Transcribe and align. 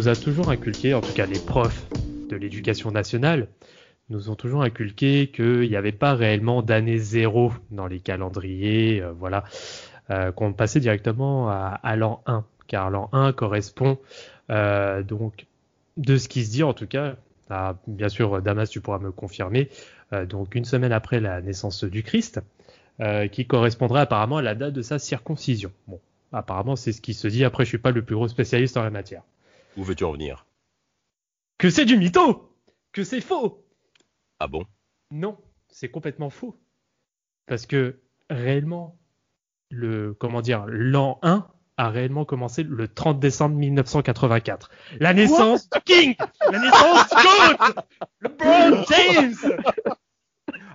Nous 0.00 0.08
a 0.08 0.16
toujours 0.16 0.48
inculqué, 0.48 0.94
en 0.94 1.02
tout 1.02 1.12
cas 1.12 1.26
les 1.26 1.38
profs 1.38 1.90
de 2.30 2.36
l'éducation 2.36 2.90
nationale, 2.90 3.48
nous 4.08 4.30
ont 4.30 4.34
toujours 4.34 4.62
inculqué 4.62 5.26
qu'il 5.30 5.68
n'y 5.68 5.76
avait 5.76 5.92
pas 5.92 6.14
réellement 6.14 6.62
d'année 6.62 6.96
zéro 6.96 7.52
dans 7.70 7.86
les 7.86 8.00
calendriers, 8.00 9.02
euh, 9.02 9.12
voilà, 9.12 9.44
euh, 10.08 10.32
qu'on 10.32 10.54
passait 10.54 10.80
directement 10.80 11.50
à, 11.50 11.96
l'an 11.96 12.22
1, 12.24 12.46
car 12.66 12.88
l'an 12.88 13.10
1 13.12 13.34
correspond 13.34 13.98
euh, 14.48 15.02
donc 15.02 15.46
de 15.98 16.16
ce 16.16 16.30
qui 16.30 16.46
se 16.46 16.50
dit 16.50 16.62
en 16.62 16.72
tout 16.72 16.86
cas, 16.86 17.16
à- 17.50 17.76
bien 17.86 18.08
sûr 18.08 18.40
Damas 18.40 18.70
tu 18.70 18.80
pourras 18.80 19.00
me 19.00 19.12
confirmer, 19.12 19.68
donc 20.30 20.54
une 20.54 20.64
semaine 20.64 20.92
après 20.92 21.20
la 21.20 21.42
naissance 21.42 21.84
du 21.84 22.02
Christ, 22.02 22.40
qui 23.32 23.46
correspondrait 23.46 24.00
apparemment 24.00 24.38
à 24.38 24.42
la 24.42 24.54
date 24.54 24.72
de 24.72 24.82
sa 24.82 24.98
circoncision. 24.98 25.72
Bon, 25.88 26.00
apparemment 26.32 26.74
c'est 26.74 26.92
ce 26.92 27.02
qui 27.02 27.12
se 27.12 27.28
dit, 27.28 27.44
après 27.44 27.64
je 27.64 27.68
suis 27.68 27.78
pas 27.78 27.90
le 27.90 28.02
plus 28.02 28.14
gros 28.16 28.28
spécialiste 28.28 28.78
en 28.78 28.82
la 28.82 28.90
matière. 28.90 29.22
Où 29.76 29.84
veux-tu 29.84 30.04
en 30.04 30.12
venir? 30.12 30.46
Que 31.58 31.70
c'est 31.70 31.84
du 31.84 31.96
mytho! 31.96 32.56
Que 32.92 33.04
c'est 33.04 33.20
faux! 33.20 33.64
Ah 34.38 34.46
bon? 34.46 34.64
Non, 35.10 35.38
c'est 35.68 35.90
complètement 35.90 36.30
faux. 36.30 36.58
Parce 37.46 37.66
que 37.66 38.00
réellement, 38.28 38.98
le 39.70 40.14
comment 40.14 40.40
dire, 40.40 40.64
l'an 40.66 41.18
1 41.22 41.46
a 41.76 41.88
réellement 41.88 42.24
commencé 42.24 42.62
le 42.62 42.88
30 42.88 43.20
décembre 43.20 43.56
1984. 43.56 44.70
La 44.98 45.14
naissance 45.14 45.68
du 45.70 45.80
King! 45.82 46.14
La 46.50 46.58
naissance 46.58 47.08
du 47.08 47.16
GOAT! 47.16 47.82
LeBron 48.20 48.84
James! 48.88 49.34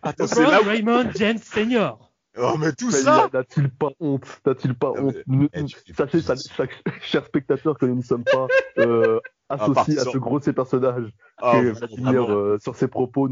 Attends, 0.04 0.28
là 0.42 0.62
LeBron 0.62 0.62
où... 0.62 0.70
Raymond 0.70 1.12
James 1.16 1.38
Senior 1.40 2.05
Oh, 2.38 2.56
mais 2.60 2.74
tout 2.74 2.92
ça 2.92 3.30
N'a-t-il 3.34 3.70
pas 3.70 3.90
honte 4.00 4.26
N'a-t-il 4.46 4.74
pas 4.76 4.92
Non, 4.98 5.08
honte 5.08 5.16
mais, 5.28 5.50
eh, 5.54 5.94
Sachez, 5.96 6.22
sa- 6.22 6.36
chaque- 6.36 6.84
chers 7.02 7.26
spectateurs, 7.26 7.78
que 7.78 7.86
nous 7.86 7.96
ne 7.96 8.02
sommes 8.02 8.24
pas 8.26 8.48
euh, 8.80 9.20
associés 9.50 10.00
à 10.00 10.04
ce 10.04 10.18
gros 10.18 10.40
ces 10.42 10.54
personnages. 10.54 11.10
Ah, 11.38 11.60
que 11.62 11.70
Vladimir, 11.72 12.32
euh, 12.34 12.58
sur 12.62 12.76
ses 12.76 12.88
propos, 12.88 13.30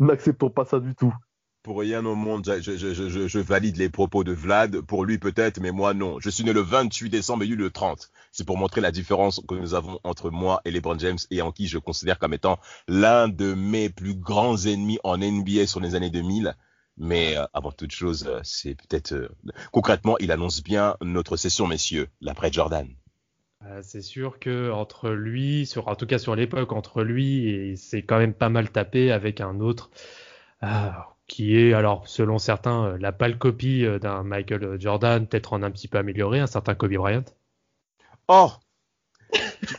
n'acceptons 0.00 0.50
pas 0.50 0.64
ça 0.64 0.80
du 0.80 0.94
tout. 0.94 1.14
Pour 1.62 1.80
rien 1.80 2.04
au 2.06 2.14
monde, 2.14 2.44
je, 2.60 2.76
je, 2.76 2.76
je, 2.94 3.08
je, 3.08 3.26
je 3.26 3.38
valide 3.40 3.76
les 3.76 3.88
propos 3.88 4.22
de 4.22 4.32
Vlad. 4.32 4.82
Pour 4.82 5.04
lui 5.04 5.18
peut-être, 5.18 5.60
mais 5.60 5.72
moi 5.72 5.94
non. 5.94 6.20
Je 6.20 6.30
suis 6.30 6.44
né 6.44 6.52
le 6.52 6.60
28 6.60 7.10
décembre 7.10 7.42
et 7.42 7.46
lui 7.46 7.56
le 7.56 7.70
30. 7.70 8.08
C'est 8.30 8.46
pour 8.46 8.56
montrer 8.56 8.80
la 8.80 8.92
différence 8.92 9.42
que 9.48 9.56
nous 9.56 9.74
avons 9.74 9.98
entre 10.04 10.30
moi 10.30 10.60
et 10.64 10.70
LeBron 10.70 10.96
James 11.00 11.18
et 11.32 11.42
en 11.42 11.50
qui 11.50 11.66
je 11.66 11.78
considère 11.78 12.20
comme 12.20 12.34
étant 12.34 12.60
l'un 12.86 13.26
de 13.26 13.54
mes 13.54 13.88
plus 13.90 14.14
grands 14.14 14.56
ennemis 14.64 15.00
en 15.02 15.18
NBA 15.18 15.66
sur 15.66 15.80
les 15.80 15.96
années 15.96 16.10
2000. 16.10 16.54
Mais 16.98 17.36
euh, 17.36 17.44
avant 17.52 17.72
toute 17.72 17.92
chose, 17.92 18.24
euh, 18.26 18.40
c'est 18.42 18.74
peut-être 18.74 19.12
euh, 19.12 19.28
concrètement, 19.72 20.16
il 20.18 20.32
annonce 20.32 20.62
bien 20.62 20.96
notre 21.02 21.36
session, 21.36 21.66
messieurs, 21.66 22.08
l'après 22.20 22.52
Jordan. 22.52 22.88
C'est 23.82 24.02
sûr 24.02 24.38
que 24.38 24.70
entre 24.70 25.10
lui, 25.10 25.66
sur, 25.66 25.88
en 25.88 25.96
tout 25.96 26.06
cas 26.06 26.18
sur 26.18 26.36
l'époque, 26.36 26.72
entre 26.72 27.02
lui 27.02 27.48
et 27.48 27.76
c'est 27.76 28.02
quand 28.02 28.18
même 28.18 28.34
pas 28.34 28.48
mal 28.48 28.70
tapé 28.70 29.10
avec 29.10 29.40
un 29.40 29.58
autre 29.58 29.90
euh, 30.62 30.88
qui 31.26 31.56
est, 31.56 31.72
alors 31.72 32.06
selon 32.06 32.38
certains, 32.38 32.96
la 32.98 33.10
pâle 33.10 33.38
copie 33.38 33.84
d'un 34.00 34.22
Michael 34.22 34.80
Jordan, 34.80 35.26
peut-être 35.26 35.52
en 35.52 35.62
un 35.64 35.70
petit 35.72 35.88
peu 35.88 35.98
amélioré, 35.98 36.38
un 36.38 36.46
certain 36.46 36.76
Kobe 36.76 36.92
Bryant. 36.94 37.24
Oh, 38.28 38.52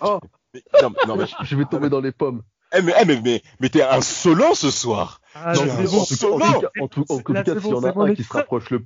Oh, 0.02 0.20
mais- 0.54 0.64
non, 0.82 0.92
non, 1.08 1.16
mais, 1.16 1.26
je 1.44 1.56
vais 1.56 1.66
tomber 1.66 1.90
dans 1.90 2.02
les 2.02 2.12
pommes. 2.12 2.44
Eh, 2.74 2.82
mais, 2.82 2.94
eh, 3.02 3.06
mais, 3.06 3.22
mais, 3.24 3.42
mais 3.60 3.70
t'es 3.70 3.82
insolent 3.84 4.54
ce 4.56 4.72
soir. 4.72 5.22
Ah, 5.34 5.54
Non, 5.54 5.62
tout, 5.62 5.68
bon, 5.68 5.74
en 5.74 6.88
tout- 6.88 7.06
en 7.10 7.18
tout 7.20 7.34
cas, 7.34 7.42
en 7.42 7.44
tout- 7.44 7.60
s'il 7.62 7.70
y 7.70 7.74
en 7.74 7.84
a 7.84 7.92
bon, 7.92 8.02
un 8.02 8.14
qui 8.14 8.24
se 8.24 8.34
rapproche 8.34 8.70
le 8.72 8.86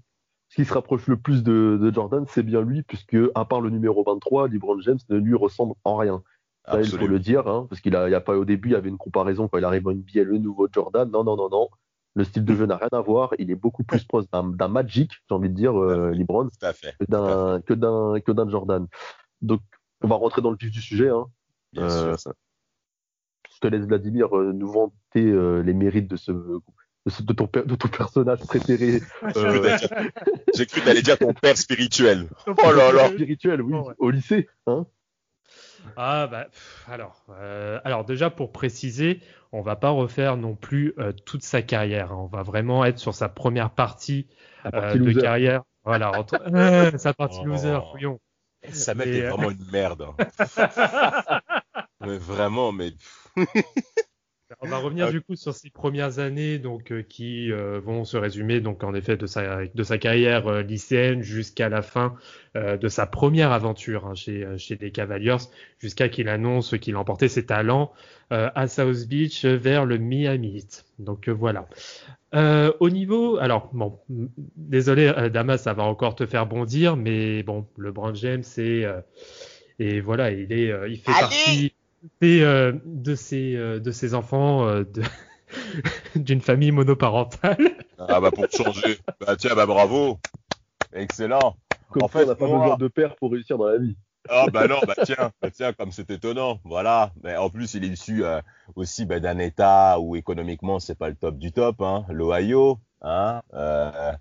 qui 0.53 0.65
se 0.65 0.73
rapproche 0.73 1.07
le 1.07 1.15
plus 1.15 1.43
de, 1.43 1.79
de 1.81 1.93
Jordan, 1.93 2.25
c'est 2.27 2.43
bien 2.43 2.61
lui, 2.61 2.83
puisque 2.83 3.15
à 3.35 3.45
part 3.45 3.61
le 3.61 3.69
numéro 3.69 4.03
23, 4.03 4.49
LeBron 4.49 4.81
James 4.81 4.97
ne 5.09 5.15
lui 5.17 5.33
ressemble 5.33 5.75
en 5.85 5.95
rien. 5.95 6.21
Ça, 6.65 6.81
il 6.81 6.89
faut 6.89 7.07
le 7.07 7.19
dire, 7.19 7.47
hein, 7.47 7.67
parce 7.69 7.79
qu'il 7.79 7.95
a, 7.95 8.09
il 8.09 8.11
y 8.11 8.15
a 8.15 8.19
pas 8.19 8.37
au 8.37 8.43
début, 8.43 8.67
il 8.69 8.73
y 8.73 8.75
avait 8.75 8.89
une 8.89 8.97
comparaison 8.97 9.47
quand 9.47 9.57
il 9.59 9.63
arrive 9.63 9.87
en 9.87 9.91
NBA, 9.91 10.23
le 10.23 10.37
nouveau 10.39 10.67
Jordan. 10.71 11.09
Non, 11.09 11.23
non, 11.23 11.37
non, 11.37 11.47
non. 11.49 11.69
Le 12.15 12.25
style 12.25 12.43
de 12.43 12.53
jeu 12.53 12.65
n'a 12.65 12.75
rien 12.75 12.89
à 12.91 12.99
voir. 12.99 13.33
Il 13.39 13.49
est 13.49 13.55
beaucoup 13.55 13.83
plus 13.85 14.03
proche 14.03 14.25
d'un 14.29 14.67
Magic, 14.67 15.11
j'ai 15.29 15.33
envie 15.35 15.47
de 15.49 15.55
dire, 15.55 15.81
euh, 15.81 16.11
LeBron, 16.11 16.49
Tout 16.49 16.65
à 16.65 16.73
fait. 16.73 16.93
que 16.99 17.05
d'un 17.05 17.61
que 17.61 17.73
d'un 17.73 18.19
que 18.19 18.31
d'un 18.33 18.49
Jordan. 18.49 18.85
Donc, 19.41 19.61
on 20.03 20.07
va 20.09 20.17
rentrer 20.17 20.41
dans 20.41 20.51
le 20.51 20.57
vif 20.59 20.69
du 20.69 20.81
sujet. 20.81 21.07
Hein. 21.07 21.27
Bien 21.71 21.83
Euh, 21.83 22.17
sûr. 22.17 22.33
Te 23.61 23.67
laisse 23.67 23.85
Vladimir 23.85 24.35
euh, 24.37 24.51
nous 24.53 24.67
vanter 24.71 25.21
euh, 25.23 25.61
les 25.61 25.73
mérites 25.73 26.09
de 26.09 26.17
ce 26.17 26.31
de, 26.31 27.09
ce- 27.09 27.23
de 27.23 27.33
ton, 27.33 27.47
per- 27.47 27.63
de 27.65 27.75
ton 27.75 27.87
personnage 27.87 28.39
préféré. 28.39 28.99
J'ai 29.33 29.39
euh, 29.39 29.49
cru 29.49 29.59
d'aller- 29.61 30.09
J'ai 30.55 30.65
cru 30.65 30.81
d'aller 30.81 31.01
dire 31.01 31.17
ton 31.17 31.33
père 31.33 31.57
spirituel. 31.57 32.27
Oh 32.47 32.71
là 32.73 32.91
là. 32.91 33.07
spirituel, 33.09 33.61
oui, 33.61 33.73
Oh, 33.75 33.87
ouais. 33.87 33.93
au 33.99 34.09
lycée. 34.11 34.49
Hein 34.67 34.85
Ah 35.97 36.27
bah 36.27 36.45
pff, 36.45 36.85
alors 36.89 37.25
euh, 37.39 37.79
alors 37.83 38.05
déjà 38.05 38.29
pour 38.29 38.51
préciser, 38.51 39.19
on 39.51 39.61
va 39.61 39.75
pas 39.75 39.89
refaire 39.89 40.37
non 40.37 40.55
plus 40.55 40.93
euh, 40.99 41.11
toute 41.11 41.43
sa 41.43 41.61
carrière. 41.63 42.11
hein. 42.11 42.17
On 42.19 42.27
va 42.27 42.43
vraiment 42.43 42.85
être 42.85 42.99
sur 42.99 43.13
sa 43.15 43.29
première 43.29 43.71
partie, 43.71 44.27
euh, 44.73 44.93
de 44.95 45.11
carrière. 45.19 45.63
Voilà, 45.83 46.11
entre... 46.17 46.35
Euh, 46.55 46.97
sa 46.97 47.13
partie 47.13 47.39
Oh. 47.41 47.45
loser, 47.47 47.77
fouillon. 47.91 48.19
Ça 48.71 48.93
mec 48.93 49.07
est 49.07 49.23
euh, 49.25 49.29
vraiment 49.31 49.49
une 49.49 49.71
merde. 49.71 50.05
mais 52.01 52.17
vraiment, 52.17 52.71
mais 52.71 52.91
On 54.61 54.67
va 54.67 54.77
revenir 54.77 55.09
du 55.11 55.21
coup 55.21 55.35
sur 55.35 55.53
ses 55.53 55.69
premières 55.69 56.19
années, 56.19 56.59
donc 56.59 56.91
euh, 56.91 57.01
qui 57.01 57.51
euh, 57.51 57.79
vont 57.79 58.03
se 58.03 58.17
résumer 58.17 58.59
donc 58.59 58.83
en 58.83 58.93
effet 58.93 59.15
de 59.15 59.25
sa 59.25 59.65
de 59.65 59.83
sa 59.83 59.97
carrière 59.97 60.47
euh, 60.47 60.61
lycéenne 60.61 61.21
jusqu'à 61.21 61.69
la 61.69 61.81
fin 61.81 62.15
euh, 62.57 62.75
de 62.75 62.87
sa 62.89 63.05
première 63.05 63.53
aventure 63.53 64.05
hein, 64.05 64.13
chez 64.13 64.43
euh, 64.43 64.57
chez 64.57 64.75
les 64.75 64.91
Cavaliers, 64.91 65.37
jusqu'à 65.79 66.09
qu'il 66.09 66.27
annonce 66.27 66.77
qu'il 66.77 66.95
a 66.95 66.99
emporté 66.99 67.29
ses 67.29 67.45
talents 67.45 67.93
euh, 68.33 68.49
à 68.53 68.67
South 68.67 69.07
Beach 69.07 69.45
vers 69.45 69.85
le 69.85 69.97
Miami 69.97 70.57
Heat. 70.57 70.85
Donc 70.99 71.29
euh, 71.29 71.31
voilà. 71.31 71.67
Euh, 72.35 72.71
au 72.79 72.89
niveau, 72.89 73.37
alors 73.37 73.69
bon, 73.73 73.99
désolé 74.09 75.11
Damas, 75.33 75.63
ça 75.63 75.73
va 75.73 75.83
encore 75.83 76.15
te 76.15 76.25
faire 76.25 76.45
bondir, 76.45 76.97
mais 76.97 77.43
bon, 77.43 77.67
LeBron 77.77 78.13
James 78.15 78.43
c'est 78.43 78.83
euh, 78.83 78.99
et 79.79 79.99
voilà, 80.01 80.31
il 80.31 80.51
est, 80.51 80.71
euh, 80.71 80.87
il 80.87 80.97
fait 80.99 81.11
Allez 81.11 81.21
partie 81.21 81.73
euh, 82.23 82.73
de 82.85 83.15
ses 83.15 83.55
euh, 83.55 83.79
de 83.79 83.91
ses 83.91 84.13
enfants 84.13 84.67
euh, 84.67 84.83
de 84.83 85.01
d'une 86.15 86.41
famille 86.41 86.71
monoparentale. 86.71 87.57
ah 87.99 88.19
bah 88.19 88.31
pour 88.31 88.47
changer. 88.51 88.99
Bah 89.19 89.35
tiens, 89.35 89.55
bah 89.55 89.65
bravo. 89.65 90.19
Excellent. 90.93 91.55
Comme 91.89 92.03
En 92.03 92.07
fait, 92.07 92.23
on 92.23 92.27
n'a 92.27 92.35
pas 92.35 92.47
moi- 92.47 92.59
besoin 92.59 92.77
de 92.77 92.87
père 92.87 93.15
pour 93.17 93.31
réussir 93.31 93.57
dans 93.57 93.67
la 93.67 93.77
vie. 93.77 93.97
Ah 94.29 94.45
bah 94.53 94.67
non, 94.67 94.79
bah 94.87 94.93
tiens, 95.03 95.31
bah 95.41 95.49
tiens, 95.51 95.73
comme 95.73 95.91
c'est 95.91 96.09
étonnant, 96.11 96.59
voilà. 96.63 97.11
Mais 97.23 97.35
en 97.37 97.49
plus, 97.49 97.73
il 97.73 97.83
est 97.83 97.87
issu 97.89 98.23
euh, 98.23 98.39
aussi 98.75 99.05
bah, 99.05 99.19
d'un 99.19 99.39
État 99.39 99.99
où 99.99 100.15
économiquement 100.15 100.79
c'est 100.79 100.95
pas 100.97 101.09
le 101.09 101.15
top 101.15 101.37
du 101.37 101.51
top, 101.51 101.81
hein, 101.81 102.05
l'Ohio, 102.09 102.79
hein, 103.01 103.41
euh, 103.53 104.13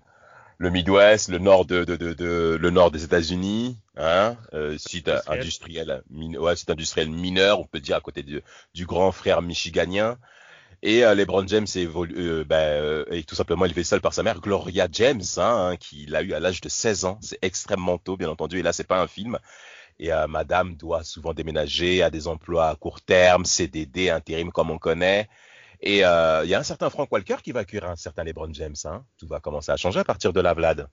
le 0.61 0.69
Midwest, 0.69 1.29
le 1.29 1.39
nord 1.39 1.65
de, 1.65 1.83
de, 1.85 1.95
de, 1.95 2.13
de- 2.13 2.57
le 2.61 2.69
nord 2.69 2.91
des 2.91 3.03
États-Unis, 3.03 3.77
hein, 3.97 4.37
euh, 4.53 4.77
site 4.77 5.09
industriel, 5.27 6.03
ouais, 6.11 6.55
site 6.55 6.69
industriel 6.69 7.09
mineur, 7.09 7.59
on 7.59 7.65
peut 7.65 7.79
dire 7.79 7.95
à 7.97 8.01
côté 8.01 8.21
du, 8.23 8.41
du 8.75 8.85
grand 8.85 9.11
frère 9.11 9.41
michiganien. 9.41 10.17
Et 10.83 11.05
euh, 11.05 11.15
LeBron 11.15 11.47
James 11.47 11.65
est 11.65 11.85
évolu- 11.85 12.15
euh, 12.17 12.43
bah, 12.45 12.57
euh, 12.57 13.05
est 13.11 13.27
tout 13.27 13.35
simplement 13.35 13.65
élevé 13.65 13.83
seul 13.83 14.01
par 14.01 14.13
sa 14.13 14.23
mère, 14.23 14.39
Gloria 14.41 14.87
James, 14.91 15.21
hein, 15.37 15.69
hein, 15.71 15.77
qui 15.77 16.05
l'a 16.07 16.23
eu 16.23 16.33
à 16.33 16.39
l'âge 16.39 16.61
de 16.61 16.69
16 16.69 17.05
ans. 17.05 17.19
C'est 17.21 17.39
extrêmement 17.43 17.97
tôt, 17.99 18.17
bien 18.17 18.29
entendu. 18.29 18.59
Et 18.59 18.63
là, 18.63 18.73
c'est 18.73 18.87
pas 18.87 19.01
un 19.01 19.07
film. 19.07 19.39
Et 19.99 20.13
euh, 20.13 20.27
madame 20.27 20.75
doit 20.75 21.03
souvent 21.03 21.33
déménager 21.33 22.03
à 22.03 22.09
des 22.09 22.27
emplois 22.27 22.69
à 22.69 22.75
court 22.75 23.01
terme, 23.01 23.45
CDD, 23.45 24.09
intérim 24.09 24.51
comme 24.51 24.71
on 24.71 24.79
connaît. 24.79 25.29
Et 25.81 26.05
euh, 26.05 26.43
il 26.43 26.49
y 26.49 26.53
a 26.53 26.59
un 26.59 26.63
certain 26.63 26.89
Frank 26.89 27.11
Walker 27.11 27.37
qui 27.43 27.51
va 27.51 27.61
accueillir 27.61 27.89
un 27.89 27.95
certain 27.95 28.23
LeBron 28.23 28.53
James. 28.53 28.75
Hein. 28.85 29.03
Tout 29.17 29.27
va 29.27 29.39
commencer 29.39 29.71
à 29.71 29.77
changer 29.77 29.99
à 29.99 30.03
partir 30.03 30.31
de 30.31 30.39
la 30.39 30.53
Vlad. 30.53 30.87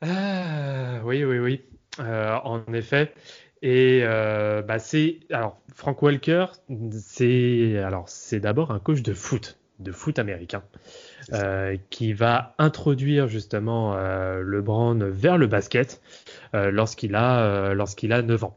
Ah, 0.00 1.00
oui, 1.04 1.24
oui, 1.24 1.38
oui. 1.38 1.62
Euh, 1.98 2.36
en 2.44 2.72
effet. 2.72 3.12
Et 3.60 4.00
euh, 4.04 4.62
bah 4.62 4.78
c'est 4.78 5.18
alors 5.30 5.58
Frank 5.74 6.00
Walker, 6.00 6.46
c'est 6.92 7.78
alors 7.78 8.08
c'est 8.08 8.38
d'abord 8.38 8.70
un 8.70 8.78
coach 8.78 9.02
de 9.02 9.12
foot, 9.12 9.58
de 9.80 9.90
foot 9.90 10.20
américain, 10.20 10.62
euh, 11.32 11.76
qui 11.90 12.12
va 12.12 12.54
introduire 12.58 13.26
justement 13.26 13.96
euh, 13.96 14.42
LeBron 14.44 14.98
vers 15.10 15.38
le 15.38 15.48
basket 15.48 16.00
euh, 16.54 16.70
lorsqu'il 16.70 17.16
a 17.16 17.40
euh, 17.40 17.74
lorsqu'il 17.74 18.12
a 18.12 18.22
9 18.22 18.44
ans. 18.44 18.56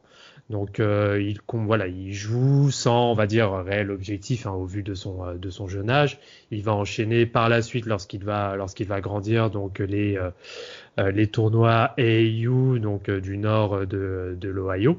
Donc 0.52 0.80
euh, 0.80 1.20
il 1.22 1.40
voilà, 1.54 1.88
il 1.88 2.14
joue 2.14 2.70
sans 2.72 3.12
on 3.12 3.14
va 3.16 3.26
dire 3.26 3.52
réel 3.54 3.90
objectif 3.92 4.46
hein, 4.46 4.52
au 4.52 4.66
vu 4.66 4.84
de 4.84 4.94
son 4.94 5.26
euh, 5.26 5.34
de 5.38 5.50
son 5.50 5.68
jeune 5.68 5.90
âge. 5.90 6.20
Il 6.52 6.62
va 6.64 6.74
enchaîner 6.74 7.26
par 7.26 7.50
la 7.50 7.62
suite 7.62 7.86
lorsqu'il 7.86 8.24
va 8.24 8.56
lorsqu'il 8.56 8.88
va 8.88 9.02
grandir 9.02 9.50
donc 9.50 9.80
les 9.80 10.18
euh, 10.18 10.30
euh, 11.00 11.12
les 11.12 11.28
tournois 11.28 11.94
AAU 11.98 12.80
donc 12.80 13.10
du 13.10 13.38
nord 13.38 13.88
de, 13.88 14.38
de 14.40 14.50
l'Ohio. 14.50 14.98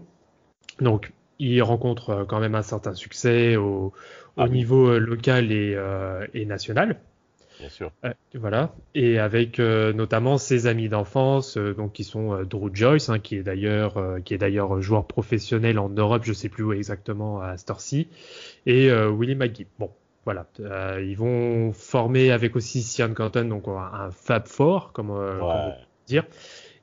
Donc 0.81 1.12
il 1.38 1.60
rencontre 1.62 2.25
quand 2.28 2.40
même 2.40 2.55
un 2.55 2.62
certain 2.62 2.94
succès 2.94 3.56
au, 3.56 3.93
au 4.37 4.44
Ah 4.44 4.46
oui. 4.48 4.50
niveau 4.50 4.98
local 4.98 5.52
et, 5.52 5.75
euh, 5.76 6.26
et 6.34 6.46
national. 6.46 6.98
Bien 7.62 7.70
sûr. 7.70 7.93
Euh, 8.05 8.12
voilà, 8.35 8.75
et 8.97 9.20
avec 9.20 9.61
euh, 9.61 9.93
notamment 9.93 10.37
ses 10.37 10.67
amis 10.67 10.88
d'enfance, 10.88 11.56
euh, 11.56 11.75
donc 11.75 11.93
qui 11.93 12.03
sont 12.03 12.35
euh, 12.35 12.44
Drew 12.44 12.70
Joyce, 12.75 13.09
hein, 13.09 13.20
qui 13.20 13.37
est 13.37 13.44
d'ailleurs 13.44 13.99
euh, 13.99 14.19
qui 14.19 14.35
est 14.35 14.38
d'ailleurs 14.38 14.82
joueur 14.82 15.06
professionnel 15.06 15.79
en 15.79 15.88
Europe, 15.88 16.23
je 16.25 16.32
sais 16.32 16.49
plus 16.49 16.64
où 16.64 16.73
exactement 16.73 17.41
à 17.41 17.56
Storcy, 17.56 18.09
et 18.67 18.91
euh, 18.91 19.09
Willie 19.11 19.37
McGee. 19.37 19.69
Bon, 19.79 19.93
voilà, 20.25 20.49
Euh, 20.59 21.00
ils 21.06 21.17
vont 21.17 21.73
former 21.73 22.32
avec 22.32 22.56
aussi 22.56 22.82
Sian 22.82 23.14
Canton, 23.14 23.44
donc 23.44 23.69
un, 23.69 23.76
un 23.76 24.11
Fab 24.11 24.49
Four, 24.49 24.91
comme, 24.93 25.12
euh, 25.12 25.38
comme 25.38 25.49
on 25.49 25.67
Ouais. 25.69 25.70
peut 25.70 25.87
dire, 26.08 26.25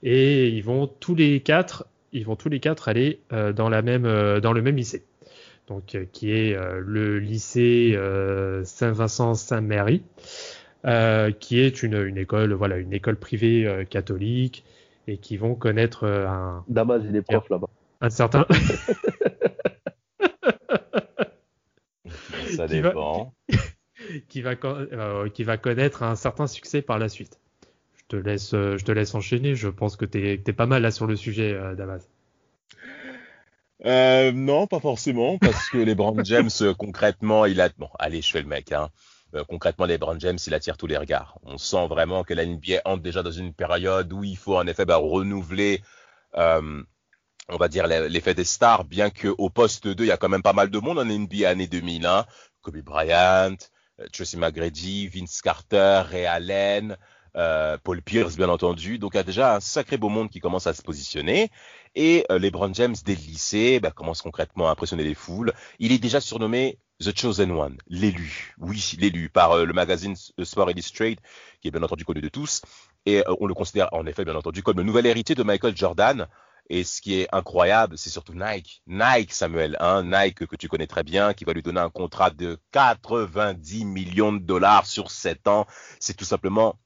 et 0.02 0.48
ils 0.48 0.64
vont 0.64 0.88
tous 0.88 1.14
les 1.14 1.42
quatre, 1.42 1.88
ils 2.14 2.26
vont 2.26 2.38
tous 2.38 2.48
les 2.48 2.62
quatre 2.62 2.88
aller 2.88 3.20
euh, 3.34 3.52
dans 3.52 3.68
la 3.68 3.82
même 3.82 4.06
euh, 4.06 4.40
dans 4.40 4.54
le 4.54 4.62
même 4.62 4.78
lycée. 4.78 5.04
Donc, 5.68 5.96
qui 6.14 6.32
est 6.32 6.56
euh, 6.56 6.82
le 6.84 7.20
lycée 7.20 7.94
euh, 7.96 8.64
Saint-Vincent-Saint-Mary, 8.64 10.02
qui 10.84 11.60
est 11.60 11.84
une, 11.84 11.96
une 12.06 12.18
école, 12.18 12.54
voilà, 12.54 12.78
une 12.78 12.94
école 12.94 13.18
privée 13.18 13.66
euh, 13.66 13.84
catholique 13.86 14.64
et 15.08 15.18
qui 15.18 15.38
vont 15.38 15.56
connaître 15.56 16.04
euh, 16.06 16.28
un, 16.28 16.64
Damas, 16.68 17.02
il 17.08 17.16
est 17.16 17.22
prof 17.22 17.50
là-bas. 17.50 17.68
un 18.02 18.10
certain, 18.10 18.46
Ça 22.56 22.68
Qui 22.68 22.82
va- 22.82 22.90
dépend. 22.90 23.34
qui 24.30 24.42
va, 24.42 24.52
euh, 24.64 25.30
qui 25.30 25.44
va 25.44 25.58
connaître 25.58 26.04
un 26.04 26.16
certain 26.16 26.48
succès 26.48 26.82
par 26.82 26.98
la 27.00 27.10
suite. 27.10 27.40
Je 27.98 28.04
te 28.08 28.16
laisse, 28.16 28.54
euh, 28.54 28.78
je 28.78 28.86
te 28.86 28.92
laisse 28.92 29.14
enchaîner. 29.14 29.56
Je 29.56 29.68
pense 29.68 29.96
que 29.96 30.06
t'es, 30.06 30.38
que 30.38 30.44
t'es 30.44 30.54
pas 30.54 30.66
mal 30.66 30.82
là 30.82 30.92
sur 30.92 31.06
le 31.08 31.16
sujet, 31.16 31.54
euh, 31.54 31.76
Damas. 31.76 32.08
Euh, 33.86 34.32
non, 34.34 34.68
pas 34.68 34.80
forcément, 34.80 35.38
parce 35.38 35.70
que 35.70 35.78
les 35.78 35.96
Brand 35.96 36.20
James, 36.26 36.50
euh, 36.62 36.74
concrètement, 36.74 37.46
il 37.46 37.62
a. 37.62 37.70
Bon, 37.78 37.90
allez, 37.98 38.22
je 38.22 38.32
fais 38.32 38.42
le 38.42 38.48
mec. 38.48 38.72
Hein. 38.72 38.90
Euh, 39.36 39.44
concrètement, 39.48 39.86
les 39.86 39.98
Brand 39.98 40.20
James, 40.20 40.38
il 40.48 40.54
attire 40.54 40.78
tous 40.78 40.88
les 40.88 40.98
regards. 40.98 41.38
On 41.44 41.58
sent 41.58 41.88
vraiment 41.88 42.24
que 42.24 42.34
la 42.34 42.46
NBA 42.46 42.82
entre 42.86 43.04
déjà 43.04 43.22
dans 43.24 43.32
une 43.32 43.54
période 43.54 44.12
où 44.12 44.24
il 44.24 44.38
faut 44.38 44.58
en 44.58 44.66
effet 44.68 44.86
bah, 44.86 44.98
renouveler, 44.98 45.82
euh, 46.38 46.84
on 47.50 47.58
va 47.58 47.68
dire, 47.68 47.88
l'e- 47.88 48.08
l'effet 48.10 48.34
des 48.36 48.44
stars, 48.46 48.86
bien 48.86 49.10
qu'au 49.10 49.50
poste 49.50 49.88
2, 49.88 50.04
il 50.06 50.08
y 50.08 50.12
a 50.12 50.18
quand 50.18 50.30
même 50.30 50.44
pas 50.44 50.54
mal 50.54 50.70
de 50.70 50.80
monde 50.80 51.00
en 51.00 51.06
NBA 51.06 51.50
année 51.50 51.68
2000. 51.68 52.06
Hein. 52.06 52.26
Kobe 52.62 52.78
Bryant, 52.80 53.56
euh, 54.00 54.08
Tracy 54.14 54.38
McGrady, 54.38 55.08
Vince 55.08 55.42
Carter, 55.42 56.04
Ray 56.10 56.26
Allen, 56.26 56.98
euh, 57.36 57.78
Paul 57.84 58.02
Pierce, 58.02 58.36
bien 58.36 58.50
entendu. 58.50 59.00
Donc, 59.00 59.12
il 59.14 59.18
y 59.18 59.22
a 59.22 59.24
déjà 59.24 59.56
un 59.56 59.60
sacré 59.60 59.98
beau 59.98 60.10
monde 60.10 60.30
qui 60.30 60.40
commence 60.40 60.68
à 60.68 60.74
se 60.74 60.82
positionner. 60.82 61.52
Et 61.96 62.26
euh, 62.32 62.40
LeBron 62.40 62.74
James, 62.74 62.96
dès 63.06 63.16
le 63.16 63.22
lycée, 63.22 63.80
bah, 63.80 63.92
commence 63.92 64.22
concrètement 64.22 64.68
à 64.70 64.72
impressionner 64.72 65.04
les 65.04 65.16
foules. 65.16 65.54
Il 65.80 65.92
est 65.92 66.00
déjà 66.00 66.22
surnommé 66.22 66.80
The 67.02 67.18
Chosen 67.18 67.52
One, 67.52 67.78
l'élu. 67.88 68.54
Oui, 68.60 68.94
l'élu 69.00 69.30
par 69.30 69.54
euh, 69.54 69.66
le 69.66 69.74
magazine 69.74 70.12
S- 70.14 70.34
Sport 70.44 70.70
Illustrated, 70.72 71.20
qui 71.62 71.70
est 71.70 71.72
bien 71.72 71.82
entendu 71.84 72.04
connu 72.04 72.20
de 72.22 72.28
tous. 72.30 72.62
Et 73.06 73.20
euh, 73.20 73.34
on 73.40 73.48
le 73.48 73.54
considère 73.54 73.88
en 73.94 74.06
effet, 74.06 74.26
bien 74.26 74.36
entendu, 74.36 74.64
comme 74.64 74.78
le 74.78 74.84
nouvel 74.84 75.06
héritier 75.06 75.34
de 75.36 75.44
Michael 75.44 75.78
Jordan. 75.78 76.28
Et 76.70 76.84
ce 76.84 77.02
qui 77.02 77.20
est 77.22 77.28
incroyable, 77.34 77.98
c'est 77.98 78.10
surtout 78.10 78.34
Nike. 78.36 78.84
Nike, 78.86 79.34
Samuel, 79.34 79.78
hein, 79.80 80.04
Nike 80.04 80.46
que 80.46 80.56
tu 80.58 80.68
connais 80.68 80.88
très 80.88 81.04
bien, 81.04 81.34
qui 81.34 81.46
va 81.46 81.54
lui 81.54 81.64
donner 81.64 81.80
un 81.80 81.90
contrat 81.90 82.30
de 82.32 82.60
90 82.74 83.86
millions 83.86 84.34
de 84.34 84.40
dollars 84.40 84.86
sur 84.86 85.10
7 85.10 85.48
ans. 85.48 85.66
C'est 86.00 86.16
tout 86.16 86.26
simplement 86.26 86.78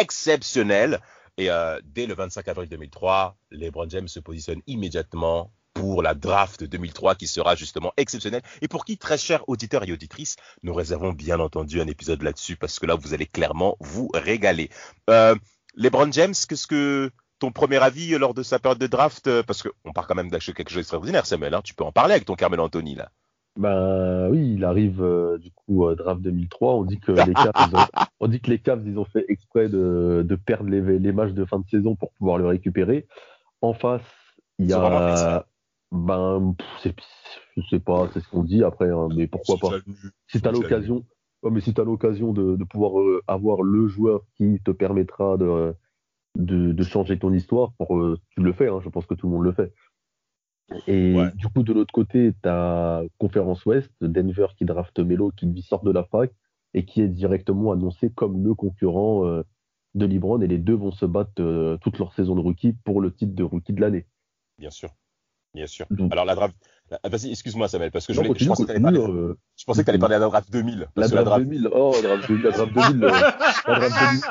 exceptionnel. 0.00 1.00
Et 1.38 1.50
euh, 1.50 1.80
dès 1.84 2.06
le 2.06 2.14
25 2.14 2.46
avril 2.48 2.68
2003, 2.68 3.36
LeBron 3.50 3.88
James 3.88 4.08
se 4.08 4.20
positionne 4.20 4.60
immédiatement 4.66 5.50
pour 5.74 6.02
la 6.02 6.14
draft 6.14 6.64
2003 6.64 7.14
qui 7.14 7.26
sera 7.26 7.54
justement 7.54 7.92
exceptionnelle 7.96 8.42
et 8.60 8.68
pour 8.68 8.84
qui, 8.84 8.98
très 8.98 9.18
chers 9.18 9.48
auditeurs 9.48 9.86
et 9.88 9.92
auditrices, 9.92 10.36
nous 10.62 10.74
réservons 10.74 11.12
bien 11.12 11.40
entendu 11.40 11.80
un 11.80 11.86
épisode 11.86 12.22
là-dessus 12.22 12.56
parce 12.56 12.78
que 12.78 12.86
là, 12.86 12.94
vous 12.94 13.14
allez 13.14 13.26
clairement 13.26 13.76
vous 13.80 14.10
régaler. 14.14 14.70
Euh, 15.10 15.34
LeBron 15.74 16.10
James, 16.12 16.34
qu'est-ce 16.48 16.66
que 16.66 17.10
ton 17.38 17.50
premier 17.50 17.82
avis 17.82 18.16
lors 18.18 18.34
de 18.34 18.42
sa 18.42 18.58
période 18.58 18.78
de 18.78 18.86
draft 18.86 19.26
euh, 19.26 19.42
Parce 19.42 19.62
qu'on 19.62 19.92
part 19.92 20.06
quand 20.06 20.14
même 20.14 20.30
d'acheter 20.30 20.52
quelque 20.52 20.68
chose 20.68 20.78
d'extraordinaire, 20.78 21.26
Samuel. 21.26 21.54
Hein, 21.54 21.60
tu 21.64 21.74
peux 21.74 21.84
en 21.84 21.92
parler 21.92 22.14
avec 22.14 22.24
ton 22.24 22.34
Carmel 22.34 22.60
Anthony 22.60 22.94
là. 22.94 23.10
Ben 23.58 24.30
oui, 24.30 24.54
il 24.54 24.64
arrive 24.64 25.02
euh, 25.02 25.36
du 25.38 25.50
coup 25.50 25.86
euh, 25.86 25.94
draft 25.94 26.22
2003. 26.22 26.74
On 26.74 26.84
dit 26.84 27.00
que 27.00 27.12
les 27.12 27.34
Cavs, 27.34 27.52
ils 27.68 27.76
ont, 27.76 27.84
on 28.20 28.28
dit 28.28 28.40
que 28.40 28.50
les 28.50 28.58
Cavs, 28.58 28.82
ils 28.86 28.98
ont 28.98 29.04
fait 29.04 29.26
exprès 29.28 29.68
de, 29.68 30.24
de 30.26 30.36
perdre 30.36 30.70
les, 30.70 30.98
les 30.98 31.12
matchs 31.12 31.32
de 31.32 31.44
fin 31.44 31.58
de 31.58 31.68
saison 31.68 31.94
pour 31.96 32.12
pouvoir 32.12 32.38
le 32.38 32.46
récupérer. 32.46 33.06
En 33.60 33.74
face, 33.74 34.02
il 34.58 34.70
y 34.70 34.72
a. 34.72 35.44
ben, 35.92 36.54
pff, 36.56 36.94
je 37.56 37.62
sais 37.68 37.78
pas, 37.78 38.08
c'est 38.12 38.20
ce 38.20 38.28
qu'on 38.28 38.42
dit 38.44 38.64
après, 38.64 38.90
hein, 38.90 39.08
mais 39.14 39.26
pourquoi 39.26 39.58
pas. 39.58 39.76
Si 40.26 40.40
tu 40.40 40.48
as 40.48 40.50
déjà 40.50 40.62
l'occasion, 40.62 41.04
ouais, 41.42 41.50
mais 41.50 41.60
si 41.60 41.74
tu 41.74 41.84
l'occasion 41.84 42.32
de, 42.32 42.56
de 42.56 42.64
pouvoir 42.64 42.98
euh, 42.98 43.22
avoir 43.26 43.62
le 43.62 43.86
joueur 43.88 44.22
qui 44.36 44.58
te 44.64 44.70
permettra 44.70 45.36
de, 45.36 45.74
de, 46.38 46.72
de 46.72 46.82
changer 46.82 47.18
ton 47.18 47.32
histoire, 47.32 47.72
pour, 47.74 47.98
euh, 47.98 48.18
tu 48.30 48.40
le 48.42 48.52
fais, 48.54 48.68
hein, 48.68 48.80
je 48.82 48.88
pense 48.88 49.04
que 49.04 49.14
tout 49.14 49.26
le 49.26 49.34
monde 49.34 49.44
le 49.44 49.52
fait. 49.52 49.74
Et 50.86 51.14
Ouais. 51.14 51.30
du 51.34 51.46
coup, 51.48 51.62
de 51.62 51.74
l'autre 51.74 51.92
côté, 51.92 52.32
tu 52.42 52.48
as 52.48 53.02
Conférence 53.18 53.66
Ouest, 53.66 53.92
Denver 54.00 54.46
qui 54.56 54.64
draft 54.64 54.98
Melo, 54.98 55.30
qui 55.36 55.44
lui 55.44 55.60
sort 55.60 55.82
de 55.82 55.90
la 55.92 56.04
fac 56.04 56.32
et 56.72 56.86
qui 56.86 57.02
est 57.02 57.08
directement 57.08 57.70
annoncé 57.72 58.08
comme 58.10 58.42
le 58.42 58.54
concurrent 58.54 59.26
euh, 59.26 59.42
de 59.94 60.06
LeBron. 60.06 60.40
Et 60.40 60.46
les 60.46 60.56
deux 60.56 60.74
vont 60.74 60.90
se 60.90 61.04
battre 61.04 61.76
toute 61.82 61.98
leur 61.98 62.14
saison 62.14 62.34
de 62.34 62.40
rookie 62.40 62.72
pour 62.84 63.02
le 63.02 63.12
titre 63.12 63.34
de 63.34 63.42
rookie 63.42 63.74
de 63.74 63.82
l'année. 63.82 64.06
Bien 64.56 64.70
sûr. 64.70 64.88
Bien 65.54 65.66
sûr. 65.66 65.86
Donc- 65.90 66.10
Alors 66.12 66.24
la 66.24 66.34
draft. 66.34 66.54
la- 66.90 66.98
Vas-y, 67.10 67.30
excuse-moi 67.30 67.68
Samuel, 67.68 67.90
parce 67.90 68.06
que 68.06 68.12
je, 68.14 68.20
Non, 68.20 68.26
voulais- 68.26 68.38
je 68.40 68.44
continue, 68.46 68.48
pensais 68.48 68.62
que 68.62 68.66
tu 68.68 68.70
allais 68.76 68.80
continue, 68.82 69.06
parler, 69.06 69.20
euh, 69.30 69.38
je 69.56 69.64
pensais 69.64 69.80
que 69.82 69.86
t'allais 69.86 69.98
parler 69.98 70.16
de 70.16 70.20
la 70.20 70.28
draft 70.28 70.50
2000. 70.52 70.78
La 70.80 70.86
parce 70.94 71.10
que 71.10 71.16
draft 71.16 71.44
2000, 71.44 71.68
oh, 71.72 71.92
la 72.02 72.08
draft 72.08 72.28
2000, 72.28 72.42
la 72.44 72.50
draft 72.52 72.72
2000, 72.74 73.04
euh, 73.04 73.10
la 73.68 73.78
draft 73.78 73.92
2000, 73.92 74.22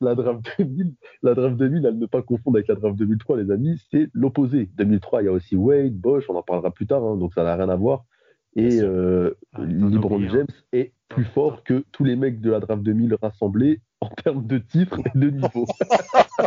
la 0.00 0.14
draft 0.14 0.42
2000, 0.58 0.94
la 1.22 1.34
draft 1.34 1.56
2000, 1.56 1.86
à 1.86 1.92
ne 1.92 2.06
pas 2.06 2.22
confondre 2.22 2.56
avec 2.56 2.68
la 2.68 2.74
draft 2.76 2.96
2003, 2.96 3.36
les 3.38 3.50
amis, 3.50 3.80
c'est 3.90 4.08
l'opposé. 4.14 4.70
2003, 4.74 5.22
il 5.22 5.26
y 5.26 5.28
a 5.28 5.32
aussi 5.32 5.56
Wade, 5.56 5.94
Bosch, 5.94 6.24
on 6.28 6.36
en 6.36 6.42
parlera 6.42 6.70
plus 6.70 6.86
tard, 6.86 7.02
hein, 7.04 7.16
donc 7.16 7.34
ça 7.34 7.44
n'a 7.44 7.56
rien 7.56 7.68
à 7.68 7.76
voir. 7.76 8.04
Et 8.56 8.80
euh, 8.80 9.36
Ah, 9.52 9.62
as 9.62 9.64
LeBron 9.66 10.22
un. 10.22 10.28
James 10.28 10.46
est 10.72 10.92
plus 11.08 11.24
fort 11.24 11.64
que 11.64 11.84
tous 11.92 12.04
les 12.04 12.14
mecs 12.16 12.40
de 12.40 12.50
la 12.52 12.60
draft 12.60 12.82
2000 12.82 13.16
rassemblés 13.20 13.80
en 14.00 14.08
termes 14.08 14.46
de 14.46 14.58
titres 14.58 14.98
et 15.14 15.18
de 15.18 15.28
niveau. 15.30 15.66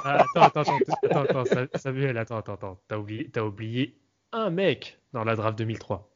Ah, 0.03 0.23
attends, 0.35 0.61
attends, 0.61 0.61
attends, 0.61 0.93
attends, 1.03 1.21
attends, 1.41 1.45
Sa- 1.45 1.79
Samuel, 1.79 2.17
attends, 2.17 2.37
attends, 2.37 2.53
attends. 2.53 2.77
T'as 2.87 2.97
oublié, 2.97 3.29
t'as 3.31 3.43
oublié 3.43 3.95
un 4.31 4.49
mec 4.49 4.99
dans 5.13 5.23
la 5.23 5.35
draft 5.35 5.57
2003. 5.57 6.09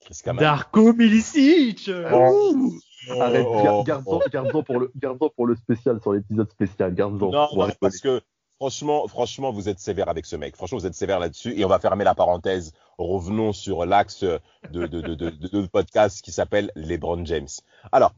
Chris 0.00 0.20
Kaman. 0.24 0.40
Darko 0.42 0.92
Milicic 0.92 1.90
Oh. 2.12 2.72
Arrête, 3.20 3.46
Oh, 3.48 3.62
gar- 3.62 3.74
oh, 3.78 3.84
garde-en 3.84 4.12
oh. 4.16 4.22
garde-en 4.30 4.62
pour, 4.62 4.78
le- 4.80 4.92
pour 5.34 5.46
le 5.46 5.56
spécial, 5.56 6.00
sur 6.02 6.12
l'épisode 6.12 6.50
spécial, 6.50 6.94
garde-en. 6.94 7.30
Non, 7.30 7.48
non, 7.54 7.68
parce 7.80 7.98
que 8.00 8.20
franchement, 8.58 9.06
franchement, 9.08 9.50
vous 9.52 9.68
êtes 9.68 9.78
sévère 9.80 10.08
avec 10.08 10.26
ce 10.26 10.36
mec. 10.36 10.56
Franchement, 10.56 10.78
vous 10.78 10.86
êtes 10.86 10.94
sévère 10.94 11.18
là-dessus. 11.18 11.58
Et 11.58 11.64
on 11.64 11.68
va 11.68 11.78
fermer 11.78 12.04
la 12.04 12.14
parenthèse. 12.14 12.72
Revenons 12.98 13.52
sur 13.52 13.86
l'axe 13.86 14.24
de, 14.24 14.40
de, 14.70 14.86
de, 14.86 15.00
de, 15.00 15.14
de, 15.14 15.30
de 15.30 15.66
podcast 15.66 16.20
qui 16.22 16.32
s'appelle 16.32 16.70
LeBron 16.74 17.24
James. 17.24 17.48
Alors, 17.92 18.12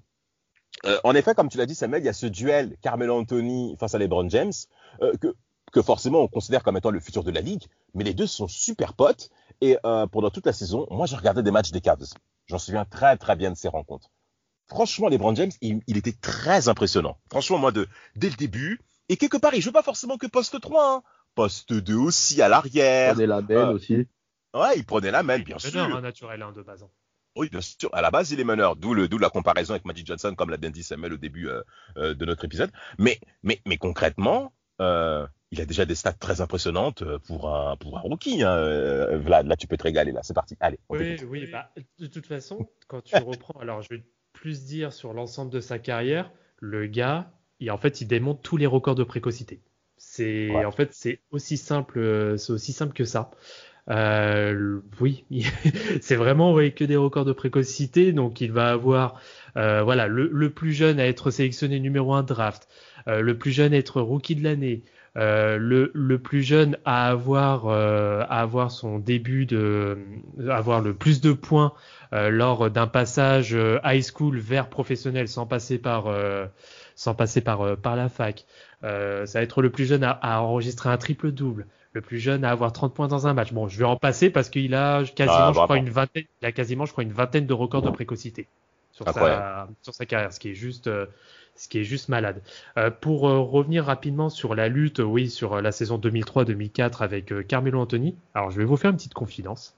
euh, 0.87 0.99
en 1.05 1.15
effet, 1.15 1.35
comme 1.35 1.49
tu 1.51 1.59
l'as 1.59 1.67
dit, 1.67 1.75
Samuel, 1.75 2.03
il 2.03 2.07
y 2.07 2.09
a 2.09 2.13
ce 2.15 2.27
duel 2.27 2.77
Carmelo 2.81 3.15
Anthony 3.19 3.77
face 3.79 3.95
à 3.95 3.99
LeBron 3.99 4.29
James 4.31 4.53
euh, 5.03 5.13
que, 5.21 5.35
que 5.71 5.83
forcément 5.83 6.21
on 6.21 6.29
considère 6.29 6.63
comme 6.63 6.77
étant 6.77 6.91
le 6.91 7.01
futur 7.01 7.25
de 7.25 7.31
la 7.31 7.41
ligue. 7.41 7.65
Mais 7.95 8.05
les 8.05 8.15
deux 8.15 8.27
sont 8.27 8.49
super 8.49 8.95
potes. 8.95 9.31
Et 9.61 9.77
euh, 9.85 10.07
pendant 10.07 10.31
toute 10.31 10.47
la 10.47 10.53
saison, 10.53 10.87
moi, 10.91 11.07
j'ai 11.07 11.17
regardé 11.17 11.43
des 11.43 11.51
matchs 11.51 11.71
des 11.71 11.81
Cavs. 11.81 12.05
J'en 12.47 12.59
souviens 12.59 12.85
très, 12.85 13.17
très 13.17 13.37
bien 13.37 13.51
de 13.51 13.57
ces 13.57 13.69
rencontres. 13.69 14.09
Franchement, 14.69 15.09
LeBron 15.09 15.35
James, 15.35 15.51
il, 15.61 15.81
il 15.87 15.97
était 15.97 16.13
très 16.13 16.69
impressionnant. 16.69 17.19
Franchement, 17.31 17.59
moi, 17.59 17.73
de, 17.73 17.89
dès 18.17 18.31
le 18.31 18.37
début, 18.37 18.81
et 19.09 19.17
quelque 19.17 19.37
part, 19.37 19.55
il 19.55 19.61
joue 19.61 19.73
pas 19.73 19.83
forcément 19.83 20.17
que 20.17 20.27
poste 20.29 20.61
3, 20.61 20.95
hein. 20.95 21.03
poste 21.35 21.73
2 21.73 21.95
aussi 21.97 22.41
à 22.41 22.49
l'arrière. 22.49 23.15
On 23.17 23.21
est 23.21 23.27
la 23.27 23.41
belle 23.43 23.59
Ah. 23.59 23.73
aussi. 23.73 24.07
Ouais, 24.55 24.77
il 24.77 24.85
prenait 24.85 25.11
la 25.11 25.23
main, 25.23 25.39
bien 25.41 25.57
Meneur, 25.65 25.87
sûr. 25.89 25.97
un 25.97 26.01
naturel 26.01 26.43
hein, 26.43 26.53
de 26.53 26.63
base. 26.63 26.83
hein. 26.85 26.89
Oui, 27.37 27.49
bien 27.49 27.61
sûr. 27.61 27.91
À 27.93 28.01
la 28.01 28.11
base, 28.11 28.31
il 28.33 28.41
est 28.41 28.45
meneur. 28.45 28.77
D'où 28.77 28.95
le, 28.95 29.09
d'où 29.09 29.19
la 29.19 29.31
comparaison 29.31 29.73
avec 29.75 29.85
Magic 29.85 30.07
Johnson, 30.07 30.35
comme 30.37 30.51
l'a 30.51 30.57
bien 30.57 30.71
dit 30.71 30.83
Samuel 30.83 31.13
au 31.13 31.17
début 31.17 31.49
euh, 31.49 31.63
euh, 31.97 32.15
de 32.15 32.25
notre 32.25 32.45
épisode. 32.45 32.71
Mais, 32.99 33.21
mais, 33.43 33.61
mais 33.67 33.77
concrètement, 33.77 34.53
euh, 34.81 35.27
il 35.53 35.61
a 35.61 35.67
déjà 35.67 35.85
des 35.85 35.95
stats 35.95 36.13
très 36.13 36.41
impressionnantes 36.41 37.03
euh, 37.03 37.19
pour 37.19 37.55
un, 37.55 37.77
pour 37.77 37.99
un 37.99 38.01
rookie. 38.01 38.43
Hein. 38.43 38.55
Euh, 38.55 39.19
Vlad, 39.19 39.47
là, 39.47 39.57
tu 39.57 39.67
peux 39.67 39.77
te 39.77 39.83
régaler. 39.83 40.13
Là, 40.13 40.21
c'est 40.23 40.35
parti. 40.35 40.57
Allez. 40.61 40.79
oui, 40.89 41.17
oui. 41.29 41.49
Bah, 41.51 41.71
de 41.99 42.07
toute 42.07 42.27
façon, 42.27 42.69
quand 42.89 43.03
tu 43.03 43.17
reprends, 43.25 43.59
alors 43.61 43.83
je 43.83 43.89
vais 43.91 44.03
plus 44.33 44.65
dire 44.65 44.93
sur 44.93 45.13
l'ensemble 45.13 45.51
de 45.51 45.61
sa 45.61 45.79
carrière, 45.79 46.31
le 46.59 46.87
gars, 46.87 47.33
il, 47.59 47.71
en 47.71 47.79
fait, 47.79 48.01
il 48.01 48.07
démonte 48.07 48.43
tous 48.43 48.57
les 48.57 48.67
records 48.67 48.95
de 48.95 49.05
précocité. 49.05 49.61
C'est 49.97 50.65
en 50.65 50.71
fait, 50.71 50.95
c'est 50.95 51.21
aussi 51.31 51.59
simple, 51.59 51.99
euh, 51.99 52.39
c'est 52.39 52.53
aussi 52.53 52.73
simple 52.73 52.95
que 52.95 53.05
ça. 53.05 53.31
Euh, 53.91 54.81
oui, 55.01 55.25
c'est 56.01 56.17
vraiment 56.17 56.55
que 56.55 56.85
des 56.85 56.97
records 56.97 57.25
de 57.25 57.33
précocité. 57.33 58.13
Donc, 58.13 58.41
il 58.41 58.53
va 58.53 58.71
avoir 58.71 59.21
euh, 59.57 59.83
voilà 59.83 60.07
le, 60.07 60.51
plus 60.51 60.73
jeune 60.73 61.01
à 61.01 61.07
être 61.07 61.31
sélectionné 61.31 61.81
numéro 61.81 62.15
1 62.15 62.23
draft, 62.23 62.69
euh, 63.09 63.21
le 63.21 63.37
plus 63.37 63.51
jeune 63.51 63.75
à 63.75 63.77
être 63.77 64.01
rookie 64.01 64.37
de 64.37 64.45
l'année, 64.45 64.83
le, 65.17 65.91
le, 65.93 66.19
plus 66.19 66.43
jeune 66.43 66.79
à 66.85 67.09
avoir 67.09 67.69
à 67.69 68.41
avoir 68.41 68.71
son 68.71 68.99
début 68.99 69.47
de 69.47 69.99
avoir 70.49 70.81
le 70.81 70.95
plus 70.95 71.21
de 71.21 71.33
points 71.33 71.73
lors 72.13 72.71
d'un 72.71 72.87
passage 72.87 73.57
high 73.85 74.03
school 74.03 74.39
vers 74.39 74.69
professionnel 74.69 75.29
sans 75.29 75.47
passer 75.47 75.79
par 75.79 76.07
sans 76.95 77.15
passer 77.15 77.41
par 77.41 77.77
par 77.77 77.97
la 77.97 78.09
fac. 78.09 78.47
ça 78.83 79.25
va 79.35 79.43
être 79.43 79.63
le 79.63 79.71
plus 79.71 79.87
jeune 79.87 80.05
à, 80.05 80.11
à 80.11 80.41
enregistrer 80.41 80.91
un 80.91 80.97
triple 80.97 81.33
double 81.33 81.67
le 81.93 82.01
plus 82.01 82.19
jeune 82.19 82.45
à 82.45 82.51
avoir 82.51 82.73
30 82.73 82.95
points 82.95 83.09
dans 83.09 83.27
un 83.27 83.35
match. 83.35 83.53
Bon, 83.53 83.69
je 83.69 83.79
vais 83.79 83.85
en 83.85 83.97
passer 83.97 84.31
parce 84.31 84.49
qu'il 84.49 84.75
a 84.75 85.05
quasiment, 85.05 85.39
ah, 85.39 85.53
je 85.53 85.61
crois, 85.61 85.77
une 85.77 85.91
vingtaine, 85.91 86.25
il 86.41 86.47
a 86.47 86.53
quasiment, 86.53 86.87
je 86.87 86.93
crois, 86.93 87.05
une 87.05 87.13
vingtaine 87.13 87.47
de 87.47 87.53
records 87.53 87.83
de 87.83 87.91
précocité 87.91 88.47
sur 88.93 89.09
sa, 89.09 89.69
sur 89.83 89.95
sa 89.95 90.07
carrière, 90.07 90.33
ce 90.33 90.41
qui 90.41 90.51
est 90.51 90.55
juste, 90.55 90.87
euh, 90.87 91.07
ce 91.61 91.69
qui 91.69 91.79
est 91.79 91.85
juste 91.85 92.09
malade. 92.09 92.43
Euh, 92.79 92.91
pour 92.91 93.29
euh, 93.29 93.39
revenir 93.41 93.85
rapidement 93.85 94.31
sur 94.31 94.55
la 94.55 94.69
lutte, 94.69 94.99
oui, 94.99 95.29
sur 95.29 95.61
la 95.61 95.73
saison 95.73 95.99
2003-2004 95.99 97.03
avec 97.03 97.47
Carmelo 97.47 97.81
Anthony. 97.81 98.17
Alors, 98.33 98.51
je 98.51 98.57
vais 98.57 98.65
vous 98.65 98.79
faire 98.79 98.91
une 98.91 98.97
petite 98.97 99.13
confidence. 99.13 99.77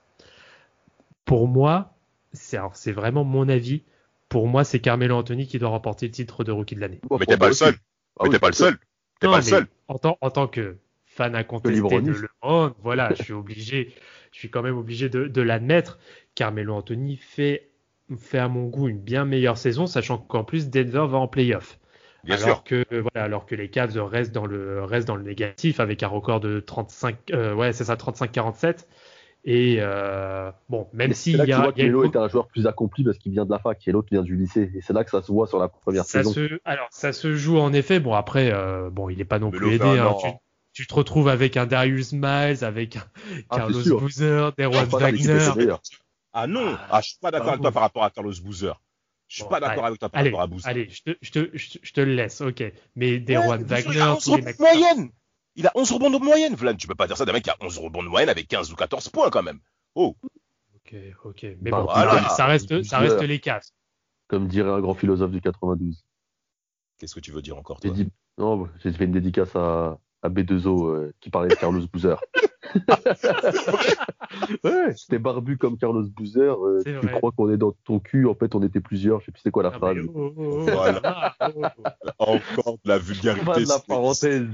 Pour 1.25 1.49
moi, 1.49 1.93
c'est, 2.33 2.93
vraiment 2.93 3.25
mon 3.25 3.49
avis. 3.49 3.83
Pour 4.29 4.47
moi, 4.47 4.63
c'est 4.63 4.79
Carmelo 4.79 5.17
Anthony 5.17 5.49
qui 5.49 5.59
doit 5.59 5.71
remporter 5.71 6.07
le 6.07 6.13
titre 6.13 6.45
de 6.45 6.53
rookie 6.53 6.77
de 6.77 6.81
l'année. 6.81 7.01
Mais 7.11 7.27
t'es 7.27 7.37
pas 7.37 7.49
le 7.49 7.55
seul. 7.55 7.75
Mais 8.23 8.31
t'es 8.31 8.39
pas 8.39 8.49
le 8.49 8.55
seul. 8.55 8.79
T'es 9.19 9.27
pas 9.27 9.39
le 9.39 9.43
seul. 9.43 9.67
En 9.89 9.99
tant, 9.99 10.19
en 10.21 10.31
tant 10.31 10.47
que 10.47 10.77
fan 11.05 11.35
incontesté 11.35 11.81
de 11.81 12.13
LeBron. 12.13 12.75
Voilà, 12.81 13.13
je 13.19 13.25
suis 13.25 13.33
obligé, 13.33 13.93
je 14.31 14.39
suis 14.39 14.51
quand 14.51 14.63
même 14.63 14.79
obligé 14.79 15.09
de, 15.09 15.43
l'admettre. 15.43 15.99
Carmelo 16.37 16.75
Anthony 16.75 17.17
fait, 17.17 17.72
fait 18.19 18.39
à 18.39 18.49
mon 18.49 18.65
goût 18.65 18.89
une 18.89 19.01
bien 19.01 19.25
meilleure 19.25 19.59
saison, 19.59 19.87
sachant 19.87 20.19
qu'en 20.19 20.45
plus 20.45 20.71
Denver 20.71 21.07
va 21.09 21.19
en 21.19 21.29
playoff. 21.29 21.79
Bien 22.25 22.37
alors 22.37 22.59
sûr. 22.59 22.65
que 22.65 22.85
voilà, 22.91 23.25
alors 23.25 23.47
que 23.47 23.55
les 23.55 23.69
Cavs 23.69 23.97
restent 23.99 24.33
dans 24.33 24.47
le 24.47 24.85
restent 24.85 25.09
dans 25.09 25.17
le 25.17 25.25
négatif 25.25 25.81
avec 25.81 26.03
un 26.05 26.09
record 26.09 26.39
de 26.39 26.61
35, 26.61 27.17
euh, 27.33 27.55
ouais 27.55 27.73
c'est 27.73 27.85
ça 27.85 27.97
35-47. 27.97 28.87
Et 29.45 29.79
euh, 29.81 30.53
bon, 30.69 30.87
même 30.93 31.15
s'il 31.15 31.37
y 31.37 31.53
a, 31.53 31.73
Carmelo 31.73 32.05
est 32.05 32.15
un 32.15 32.29
joueur 32.29 32.47
plus 32.47 32.69
accompli 32.69 33.03
parce 33.03 33.19
qu'il 33.19 33.33
vient 33.33 33.45
de 33.45 33.51
la 33.51 33.59
fac 33.59 33.77
et 33.89 33.91
l'autre 33.91 34.07
vient 34.13 34.23
du 34.23 34.37
lycée, 34.37 34.71
et 34.73 34.81
c'est 34.83 34.93
là 34.93 35.03
que 35.03 35.11
ça 35.11 35.21
se 35.21 35.33
voit 35.33 35.49
sur 35.49 35.59
la 35.59 35.69
première 35.69 36.05
ça 36.05 36.23
saison. 36.23 36.33
Se, 36.33 36.61
alors 36.65 36.87
ça 36.93 37.13
se 37.13 37.35
joue 37.35 37.59
en 37.59 37.73
effet. 37.73 37.99
Bon 37.99 38.15
après, 38.15 38.53
euh, 38.53 38.89
bon 38.91 39.09
il 39.09 39.21
est 39.21 39.25
pas 39.25 39.41
non 39.41 39.51
plus 39.51 39.75
aidé. 39.75 39.99
Hein, 39.99 40.15
tu 40.73 40.87
te 40.87 40.95
retrouves 40.95 41.29
avec 41.29 41.57
un 41.57 41.67
Darius 41.67 42.13
Miles, 42.13 42.65
avec 42.65 42.97
un 42.97 43.03
ah, 43.51 43.57
Carlos 43.57 43.99
Boozer, 43.99 44.53
Derwan 44.57 44.87
ah, 44.93 44.97
Wagner. 44.97 45.39
Ah 46.33 46.47
non, 46.47 46.77
ah, 46.91 47.01
je 47.01 47.11
suis 47.11 47.19
pas 47.19 47.31
d'accord 47.31 47.51
avec 47.51 47.61
toi 47.61 47.73
par 47.73 47.83
rapport 47.83 48.05
à 48.05 48.11
Carlos 48.11 48.33
Boozer. 48.43 48.81
Je 49.29 49.37
suis 49.37 49.45
pas 49.45 49.61
d'accord 49.61 49.87
avec 49.87 49.99
toi 49.99 50.09
par 50.09 50.25
rapport 50.25 50.41
à 50.41 50.47
Boozer. 50.47 50.69
Allez, 50.69 50.89
je 50.91 51.03
te, 51.03 51.17
je, 51.21 51.31
te, 51.31 51.51
je, 51.57 51.93
te 51.93 52.01
le 52.01 52.15
laisse, 52.15 52.41
ok. 52.41 52.63
Mais 52.97 53.19
Derwan 53.19 53.63
Wagner, 53.63 53.91
il 53.95 54.01
a 54.01 54.15
11 54.15 54.29
rebonds 54.29 54.51
de 54.51 54.59
moyenne. 54.59 55.11
Il 55.55 55.67
a 55.67 55.73
11 55.75 55.93
rebonds 55.93 56.11
de 56.11 56.19
moyenne, 56.19 56.55
Vlad. 56.55 56.77
Tu 56.77 56.87
peux 56.87 56.95
pas 56.95 57.07
dire 57.07 57.17
ça 57.17 57.25
d'un 57.25 57.33
mec 57.33 57.45
qui 57.45 57.51
a 57.51 57.57
11 57.61 57.79
rebonds 57.79 58.03
de 58.03 58.09
moyenne 58.09 58.31
avec 58.31 58.49
15 58.49 58.73
ou 58.73 58.77
14 58.77 59.09
points 59.11 59.31
quand 59.31 59.43
même. 59.43 59.61
Oh. 59.95 60.17
Ok, 60.75 60.95
ok. 61.25 61.43
Mais 61.61 61.71
bah, 61.71 61.83
bon, 61.83 62.29
ça 62.37 62.47
reste, 62.47 62.83
ça 62.83 62.99
reste 62.99 63.21
les 63.23 63.39
casses. 63.39 63.75
Comme 64.29 64.49
dirait 64.49 64.71
un 64.71 64.81
grand 64.81 64.95
philosophe 64.95 65.31
du 65.31 65.41
92. 65.41 66.05
Qu'est-ce 66.99 67.15
que 67.15 67.21
tu 67.21 67.33
veux 67.33 67.43
dire 67.43 67.59
encore, 67.59 67.81
toi? 67.81 67.93
Non, 68.39 68.69
j'ai 68.83 68.93
fait 68.93 69.05
une 69.05 69.13
dédicace 69.13 69.55
à, 69.57 69.99
à 70.23 70.29
B2O 70.31 70.89
euh, 70.89 71.13
qui 71.21 71.29
parlait 71.29 71.49
de 71.49 71.55
Carlos 71.55 71.87
Boozer. 71.93 72.19
ouais, 74.65 74.95
c'était 74.97 75.19
barbu 75.19 75.57
comme 75.59 75.77
Carlos 75.79 76.05
Boozer. 76.05 76.57
Euh, 76.65 76.83
tu 76.85 77.09
crois 77.09 77.33
qu'on 77.33 77.51
est 77.51 77.57
dans 77.57 77.73
ton 77.85 77.99
cul, 77.99 78.27
en 78.27 78.35
fait 78.35 78.55
on 78.55 78.63
était 78.63 78.81
plusieurs, 78.81 79.21
je 79.21 79.27
sais 79.27 79.33
plus 79.33 79.41
c'est 79.43 79.51
quoi 79.51 79.63
la 79.63 79.71
ah, 79.75 79.79
phrase. 79.79 79.97
Oh, 80.15 80.33
oh, 80.37 80.45
oh, 80.45 80.61
voilà. 80.65 81.35
Encore 82.19 82.79
de 82.85 82.89
la 82.89 82.99
vulgarité. 82.99 83.65
de 83.65 83.69
la 83.69 83.79
parenthèse. 83.79 84.47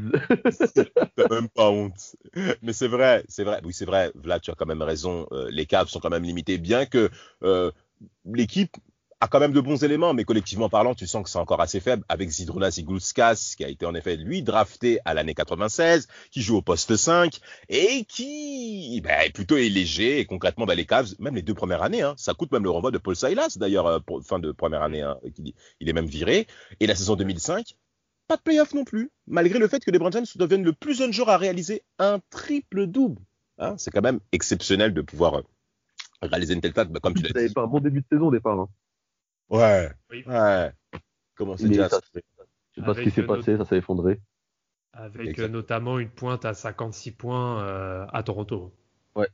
T'as 1.17 1.29
même 1.31 1.49
pas 1.49 1.71
honte. 1.71 2.17
Mais 2.63 2.73
c'est 2.73 2.89
vrai, 2.89 3.25
c'est 3.29 3.45
vrai. 3.45 3.61
Oui, 3.65 3.73
c'est 3.73 3.87
vrai. 3.87 4.13
Vlad, 4.15 4.41
tu 4.41 4.51
as 4.51 4.55
quand 4.55 4.67
même 4.67 4.83
raison. 4.83 5.27
Euh, 5.33 5.49
les 5.51 5.67
caves 5.67 5.89
sont 5.89 6.01
quand 6.01 6.11
même 6.11 6.25
limités, 6.25 6.59
bien 6.59 6.87
que 6.87 7.11
l'équipe 8.25 8.77
a 9.21 9.27
quand 9.27 9.41
même 9.41 9.53
de 9.53 9.61
bons 9.61 9.83
éléments, 9.83 10.15
mais 10.15 10.25
collectivement 10.25 10.69
parlant, 10.69 10.95
tu 10.95 11.07
sens 11.07 11.25
que 11.25 11.31
c'est 11.31 11.39
encore 11.39 11.61
assez 11.61 11.81
faible 11.81 12.05
avec 12.09 12.29
Zidrunas 12.29 12.77
Igulskas, 12.79 13.55
qui 13.57 13.65
a 13.65 13.69
été 13.69 13.85
en 13.85 13.95
effet, 13.95 14.17
lui, 14.17 14.43
drafté 14.43 15.01
à 15.05 15.15
l'année 15.15 15.35
96, 15.35 16.07
qui 16.31 16.41
joue 16.41 16.57
au 16.57 16.63
poste 16.63 16.97
5, 16.97 17.41
et 17.69 18.05
qui 18.05 19.01
ben, 19.03 19.21
est 19.25 19.33
plutôt 19.33 19.57
est 19.57 19.69
léger, 19.69 20.21
et 20.21 20.25
concrètement, 20.25 20.67
ben, 20.67 20.75
les 20.75 20.87
Cavs, 20.87 21.15
même 21.19 21.35
les 21.35 21.43
deux 21.43 21.55
premières 21.55 21.83
années, 21.83 22.03
hein, 22.03 22.15
ça 22.17 22.35
coûte 22.35 22.53
même 22.53 22.63
le 22.63 22.71
renvoi 22.71 22.93
de 22.93 22.99
Paul 22.99 23.17
Silas, 23.17 23.57
d'ailleurs, 23.59 23.87
euh, 23.87 23.99
fin 24.23 24.39
de 24.39 24.53
première 24.53 24.83
année, 24.83 25.03
hein, 25.03 25.19
il, 25.25 25.53
il, 25.81 25.89
est 25.89 25.93
même 25.93 26.07
viré, 26.07 26.47
et 26.79 26.87
la 26.87 26.95
saison 26.95 27.17
2005, 27.17 27.75
pas 28.29 28.37
de 28.37 28.43
playoff 28.43 28.73
non 28.75 28.85
plus, 28.85 29.11
malgré 29.27 29.59
le 29.59 29.67
fait 29.67 29.85
que 29.85 29.91
les 29.91 29.99
James 30.13 30.27
deviennent 30.37 30.65
le 30.65 30.75
plus 30.75 30.95
jeune 30.95 31.13
joueur 31.13 31.31
à 31.31 31.39
réaliser 31.39 31.83
un 31.99 32.21
triple-double. 32.31 33.21
Hein, 33.59 33.75
c'est 33.79 33.91
quand 33.91 34.03
même 34.03 34.21
exceptionnel 34.31 34.95
de 34.95 35.01
pouvoir 35.01 35.35
euh, 35.35 35.43
réaliser 36.23 36.55
une 36.55 36.61
telle 36.61 36.73
tâche, 36.73 36.89
ben, 36.89 37.01
comme 37.01 37.15
tu 37.15 37.23
l'as 37.23 37.49
dit. 37.49 37.53
pas 37.53 37.63
un 37.63 37.67
bon 37.67 37.81
début 37.81 38.01
de 38.01 38.07
saison 38.13 38.29
au 38.29 38.31
départ. 38.31 38.61
Hein. 38.61 38.69
Ouais. 39.51 39.91
Ouais. 40.27 40.73
Comment 41.35 41.57
c'est 41.57 41.69
déjà 41.69 41.89
ça, 41.89 42.01
Je 42.13 42.21
sais 42.81 42.87
pas 42.87 42.95
ce 42.95 43.01
qui 43.01 43.11
s'est 43.11 43.23
passé, 43.23 43.57
ça 43.57 43.65
s'est 43.65 43.79
effondré. 43.79 44.21
Avec 44.93 45.39
euh, 45.39 45.49
notamment 45.49 45.99
une 45.99 46.11
pointe 46.11 46.45
à 46.45 46.55
56 46.55 47.13
points 47.13 47.63
euh, 47.63 48.07
à 48.13 48.23
Toronto. 48.23 48.75
Ouais. 49.15 49.29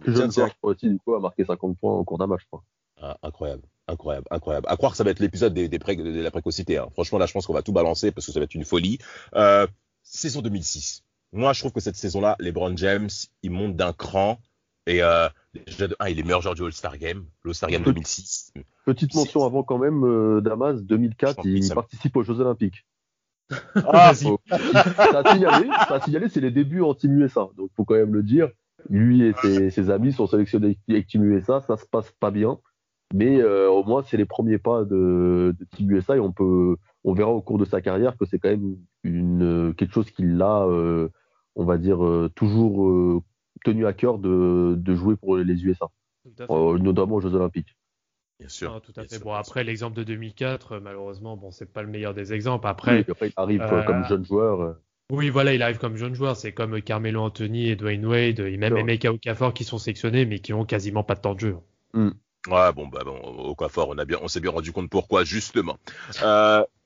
Plus 0.00 0.16
jeune 0.16 0.32
joueur 0.32 0.50
aussi, 0.62 0.88
du 0.88 0.98
coup, 0.98 1.14
a 1.14 1.20
marqué 1.20 1.44
50 1.44 1.78
points 1.78 1.92
au 1.92 2.04
cours 2.04 2.18
d'un 2.18 2.26
match, 2.26 2.42
je 2.42 2.46
crois. 2.46 2.64
Ah, 3.00 3.18
incroyable, 3.22 3.62
incroyable, 3.88 4.26
incroyable. 4.30 4.66
À 4.70 4.76
croire 4.76 4.92
que 4.92 4.98
ça 4.98 5.04
va 5.04 5.10
être 5.10 5.20
l'épisode 5.20 5.52
des, 5.52 5.68
des 5.68 5.78
de 5.78 6.22
la 6.22 6.30
précocité. 6.30 6.78
Hein. 6.78 6.88
Franchement, 6.92 7.18
là, 7.18 7.26
je 7.26 7.32
pense 7.32 7.46
qu'on 7.46 7.52
va 7.52 7.62
tout 7.62 7.72
balancer 7.72 8.10
parce 8.10 8.26
que 8.26 8.32
ça 8.32 8.40
va 8.40 8.44
être 8.44 8.54
une 8.54 8.64
folie. 8.64 8.98
Euh, 9.34 9.66
saison 10.02 10.40
2006. 10.40 11.04
Moi, 11.32 11.52
je 11.52 11.60
trouve 11.60 11.72
que 11.72 11.80
cette 11.80 11.96
saison-là, 11.96 12.36
les 12.38 12.52
Brown 12.52 12.76
James, 12.78 13.10
ils 13.42 13.50
montent 13.50 13.76
d'un 13.76 13.92
cran. 13.92 14.40
Et 14.86 15.02
euh, 15.02 15.28
déjà 15.66 15.88
de 15.88 15.96
il 16.08 16.18
est 16.18 16.22
meilleur 16.22 16.42
joueur 16.42 16.54
du 16.54 16.64
All-Star 16.64 16.98
Game, 16.98 17.24
l'All-Star 17.44 17.70
Game 17.70 17.82
2006. 17.82 18.52
Petite 18.84 19.14
mention 19.14 19.44
avant 19.44 19.62
quand 19.62 19.78
même, 19.78 20.04
euh, 20.04 20.40
Damas, 20.40 20.82
2004, 20.82 21.44
il 21.44 21.68
participe 21.74 22.16
aux 22.16 22.22
Jeux 22.22 22.40
Olympiques. 22.40 22.86
Ah, 23.74 24.12
faut... 24.14 24.40
ça 24.48 25.20
a 25.20 25.32
signalé, 25.32 25.66
ça 25.88 25.94
a 25.94 26.00
signalé, 26.00 26.28
c'est 26.28 26.40
les 26.40 26.50
débuts 26.50 26.82
en 26.82 26.94
Team 26.94 27.20
USA, 27.20 27.48
donc 27.56 27.70
faut 27.76 27.84
quand 27.84 27.94
même 27.94 28.14
le 28.14 28.22
dire. 28.22 28.48
Lui 28.88 29.22
et 29.22 29.32
ses, 29.42 29.70
ses 29.70 29.90
amis 29.90 30.12
sont 30.12 30.26
sélectionnés 30.26 30.78
avec 30.88 31.06
Team 31.06 31.24
USA, 31.24 31.60
ça 31.60 31.76
se 31.76 31.86
passe 31.86 32.12
pas 32.20 32.30
bien, 32.30 32.58
mais 33.12 33.40
euh, 33.40 33.68
au 33.68 33.84
moins 33.84 34.02
c'est 34.02 34.16
les 34.16 34.24
premiers 34.24 34.58
pas 34.58 34.84
de, 34.84 35.54
de, 35.58 35.64
Team 35.76 35.90
USA 35.90 36.16
et 36.16 36.20
on 36.20 36.32
peut, 36.32 36.76
on 37.04 37.14
verra 37.14 37.30
au 37.30 37.42
cours 37.42 37.58
de 37.58 37.64
sa 37.64 37.80
carrière 37.80 38.16
que 38.16 38.24
c'est 38.24 38.38
quand 38.38 38.50
même 38.50 38.76
une 39.02 39.74
quelque 39.76 39.92
chose 39.92 40.10
qu'il 40.10 40.40
a, 40.42 40.64
euh, 40.66 41.08
on 41.56 41.64
va 41.64 41.78
dire 41.78 41.98
toujours 42.34 43.22
tenu 43.66 43.86
à 43.86 43.92
cœur 43.92 44.18
de, 44.18 44.74
de 44.76 44.94
jouer 44.94 45.16
pour 45.16 45.36
les 45.36 45.64
USA, 45.64 45.88
euh, 46.50 46.78
notamment 46.78 47.16
aux 47.16 47.20
Jeux 47.20 47.34
Olympiques. 47.34 47.76
Bien 48.38 48.48
sûr. 48.48 48.74
Ah, 48.76 48.80
tout 48.80 48.92
à 48.96 49.04
fait. 49.04 49.18
bon, 49.18 49.32
après, 49.32 49.64
l'exemple 49.64 49.96
de 49.96 50.04
2004, 50.04 50.72
euh, 50.72 50.80
malheureusement, 50.80 51.36
bon, 51.36 51.50
c'est 51.50 51.72
pas 51.72 51.82
le 51.82 51.88
meilleur 51.88 52.14
des 52.14 52.32
exemples. 52.32 52.66
Après, 52.66 53.04
il 53.08 53.32
arrive 53.36 53.62
euh, 53.62 53.82
comme 53.82 54.04
jeune 54.04 54.24
joueur. 54.24 54.76
Oui, 55.10 55.30
voilà, 55.30 55.54
il 55.54 55.62
arrive 55.62 55.78
comme 55.78 55.96
jeune 55.96 56.14
joueur. 56.14 56.36
C'est 56.36 56.52
comme 56.52 56.80
Carmelo 56.82 57.22
Anthony 57.22 57.70
et 57.70 57.76
Dwayne 57.76 58.06
Wade, 58.06 58.40
et 58.40 58.56
même 58.56 58.76
Emeka 58.76 59.12
Okafor 59.12 59.54
qui 59.54 59.64
sont 59.64 59.78
sélectionnés, 59.78 60.26
mais 60.26 60.38
qui 60.38 60.52
ont 60.52 60.64
quasiment 60.64 61.02
pas 61.02 61.14
de 61.14 61.20
temps 61.20 61.34
de 61.34 61.40
jeu. 61.40 61.56
Mm. 61.94 62.10
Ouais, 62.48 62.72
bon, 62.72 62.86
bah, 62.86 63.02
bon, 63.04 63.18
Okafor, 63.48 63.88
on 63.88 63.98
a 63.98 64.04
bien, 64.04 64.18
on 64.22 64.28
s'est 64.28 64.40
bien 64.40 64.52
rendu 64.52 64.70
compte 64.70 64.90
pourquoi, 64.90 65.24
justement. 65.24 65.78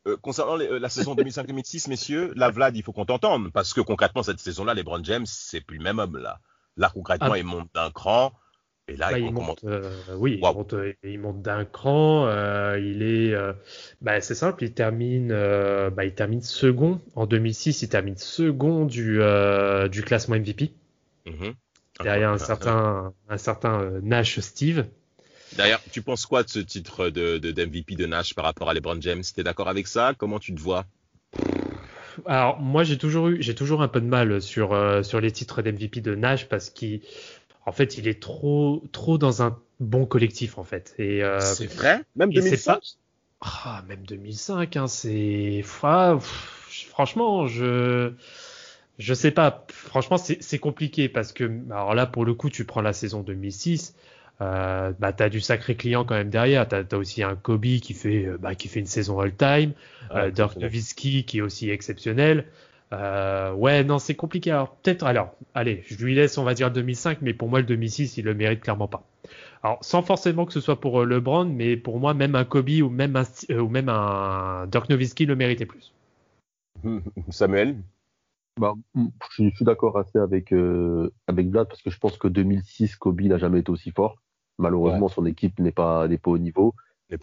Euh, 0.06 0.16
concernant 0.22 0.56
la 0.56 0.88
saison 0.88 1.14
2005-2006, 1.14 1.90
messieurs, 1.90 2.32
la 2.34 2.50
Vlad, 2.50 2.76
il 2.76 2.82
faut 2.82 2.92
qu'on 2.92 3.04
t'entende, 3.04 3.50
parce 3.52 3.74
que 3.74 3.80
concrètement, 3.80 4.22
cette 4.22 4.40
saison-là, 4.40 4.74
les 4.74 4.82
Brown 4.82 5.04
James, 5.04 5.26
c'est 5.26 5.60
plus 5.60 5.76
le 5.76 5.84
même 5.84 5.98
homme, 5.98 6.16
là. 6.16 6.40
Là, 6.80 6.90
concrètement, 6.92 7.32
ah. 7.32 7.38
il 7.38 7.44
monte 7.44 7.68
d'un 7.74 7.90
cran. 7.90 8.32
Et 8.88 8.96
là, 8.96 9.16
il, 9.16 9.30
monte, 9.32 9.62
euh, 9.64 9.92
oui, 10.16 10.40
il 10.40 10.40
monte, 10.40 10.74
il 11.04 11.20
monte 11.20 11.42
d'un 11.42 11.64
cran. 11.66 12.26
Euh, 12.26 12.80
il 12.80 13.02
est, 13.02 13.34
euh, 13.34 13.52
bah, 14.00 14.20
c'est 14.20 14.34
simple, 14.34 14.64
il 14.64 14.72
termine, 14.72 15.28
bah, 15.28 16.04
il 16.04 16.14
termine 16.14 16.40
second 16.40 17.00
en 17.14 17.26
2006. 17.26 17.82
Il 17.82 17.88
termine 17.90 18.16
second 18.16 18.86
du, 18.86 19.20
du 19.90 20.02
classement 20.02 20.36
MVP. 20.36 20.72
Mhm. 21.26 21.54
Derrière 22.02 22.30
un 22.30 22.38
certain, 22.38 23.12
un 23.28 23.36
certain 23.36 23.90
Nash 24.02 24.40
Steve. 24.40 24.86
D'ailleurs, 25.56 25.82
tu 25.92 26.00
penses 26.00 26.24
quoi 26.24 26.42
de 26.42 26.48
ce 26.48 26.60
titre 26.60 27.10
de, 27.10 27.36
de, 27.36 27.50
d'MVP 27.50 27.94
de 27.94 28.06
Nash 28.06 28.34
par 28.34 28.46
rapport 28.46 28.70
à 28.70 28.74
LeBron 28.74 29.00
James? 29.02 29.22
T'es 29.34 29.42
d'accord 29.42 29.68
avec 29.68 29.86
ça? 29.86 30.14
Comment 30.16 30.38
tu 30.38 30.54
te 30.54 30.60
vois? 30.60 30.86
Alors 32.26 32.60
moi 32.60 32.84
j'ai 32.84 32.98
toujours 32.98 33.28
eu, 33.28 33.42
j'ai 33.42 33.54
toujours 33.54 33.82
un 33.82 33.88
peu 33.88 34.00
de 34.00 34.06
mal 34.06 34.40
sur 34.40 34.72
euh, 34.72 35.02
sur 35.02 35.20
les 35.20 35.30
titres 35.30 35.62
d'MVP 35.62 36.00
de 36.00 36.14
Nash 36.14 36.48
parce 36.48 36.70
qu'en 36.70 37.72
fait 37.72 37.98
il 37.98 38.08
est 38.08 38.20
trop 38.20 38.82
trop 38.92 39.18
dans 39.18 39.42
un 39.42 39.58
bon 39.80 40.06
collectif 40.06 40.58
en 40.58 40.64
fait. 40.64 40.94
Et 40.98 41.22
euh, 41.22 41.40
c'est 41.40 41.66
vrai, 41.66 42.02
même 42.16 42.32
2005. 42.32 42.80
Ah, 43.40 43.82
même 43.88 44.04
2005, 44.06 44.76
hein, 44.76 44.86
c'est 44.86 45.64
ah, 45.82 46.18
franchement 46.20 47.46
je 47.46 48.12
je 48.98 49.14
sais 49.14 49.30
pas. 49.30 49.66
Franchement 49.68 50.16
c'est 50.18 50.58
compliqué 50.58 51.08
parce 51.08 51.32
que 51.32 51.44
alors 51.70 51.94
là 51.94 52.06
pour 52.06 52.24
le 52.24 52.34
coup 52.34 52.50
tu 52.50 52.64
prends 52.64 52.82
la 52.82 52.92
saison 52.92 53.20
2006. 53.20 53.94
Euh, 54.40 54.92
bah, 54.98 55.12
tu 55.12 55.22
as 55.22 55.28
du 55.28 55.40
sacré 55.40 55.74
client 55.74 56.04
quand 56.04 56.14
même 56.14 56.30
derrière. 56.30 56.66
Tu 56.66 56.74
as, 56.74 56.96
aussi 56.96 57.22
un 57.22 57.36
Kobe 57.36 57.64
qui 57.64 57.94
fait, 57.94 58.24
euh, 58.24 58.38
bah, 58.38 58.54
qui 58.54 58.68
fait 58.68 58.80
une 58.80 58.86
saison 58.86 59.20
all-time, 59.20 59.72
euh, 60.14 60.30
Dirk 60.30 60.56
Nowitzki 60.56 61.24
qui 61.24 61.38
est 61.38 61.42
aussi 61.42 61.70
exceptionnel. 61.70 62.46
Euh, 62.92 63.52
ouais, 63.52 63.84
non, 63.84 63.98
c'est 63.98 64.14
compliqué. 64.14 64.50
Alors, 64.50 64.74
peut-être, 64.76 65.04
alors, 65.04 65.36
allez, 65.54 65.82
je 65.86 66.02
lui 66.02 66.14
laisse, 66.14 66.38
on 66.38 66.44
va 66.44 66.54
dire 66.54 66.70
2005, 66.70 67.18
mais 67.20 67.34
pour 67.34 67.48
moi, 67.48 67.60
le 67.60 67.66
2006, 67.66 68.16
il 68.16 68.24
le 68.24 68.34
mérite 68.34 68.62
clairement 68.62 68.88
pas. 68.88 69.04
Alors, 69.62 69.78
sans 69.82 70.02
forcément 70.02 70.46
que 70.46 70.52
ce 70.52 70.60
soit 70.60 70.80
pour 70.80 71.04
LeBron, 71.04 71.44
mais 71.44 71.76
pour 71.76 72.00
moi, 72.00 72.14
même 72.14 72.34
un 72.34 72.44
Kobe 72.44 72.70
ou 72.82 72.88
même 72.88 73.16
un, 73.16 73.24
ou 73.58 73.68
même 73.68 73.90
un 73.90 74.66
Dirk 74.68 74.88
Nowitzki 74.88 75.26
le 75.26 75.36
méritait 75.36 75.66
plus. 75.66 75.92
Samuel? 77.28 77.76
Bah, 78.58 78.74
je 78.94 79.50
suis 79.54 79.64
d'accord 79.64 79.96
assez 79.98 80.18
avec, 80.18 80.52
avec 81.28 81.48
Vlad 81.48 81.68
parce 81.68 81.82
que 81.82 81.90
je 81.90 81.98
pense 81.98 82.16
que 82.16 82.26
2006, 82.26 82.96
Kobe 82.96 83.20
n'a 83.20 83.38
jamais 83.38 83.60
été 83.60 83.70
aussi 83.70 83.90
fort. 83.90 84.16
Malheureusement, 84.60 85.08
son 85.08 85.26
équipe 85.26 85.58
n'est 85.58 85.72
pas, 85.72 86.06
n'est 86.06 86.18
pas 86.18 86.30
au 86.30 86.38
niveau. 86.38 86.74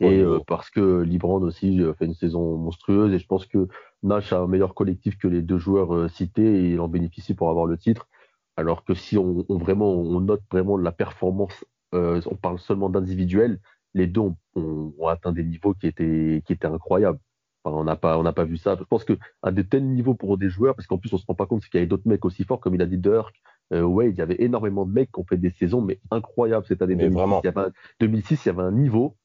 Et 0.01 0.19
euh, 0.19 0.39
parce 0.45 0.69
que 0.69 1.01
Libran 1.01 1.41
aussi 1.41 1.81
euh, 1.81 1.93
fait 1.93 2.05
une 2.05 2.13
saison 2.13 2.57
monstrueuse 2.57 3.13
et 3.13 3.19
je 3.19 3.25
pense 3.25 3.45
que 3.45 3.67
Nash 4.03 4.33
a 4.33 4.39
un 4.39 4.47
meilleur 4.47 4.73
collectif 4.73 5.17
que 5.17 5.27
les 5.27 5.41
deux 5.41 5.57
joueurs 5.57 5.95
euh, 5.95 6.09
cités 6.09 6.43
et 6.43 6.71
il 6.71 6.79
en 6.81 6.89
bénéficie 6.89 7.33
pour 7.33 7.49
avoir 7.49 7.65
le 7.65 7.77
titre. 7.77 8.09
Alors 8.57 8.83
que 8.83 8.93
si 8.93 9.17
on, 9.17 9.45
vraiment 9.49 9.93
on 9.93 10.19
note 10.19 10.41
vraiment 10.51 10.77
la 10.77 10.91
performance, 10.91 11.63
on 11.93 12.35
parle 12.41 12.59
seulement 12.59 12.89
d'individuel, 12.89 13.59
les 13.93 14.07
deux 14.07 14.21
ont, 14.55 15.07
atteint 15.07 15.31
des 15.31 15.43
niveaux 15.43 15.73
qui 15.73 15.87
étaient 15.87 16.43
qui 16.45 16.53
étaient 16.53 16.67
incroyables. 16.67 17.19
on 17.63 17.83
n'a 17.83 17.95
pas 17.95 18.17
on 18.17 18.23
n'a 18.23 18.33
pas 18.33 18.45
vu 18.45 18.57
ça. 18.57 18.75
Je 18.77 18.83
pense 18.83 19.03
que 19.03 19.17
à 19.43 19.51
de 19.51 19.61
tels 19.61 19.85
niveaux 19.85 20.15
pour 20.15 20.37
des 20.39 20.49
joueurs, 20.49 20.75
parce 20.75 20.87
qu'en 20.87 20.97
plus 20.97 21.13
on 21.13 21.17
se 21.17 21.25
rend 21.27 21.35
pas 21.35 21.45
compte 21.45 21.63
qu'il 21.65 21.75
y 21.75 21.77
avait 21.77 21.87
d'autres 21.87 22.07
mecs 22.07 22.25
aussi 22.25 22.43
forts, 22.43 22.59
comme 22.59 22.75
il 22.75 22.81
a 22.81 22.87
dit 22.87 22.97
Dirk, 22.97 23.35
euh, 23.73 23.81
ouais, 23.81 24.09
il 24.09 24.15
y 24.15 24.21
avait 24.21 24.41
énormément 24.41 24.85
de 24.85 24.93
mecs 24.93 25.11
qui 25.11 25.19
ont 25.19 25.25
fait 25.25 25.37
des 25.37 25.51
saisons 25.51 25.81
mais 25.81 25.99
incroyables 26.11 26.65
cette 26.65 26.81
année 26.81 26.95
2006. 26.95 27.41
Il 27.43 27.45
y 27.45 27.49
avait 27.49 27.67
un, 27.67 27.71
2006, 27.99 28.45
il 28.45 28.47
y 28.47 28.51
avait 28.51 28.63
un 28.63 28.71
niveau 28.71 29.17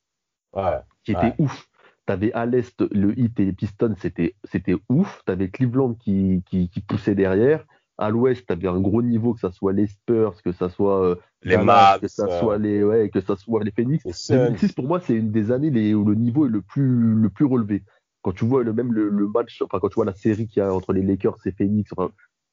qui 1.05 1.13
était 1.13 1.35
ouf. 1.39 1.69
Tu 2.07 2.13
avais 2.13 2.33
à 2.33 2.47
l'Est 2.47 2.83
le 2.93 3.19
Heat 3.19 3.39
et 3.39 3.45
les 3.45 3.53
Pistons, 3.53 3.95
c'était 3.99 4.35
c'était 4.45 4.75
ouf. 4.89 5.23
Tu 5.25 5.33
avais 5.33 5.49
Cleveland 5.49 5.95
qui, 5.95 6.43
qui, 6.47 6.69
qui, 6.69 6.81
poussait 6.81 7.15
derrière. 7.15 7.65
À 7.99 8.11
l'Ouest, 8.11 8.45
tu 8.47 8.53
avais 8.53 8.67
un 8.67 8.81
gros 8.81 9.03
niveau, 9.03 9.35
que 9.35 9.41
ça 9.41 9.53
soit 9.53 9.73
les 9.73 9.87
Spurs, 9.87 10.43
que 10.43 10.51
ça 10.51 10.69
soit 10.69 11.05
euh, 11.05 11.15
les 11.43 11.57
Mavs, 11.57 12.01
que 12.01 12.09
ça 12.09 12.41
soit 12.41 12.59
les 12.59 12.83
ouais, 12.83 13.11
que 13.11 13.21
ça 13.21 13.37
soit 13.37 13.63
les 13.63 13.71
Phoenix. 13.71 14.05
2006 14.29 14.73
pour 14.73 14.89
moi, 14.89 14.99
c'est 14.99 15.15
une 15.15 15.31
des 15.31 15.53
années 15.53 15.71
les, 15.71 15.95
où 15.95 16.05
le 16.05 16.17
niveau 16.17 16.47
est 16.47 16.51
le 16.51 16.63
plus 16.63 17.15
le 17.15 17.31
plus 17.31 17.45
relevé. 17.45 17.85
Quand 18.23 18.33
tu 18.33 18.45
vois 18.45 18.65
le 18.65 18.73
même 18.73 18.93
le, 18.93 19.09
le 19.09 19.29
match, 19.29 19.63
enfin 19.63 19.79
quand 19.81 19.89
tu 19.89 19.97
vois 19.97 20.05
la 20.05 20.15
série 20.15 20.49
qu'il 20.49 20.61
y 20.61 20.67
a 20.67 20.75
entre 20.75 20.93
les 20.93 21.03
Lakers 21.03 21.39
et 21.45 21.53
Phoenix, 21.53 21.93
enfin, 21.97 22.11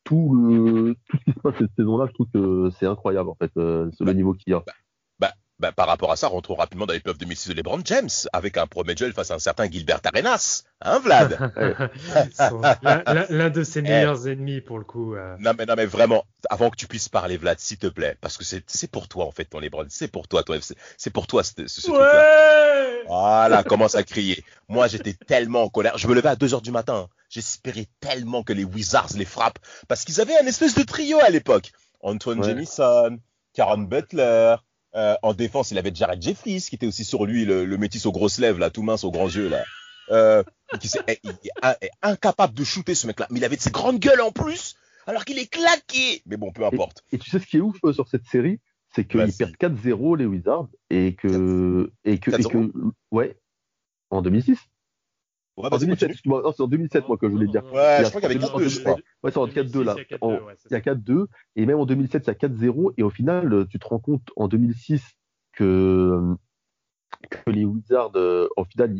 tout, 0.09 0.33
le, 0.33 0.95
tout 1.07 1.17
ce 1.17 1.23
qui 1.23 1.33
se 1.33 1.39
passe 1.39 1.53
cette 1.59 1.75
saison-là, 1.77 2.07
je 2.07 2.13
trouve 2.13 2.27
que 2.33 2.69
c'est 2.79 2.87
incroyable 2.87 3.29
en 3.29 3.35
fait, 3.35 3.51
euh, 3.57 3.91
le 3.99 4.13
niveau 4.13 4.33
qu'il 4.33 4.53
y 4.53 4.55
a. 4.55 4.63
Bah, 4.65 4.73
bah, 5.19 5.33
bah, 5.59 5.71
par 5.71 5.87
rapport 5.87 6.11
à 6.11 6.15
ça, 6.15 6.27
rentrons 6.27 6.55
rapidement 6.55 6.87
dans 6.87 6.93
les 6.93 6.99
playoffs 6.99 7.19
2006 7.19 7.49
de 7.49 7.53
LeBron 7.53 7.79
James 7.85 8.09
avec 8.33 8.57
un 8.57 8.65
premier 8.65 8.95
duel 8.95 9.13
face 9.13 9.29
à 9.29 9.35
un 9.35 9.39
certain 9.39 9.69
Gilbert 9.69 9.99
Arenas, 10.03 10.63
hein 10.81 10.97
Vlad? 10.97 11.37
L'un 13.29 13.49
de 13.51 13.63
ses 13.63 13.83
meilleurs 13.83 14.27
ennemis 14.27 14.61
pour 14.61 14.79
le 14.79 14.83
coup. 14.83 15.13
Euh. 15.13 15.35
Non 15.39 15.51
mais 15.55 15.67
non 15.67 15.75
mais 15.77 15.85
vraiment, 15.85 16.25
avant 16.49 16.71
que 16.71 16.75
tu 16.75 16.87
puisses 16.87 17.09
parler 17.09 17.37
Vlad, 17.37 17.59
s'il 17.59 17.77
te 17.77 17.87
plaît, 17.87 18.17
parce 18.19 18.35
que 18.35 18.43
c'est 18.43 18.91
pour 18.91 19.07
toi 19.07 19.25
en 19.25 19.31
fait 19.31 19.45
ton 19.45 19.59
LeBron, 19.59 19.85
c'est 19.89 20.07
pour 20.07 20.27
toi, 20.27 20.41
toi 20.41 20.57
c'est 20.97 21.11
pour 21.11 21.27
toi 21.27 21.43
ce, 21.43 21.67
ce, 21.67 21.81
truc-là. 21.81 23.03
Voilà, 23.07 23.63
commence 23.63 23.93
à 23.93 24.01
crier. 24.01 24.43
Moi 24.69 24.87
j'étais 24.87 25.13
tellement 25.13 25.61
en 25.61 25.69
colère, 25.69 25.99
je 25.99 26.07
me 26.07 26.15
levais 26.15 26.29
à 26.29 26.35
2 26.35 26.55
heures 26.55 26.63
du 26.63 26.71
matin. 26.71 27.09
J'espérais 27.29 27.87
tellement 27.99 28.43
que 28.43 28.53
les 28.53 28.63
Wizards 28.63 29.13
les 29.15 29.25
frappent 29.25 29.59
parce 29.87 30.03
qu'ils 30.03 30.19
avaient 30.19 30.37
un 30.37 30.47
espèce 30.47 30.75
de 30.75 30.83
trio 30.83 31.19
à 31.19 31.29
l'époque. 31.29 31.71
Antoine 32.01 32.43
Jamison, 32.43 33.19
Karen 33.53 33.87
Butler. 33.87 34.55
Euh, 34.95 35.15
en 35.21 35.33
défense, 35.35 35.69
il 35.69 35.77
avait 35.77 35.93
Jared 35.93 36.21
Jeffries 36.21 36.65
qui 36.67 36.75
était 36.75 36.87
aussi 36.87 37.05
sur 37.05 37.25
lui, 37.25 37.45
le, 37.45 37.65
le 37.65 37.77
métis 37.77 38.07
aux 38.07 38.11
grosses 38.11 38.39
lèvres, 38.39 38.57
là, 38.57 38.71
tout 38.71 38.81
mince 38.81 39.03
aux 39.03 39.11
grands 39.11 39.29
yeux, 39.29 39.47
là. 39.47 39.63
Euh, 40.09 40.43
qui 40.79 40.89
est, 41.07 41.21
est, 41.23 41.91
incapable 42.01 42.55
de 42.55 42.63
shooter 42.63 42.95
ce 42.95 43.05
mec-là. 43.05 43.27
Mais 43.29 43.39
il 43.39 43.45
avait 43.45 43.57
de 43.57 43.61
ses 43.61 43.69
grandes 43.69 43.99
gueules 43.99 44.21
en 44.21 44.31
plus, 44.31 44.75
alors 45.05 45.25
qu'il 45.25 45.37
est 45.37 45.51
claqué. 45.51 46.23
Mais 46.25 46.37
bon, 46.37 46.51
peu 46.51 46.65
importe. 46.65 47.03
Et, 47.11 47.19
tu 47.19 47.29
sais 47.29 47.37
ce 47.37 47.45
qui 47.45 47.57
est 47.57 47.61
ouf 47.61 47.77
euh, 47.83 47.93
sur 47.93 48.07
cette 48.07 48.25
série, 48.25 48.59
c'est 48.95 49.05
qu'ils 49.05 49.31
perdent 49.31 49.55
4-0 49.59 50.17
les 50.17 50.25
Wizards 50.25 50.67
et 50.89 51.13
que, 51.13 51.91
et 52.03 52.17
que, 52.17 52.31
et 52.31 52.43
que, 52.43 52.71
ouais, 53.11 53.37
en 54.09 54.23
2006. 54.23 54.57
Ouais, 55.59 55.67
en 55.73 55.77
2007, 55.77 56.11
c'est 56.15 56.61
en 56.61 56.67
2007, 56.67 57.07
moi, 57.07 57.17
que 57.17 57.27
je 57.27 57.31
voulais 57.33 57.47
dire. 57.47 57.65
Ouais, 57.73 57.99
je 58.03 58.09
crois 58.09 58.21
qu'il 58.21 58.31
y 58.31 58.35
avait 58.37 58.45
4-2, 58.45 58.67
je 58.69 58.79
crois. 58.79 58.97
Ouais, 59.23 59.31
c'est 59.31 59.37
en 59.37 59.47
4-2, 59.47 59.83
là. 59.83 59.95
Il 59.99 60.71
y 60.71 60.75
a 60.75 60.79
4-2. 60.79 61.25
Et 61.57 61.65
même 61.65 61.79
en 61.79 61.85
2007, 61.85 62.23
il 62.25 62.27
y 62.27 62.31
a 62.31 62.33
4-0. 62.33 62.93
Et 62.97 63.03
au 63.03 63.09
final, 63.09 63.67
tu 63.69 63.77
te 63.77 63.87
rends 63.87 63.99
compte 63.99 64.31
en 64.37 64.47
2006 64.47 65.03
que, 65.51 66.35
que 67.29 67.49
les 67.49 67.65
Wizards, 67.65 68.11
euh, 68.15 68.47
au 68.55 68.63
final, 68.63 68.95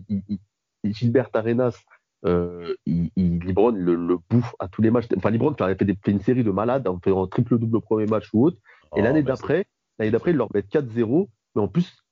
Gilbert 0.83 1.29
Arenas, 1.33 1.79
euh, 2.25 2.75
il, 2.85 3.11
il, 3.15 3.39
Libron 3.39 3.71
le, 3.71 3.95
le, 3.95 4.17
bouffe 4.29 4.53
à 4.59 4.67
tous 4.67 4.81
les 4.81 4.91
matchs. 4.91 5.07
Enfin, 5.15 5.29
Libron 5.29 5.55
fait, 5.57 5.75
fait, 5.75 5.97
fait 6.03 6.11
une 6.11 6.19
série 6.19 6.43
de 6.43 6.51
malades, 6.51 6.87
en 6.89 6.99
fait 6.99 7.11
un 7.11 7.27
triple-double 7.27 7.77
au 7.77 7.81
premier 7.81 8.05
match 8.05 8.29
ou 8.33 8.45
autre. 8.45 8.57
Et 8.97 8.99
oh, 8.99 9.01
l'année 9.01 9.23
d'après, 9.23 9.65
l'année 9.97 10.11
d'après, 10.11 10.31
ils 10.31 10.37
leur 10.37 10.53
mettent 10.53 10.69
4-0. 10.69 11.29
Mais 11.55 11.61
en 11.61 11.69
plus, 11.69 12.03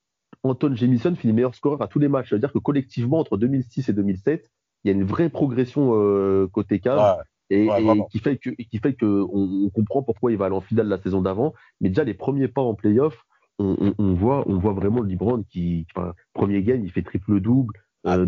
Anton 0.43 0.76
Jamison 0.76 1.15
finit 1.15 1.34
meilleur 1.34 1.56
scoreur 1.56 1.82
à 1.82 1.88
tous 1.88 2.00
les 2.00 2.08
matchs. 2.08 2.30
C'est-à-dire 2.30 2.54
que 2.54 2.60
collectivement, 2.60 3.19
entre 3.19 3.38
2006 3.38 3.89
et 3.89 3.93
2007, 3.93 4.50
il 4.84 4.88
y 4.88 4.91
a 4.91 4.93
une 4.93 5.04
vraie 5.04 5.30
progression 5.30 5.91
euh, 5.93 6.47
côté 6.47 6.80
cave. 6.80 7.23
et, 7.50 7.67
qui 8.12 8.19
fait 8.19 8.38
que 8.38 8.50
qui 8.50 8.78
fait 8.80 8.93
que 8.93 9.26
on, 9.32 9.69
comprend 9.69 10.04
pourquoi 10.04 10.32
il 10.32 10.38
va 10.38 10.45
aller 10.45 10.56
en 10.56 10.62
finale 10.62 10.88
la 10.88 10.97
saison 10.97 11.21
d'avant. 11.21 11.54
Mais 11.82 11.89
déjà 11.89 12.04
les 12.04 12.13
premiers 12.13 12.47
pas 12.47 12.62
en 12.62 12.73
playoff 12.73 13.26
on, 13.60 13.93
on, 13.97 14.13
voit 14.13 14.43
on 14.47 14.58
voit 14.58 14.73
vraiment 14.73 15.02
LeBron 15.02 15.43
qui 15.50 15.86
enfin, 15.95 16.13
premier 16.34 16.62
game 16.62 16.84
il 16.84 16.91
fait 16.91 17.02
triple 17.02 17.39
double 17.39 17.73
euh, 18.06 18.26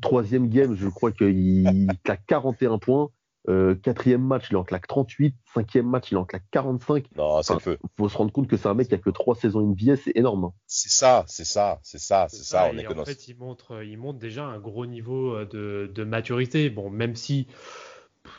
troisième 0.00 0.48
game 0.48 0.74
je 0.76 0.88
crois 0.88 1.12
qu'il 1.12 1.88
a 2.08 2.16
41 2.16 2.78
points 2.78 3.10
euh, 3.48 3.74
quatrième 3.74 4.22
match, 4.22 4.46
il 4.50 4.56
en 4.56 4.64
claque 4.64 4.86
38. 4.86 5.34
Cinquième 5.52 5.88
match, 5.88 6.10
il 6.12 6.16
en 6.16 6.24
claque 6.24 6.44
45. 6.52 7.06
Non, 7.16 7.42
c'est 7.42 7.54
le 7.54 7.58
feu. 7.58 7.78
Faut 7.96 8.08
se 8.08 8.16
rendre 8.16 8.32
compte 8.32 8.48
que 8.48 8.56
c'est 8.56 8.68
un 8.68 8.74
mec 8.74 8.88
qui 8.88 8.94
a 8.94 8.98
que 8.98 9.10
trois 9.10 9.34
saisons 9.34 9.60
NBA, 9.60 9.96
c'est 9.96 10.12
énorme. 10.14 10.44
Hein. 10.44 10.52
C'est 10.66 10.90
ça, 10.90 11.24
c'est 11.26 11.44
ça, 11.44 11.80
c'est 11.82 11.98
ça, 11.98 12.26
c'est 12.28 12.44
ça. 12.44 12.70
On 12.72 12.78
est 12.78 12.86
en 12.86 13.04
fait, 13.04 13.28
il 13.28 13.36
montre, 13.36 13.82
il 13.82 13.98
montre 13.98 14.18
déjà 14.18 14.44
un 14.44 14.58
gros 14.58 14.86
niveau 14.86 15.34
euh, 15.34 15.44
de, 15.44 15.90
de 15.92 16.04
maturité. 16.04 16.70
Bon, 16.70 16.88
même 16.88 17.16
si, 17.16 17.48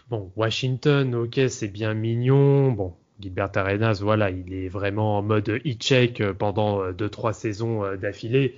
bon, 0.09 0.31
Washington, 0.37 1.13
ok, 1.15 1.41
c'est 1.49 1.67
bien 1.67 1.93
mignon. 1.93 2.71
Bon, 2.71 2.93
Gilbert 3.19 3.51
Arenas, 3.55 3.99
voilà, 4.01 4.31
il 4.31 4.53
est 4.53 4.69
vraiment 4.69 5.17
en 5.17 5.21
mode 5.21 5.49
e-check 5.49 6.21
euh, 6.21 6.33
pendant 6.33 6.91
deux 6.93 7.09
trois 7.09 7.33
saisons 7.33 7.95
d'affilée. 7.97 8.57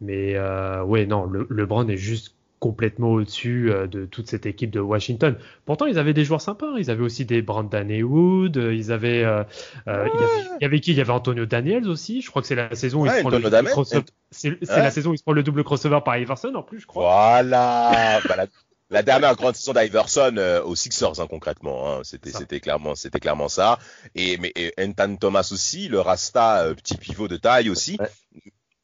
Mais 0.00 0.34
euh, 0.36 0.84
ouais, 0.84 1.06
non, 1.06 1.24
le, 1.24 1.46
LeBron 1.50 1.88
est 1.88 1.96
juste 1.96 2.35
complètement 2.58 3.10
au-dessus 3.10 3.70
euh, 3.70 3.86
de 3.86 4.06
toute 4.06 4.28
cette 4.28 4.46
équipe 4.46 4.70
de 4.70 4.80
Washington. 4.80 5.36
Pourtant, 5.64 5.86
ils 5.86 5.98
avaient 5.98 6.14
des 6.14 6.24
joueurs 6.24 6.40
sympas. 6.40 6.78
Ils 6.78 6.90
avaient 6.90 7.02
aussi 7.02 7.24
des 7.24 7.42
Brandon 7.42 7.88
Haywood. 7.88 8.56
Ils 8.56 8.92
avaient, 8.92 9.24
euh, 9.24 9.44
euh, 9.88 10.08
il, 10.14 10.62
y 10.62 10.64
avait, 10.64 10.80
qui? 10.80 10.92
Il 10.92 10.96
y 10.96 11.00
avait 11.00 11.12
Antonio 11.12 11.46
Daniels 11.46 11.88
aussi. 11.88 12.22
Je 12.22 12.30
crois 12.30 12.42
que 12.42 12.48
c'est 12.48 12.54
la 12.54 12.74
saison 12.74 13.02
où 13.02 13.06
il 13.06 13.20
prend 13.20 13.30
le 13.30 13.40
double 13.40 13.64
crossover. 13.64 14.04
C'est 14.30 14.58
la 14.68 14.90
saison 14.90 15.10
où 15.10 15.14
il 15.14 15.22
prend 15.22 15.32
le 15.32 15.42
double 15.42 15.64
crossover 15.64 16.00
par 16.04 16.16
Iverson 16.16 16.52
en 16.54 16.62
plus, 16.62 16.80
je 16.80 16.86
crois. 16.86 17.02
Voilà. 17.02 18.20
Bah, 18.28 18.46
la, 18.90 19.02
dernière 19.02 19.34
grande 19.34 19.56
saison 19.56 19.72
d'Iverson 19.72 20.62
aux 20.64 20.74
Sixers 20.74 21.20
hein, 21.20 21.26
concrètement. 21.28 21.90
Hein. 21.90 22.00
C'était, 22.04 22.30
c'était 22.30 22.60
clairement, 22.60 22.94
c'était 22.94 23.20
clairement 23.20 23.48
ça. 23.48 23.78
Et 24.14 24.38
mais 24.38 24.52
et 24.54 24.72
Entan 24.80 25.16
Thomas 25.16 25.48
aussi, 25.52 25.88
le 25.88 26.00
Rasta 26.00 26.72
petit 26.74 26.96
pivot 26.96 27.28
de 27.28 27.36
taille 27.36 27.68
aussi. 27.68 27.98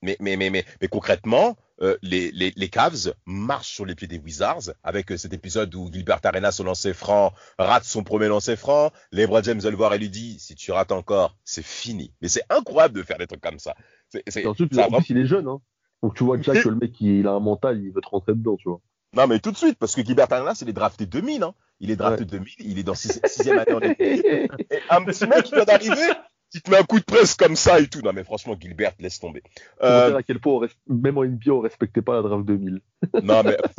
Mais, 0.03 0.17
mais, 0.21 0.37
mais, 0.37 0.51
mais, 0.51 0.65
mais 0.81 0.89
concrètement, 0.89 1.57
euh, 1.81 1.97
les, 2.03 2.31
les, 2.33 2.53
les, 2.55 2.69
Cavs 2.69 3.15
marchent 3.27 3.73
sur 3.73 3.87
les 3.87 3.95
pieds 3.95 4.09
des 4.09 4.19
Wizards 4.19 4.73
avec 4.83 5.11
euh, 5.11 5.17
cet 5.17 5.33
épisode 5.33 5.75
où 5.75 5.91
Gilbert 5.93 6.21
Arenas 6.23 6.59
au 6.61 6.65
lancer 6.65 6.93
franc 6.93 7.33
rate 7.59 7.85
son 7.85 8.05
premier 8.05 8.29
lancer 8.29 8.57
franc. 8.57 8.91
LeBron 9.11 9.43
James 9.43 9.59
va 9.59 9.71
le 9.71 9.77
voir 9.77 9.95
et 9.95 9.99
lui 9.99 10.11
dit 10.11 10.39
si 10.39 10.55
tu 10.55 10.71
rates 10.71 10.93
encore, 10.93 11.37
c'est 11.45 11.65
fini. 11.65 12.13
Mais 12.21 12.29
c'est 12.29 12.45
incroyable 12.51 12.95
de 12.95 13.03
faire 13.03 13.19
des 13.19 13.27
trucs 13.27 13.41
comme 13.41 13.59
ça. 13.59 13.75
C'est, 14.09 14.23
c'est, 14.29 14.47
en 14.47 14.55
plus, 14.55 14.69
il 15.09 15.19
est 15.19 15.27
jeune, 15.27 15.49
hein. 15.49 15.61
Donc 16.03 16.15
tu 16.15 16.25
vois 16.25 16.37
déjà 16.37 16.61
que 16.61 16.69
le 16.69 16.75
mec 16.77 17.01
il 17.01 17.27
a 17.29 17.31
un 17.31 17.41
mental, 17.41 17.81
il 17.81 17.93
veut 17.93 18.01
te 18.01 18.09
rentrer 18.09 18.33
dedans, 18.33 18.57
tu 18.57 18.69
vois. 18.69 18.81
Non 19.15 19.27
mais 19.27 19.39
tout 19.39 19.53
de 19.53 19.57
suite 19.57 19.79
parce 19.79 19.95
que 19.95 20.05
Gilbert 20.05 20.33
Arenas 20.33 20.59
il 20.63 20.69
est 20.69 20.73
drafté 20.73 21.07
2000, 21.07 21.43
hein. 21.43 21.55
Il 21.79 21.91
est 21.91 21.97
drafté 21.97 22.25
2000, 22.25 22.55
il 22.61 22.79
est 22.79 22.83
dans 22.83 22.95
6 22.95 23.21
sixième 23.27 23.59
année 23.59 23.73
en 23.73 23.81
Et 23.81 24.49
un 24.91 25.05
petit 25.05 25.27
mec 25.27 25.45
qui 25.45 25.55
vient 25.55 25.65
d'arriver 25.65 26.13
qui 26.53 26.61
te 26.61 26.71
met 26.71 26.77
un 26.79 26.83
coup 26.85 26.99
de 27.01 27.05
presse 27.05 27.35
comme 27.35 27.57
ça 27.57 27.81
et 27.81 27.89
tout. 27.89 28.01
Non, 28.03 28.13
mais 28.13 28.25
franchement, 28.25 28.57
Gilbert, 28.61 28.93
laisse 29.01 29.19
tomber. 29.19 29.43
Euh, 29.83 30.09
dire 30.09 30.17
à 30.19 30.23
quel 30.23 30.39
point, 30.39 30.69
on 30.89 30.95
même 30.95 31.17
en 31.19 31.25
NBA, 31.25 31.51
on 31.51 31.61
respectait 31.61 32.03
pas 32.03 32.15
la 32.15 32.23
draft 32.23 32.45
2000. 32.45 32.81
non, 33.23 33.43
mais. 33.43 33.57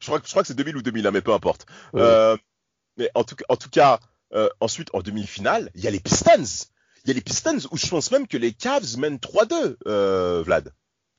je, 0.00 0.06
crois, 0.06 0.20
que- 0.20 0.26
je 0.26 0.30
crois 0.30 0.42
que 0.42 0.48
c'est 0.48 0.54
2000 0.56 0.76
ou 0.76 0.82
2001, 0.82 1.10
mais 1.10 1.20
peu 1.20 1.32
importe. 1.32 1.66
Ouais. 1.92 2.00
Euh, 2.02 2.36
mais 2.96 3.10
en 3.14 3.24
tout, 3.24 3.36
cas- 3.36 3.44
en 3.48 3.56
tout 3.56 3.70
cas, 3.70 4.00
euh, 4.34 4.48
ensuite, 4.60 4.88
en 4.92 5.00
demi-finale, 5.00 5.70
il 5.74 5.82
y 5.82 5.86
a 5.86 5.90
les 5.90 6.00
Pistons. 6.00 6.66
Il 7.04 7.08
y 7.08 7.10
a 7.12 7.14
les 7.14 7.20
Pistons 7.20 7.58
où 7.70 7.76
je 7.76 7.86
pense 7.86 8.10
même 8.10 8.26
que 8.26 8.36
les 8.36 8.52
Cavs 8.52 8.96
mènent 8.98 9.18
3-2, 9.18 9.76
euh, 9.86 10.42
Vlad. 10.44 10.72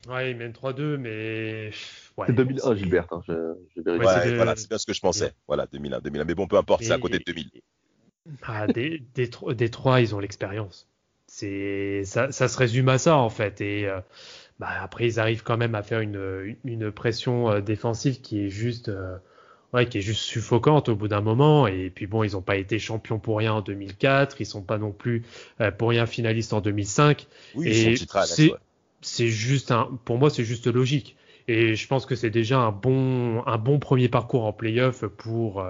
Ouais, 0.08 0.30
ils 0.30 0.36
mènent 0.36 0.52
3-2, 0.52 0.96
mais. 0.96 1.70
Ouais, 2.16 2.26
C'est 2.26 2.32
bon, 2.32 2.42
2001, 2.44 2.62
c'est- 2.72 2.76
Gilbert. 2.78 3.06
Hein, 3.10 3.20
je, 3.26 3.32
je 3.76 3.82
vérifie. 3.82 4.04
Ouais, 4.06 4.12
Ouais, 4.14 4.20
c'est 4.22 4.30
de- 4.30 4.36
voilà, 4.36 4.56
c'est 4.56 4.68
bien 4.68 4.78
ce 4.78 4.86
que 4.86 4.92
je 4.94 5.00
pensais. 5.00 5.32
Voilà, 5.46 5.66
2001, 5.66 6.00
2001. 6.00 6.24
Mais 6.24 6.34
bon, 6.34 6.46
peu 6.46 6.56
importe, 6.56 6.82
c'est 6.84 6.92
à 6.92 6.98
côté 6.98 7.18
de 7.18 7.24
2000. 7.24 7.50
Ah, 8.42 8.68
des, 8.68 9.02
des, 9.14 9.30
tro- 9.30 9.54
des 9.54 9.70
trois, 9.70 10.00
ils 10.00 10.14
ont 10.14 10.20
l'expérience. 10.20 10.88
C'est 11.26 12.02
ça, 12.04 12.32
ça 12.32 12.48
se 12.48 12.58
résume 12.58 12.88
à 12.88 12.98
ça 12.98 13.16
en 13.16 13.30
fait. 13.30 13.60
Et 13.60 13.86
euh, 13.86 14.00
bah, 14.58 14.68
après, 14.82 15.06
ils 15.06 15.20
arrivent 15.20 15.42
quand 15.42 15.56
même 15.56 15.74
à 15.74 15.82
faire 15.82 16.00
une, 16.00 16.56
une 16.64 16.90
pression 16.92 17.50
euh, 17.50 17.60
défensive 17.60 18.20
qui 18.20 18.40
est 18.46 18.50
juste, 18.50 18.88
euh, 18.88 19.16
ouais, 19.74 19.88
qui 19.88 19.98
est 19.98 20.02
juste 20.02 20.22
suffocante 20.22 20.88
au 20.88 20.96
bout 20.96 21.08
d'un 21.08 21.20
moment. 21.22 21.66
Et 21.68 21.90
puis 21.90 22.06
bon, 22.06 22.24
ils 22.24 22.32
n'ont 22.32 22.42
pas 22.42 22.56
été 22.56 22.78
champions 22.78 23.18
pour 23.18 23.38
rien 23.38 23.54
en 23.54 23.62
2004. 23.62 24.40
Ils 24.40 24.46
sont 24.46 24.62
pas 24.62 24.78
non 24.78 24.92
plus 24.92 25.24
pour 25.78 25.90
rien 25.90 26.06
finalistes 26.06 26.52
en 26.52 26.60
2005. 26.60 27.26
Oui, 27.54 27.72
Et 27.72 27.96
c'est- 27.96 28.48
ouais. 28.50 28.58
Juste 29.18 29.70
un, 29.72 29.98
pour 30.04 30.18
moi, 30.18 30.30
c'est 30.30 30.44
juste 30.44 30.66
logique. 30.66 31.16
Et 31.48 31.74
je 31.74 31.86
pense 31.88 32.06
que 32.06 32.14
c'est 32.14 32.30
déjà 32.30 32.58
un 32.60 32.70
bon, 32.72 33.42
un 33.46 33.58
bon 33.58 33.78
premier 33.78 34.08
parcours 34.08 34.44
en 34.44 34.52
playoff 34.52 35.06
pour, 35.06 35.64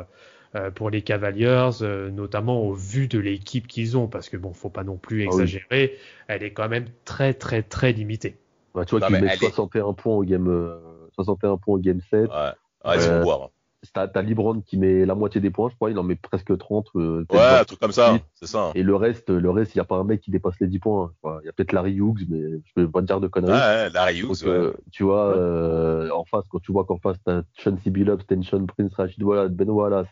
pour 0.74 0.90
les 0.90 1.02
Cavaliers, 1.02 1.70
euh, 1.82 2.10
notamment 2.10 2.62
au 2.62 2.72
vu 2.72 3.08
de 3.08 3.18
l'équipe 3.18 3.66
qu'ils 3.66 3.96
ont, 3.96 4.08
parce 4.08 4.28
que 4.28 4.36
bon, 4.36 4.52
faut 4.52 4.70
pas 4.70 4.84
non 4.84 4.96
plus 4.96 5.22
Ah 5.22 5.30
oui. 5.32 5.42
exagérer, 5.42 5.96
elle 6.28 6.42
est 6.42 6.52
quand 6.52 6.68
même 6.68 6.86
très 7.04 7.34
très 7.34 7.62
très 7.62 7.92
limitée. 7.92 8.36
Bah, 8.74 8.84
tu 8.84 8.96
vois 8.96 9.06
elle 9.08 9.24
est- 9.24 9.36
61 9.36 9.92
points 9.92 10.14
au 10.14 10.24
game, 10.24 10.48
euh, 10.48 10.78
61 11.14 11.56
points 11.56 11.74
au 11.76 11.78
game 11.78 12.00
7. 12.10 12.30
Ouais, 12.30 12.36
ouais, 12.84 12.96
ils 12.96 13.00
vont 13.00 13.14
Euh, 13.16 13.22
voir. 13.22 13.50
T'as, 13.94 14.08
t'as 14.08 14.20
LeBron 14.22 14.60
qui 14.60 14.76
met 14.76 15.06
la 15.06 15.14
moitié 15.14 15.40
des 15.40 15.50
points, 15.50 15.70
je 15.70 15.74
crois. 15.74 15.90
Il 15.90 15.98
en 15.98 16.02
met 16.02 16.14
presque 16.14 16.56
30. 16.58 16.88
euh, 16.96 17.24
Ouais, 17.30 17.38
un 17.38 17.56
20. 17.58 17.64
truc 17.64 17.80
comme 17.80 17.92
ça, 17.92 18.12
Oui. 18.12 18.20
c'est 18.34 18.46
ça. 18.46 18.66
hein. 18.66 18.72
Et 18.74 18.82
le 18.82 18.94
reste, 18.94 19.30
le 19.30 19.50
reste, 19.50 19.74
il 19.74 19.78
n'y 19.78 19.80
a 19.80 19.84
pas 19.86 19.96
un 19.96 20.04
mec 20.04 20.20
qui 20.20 20.30
dépasse 20.30 20.60
les 20.60 20.66
10 20.66 20.78
points. 20.78 21.12
hein. 21.24 21.38
Il 21.42 21.46
y 21.46 21.48
a 21.48 21.52
peut-être 21.52 21.72
Larry 21.72 21.94
Hughes, 21.94 22.26
mais 22.28 22.40
je 22.40 22.72
peux 22.74 22.90
pas 22.90 23.00
te 23.00 23.06
dire 23.06 23.20
de 23.20 23.26
Ouais, 23.26 23.30
conneries. 23.30 23.52
ouais, 23.52 23.88
Larry 23.90 24.20
Donc, 24.20 24.32
Hughes, 24.32 24.44
ouais. 24.44 24.50
euh, 24.50 24.72
tu 24.92 25.04
vois, 25.04 25.28
Ouais. 25.30 25.34
euh, 25.38 26.10
en 26.12 26.24
face, 26.26 26.44
quand 26.50 26.58
tu 26.60 26.72
vois 26.72 26.84
qu'en 26.84 26.98
face, 26.98 27.16
t'as 27.24 27.42
Chauncey 27.56 27.88
Billups, 27.90 28.26
Tension 28.26 28.66
Prince, 28.66 28.92
Rashid 28.94 29.22
Wallace, 29.22 29.50
Ben 29.52 29.70
Wallace, 29.70 30.08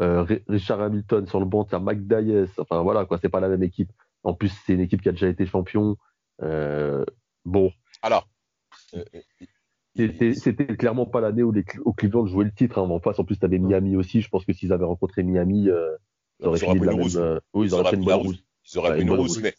euh, 0.00 0.22
Ri- 0.22 0.42
Richard 0.48 0.80
Hamilton 0.80 1.26
sur 1.26 1.38
le 1.40 1.46
banc, 1.46 1.64
t'as 1.64 1.78
Mac 1.78 2.00
Dias. 2.06 2.48
Enfin, 2.58 2.82
voilà, 2.82 3.04
quoi, 3.04 3.18
c'est 3.20 3.28
pas 3.28 3.40
la 3.40 3.48
même 3.48 3.62
équipe. 3.62 3.90
En 4.22 4.34
plus, 4.34 4.52
c'est 4.66 4.74
une 4.74 4.80
équipe 4.80 5.02
qui 5.02 5.08
a 5.08 5.12
déjà 5.12 5.28
été 5.28 5.46
champion. 5.46 5.96
Euh, 6.42 7.04
bon, 7.44 7.72
Alors, 8.02 8.28
euh, 8.94 9.04
c'était 9.96 10.34
c'était 10.34 10.66
clairement 10.76 11.06
pas 11.06 11.20
l'année 11.20 11.42
où 11.42 11.52
les 11.52 11.64
où 11.84 11.92
Cleveland 11.92 12.26
jouait 12.26 12.44
le 12.46 12.52
titre. 12.52 12.78
Hein. 12.78 12.90
En 12.90 12.98
face, 13.00 13.18
en 13.18 13.24
plus, 13.24 13.38
t'avais 13.38 13.58
Miami 13.58 13.96
aussi. 13.96 14.20
Je 14.20 14.28
pense 14.28 14.44
que 14.44 14.52
s'ils 14.52 14.72
avaient 14.72 14.84
rencontré 14.84 15.22
Miami, 15.22 15.68
euh, 15.68 15.96
ils 16.40 16.46
auraient 16.46 16.58
fini 16.58 16.80
de 16.80 16.86
la 16.86 16.92
une 16.92 16.98
même. 16.98 17.06
euh, 17.16 17.40
oui, 17.54 17.66
ils, 17.66 17.70
Ils 17.70 17.74
auraient 17.74 17.90
fait 17.90 17.96
une 17.96 18.02
pris 18.02 18.10
la 18.10 18.16
bonne 18.16 18.26
rousse. 18.26 18.36
rousse. 18.36 18.44
ils 18.72 18.78
auraient 18.78 18.90
pris 18.94 19.02
une 19.02 19.10
rousse, 19.10 19.40
mais, 19.40 19.54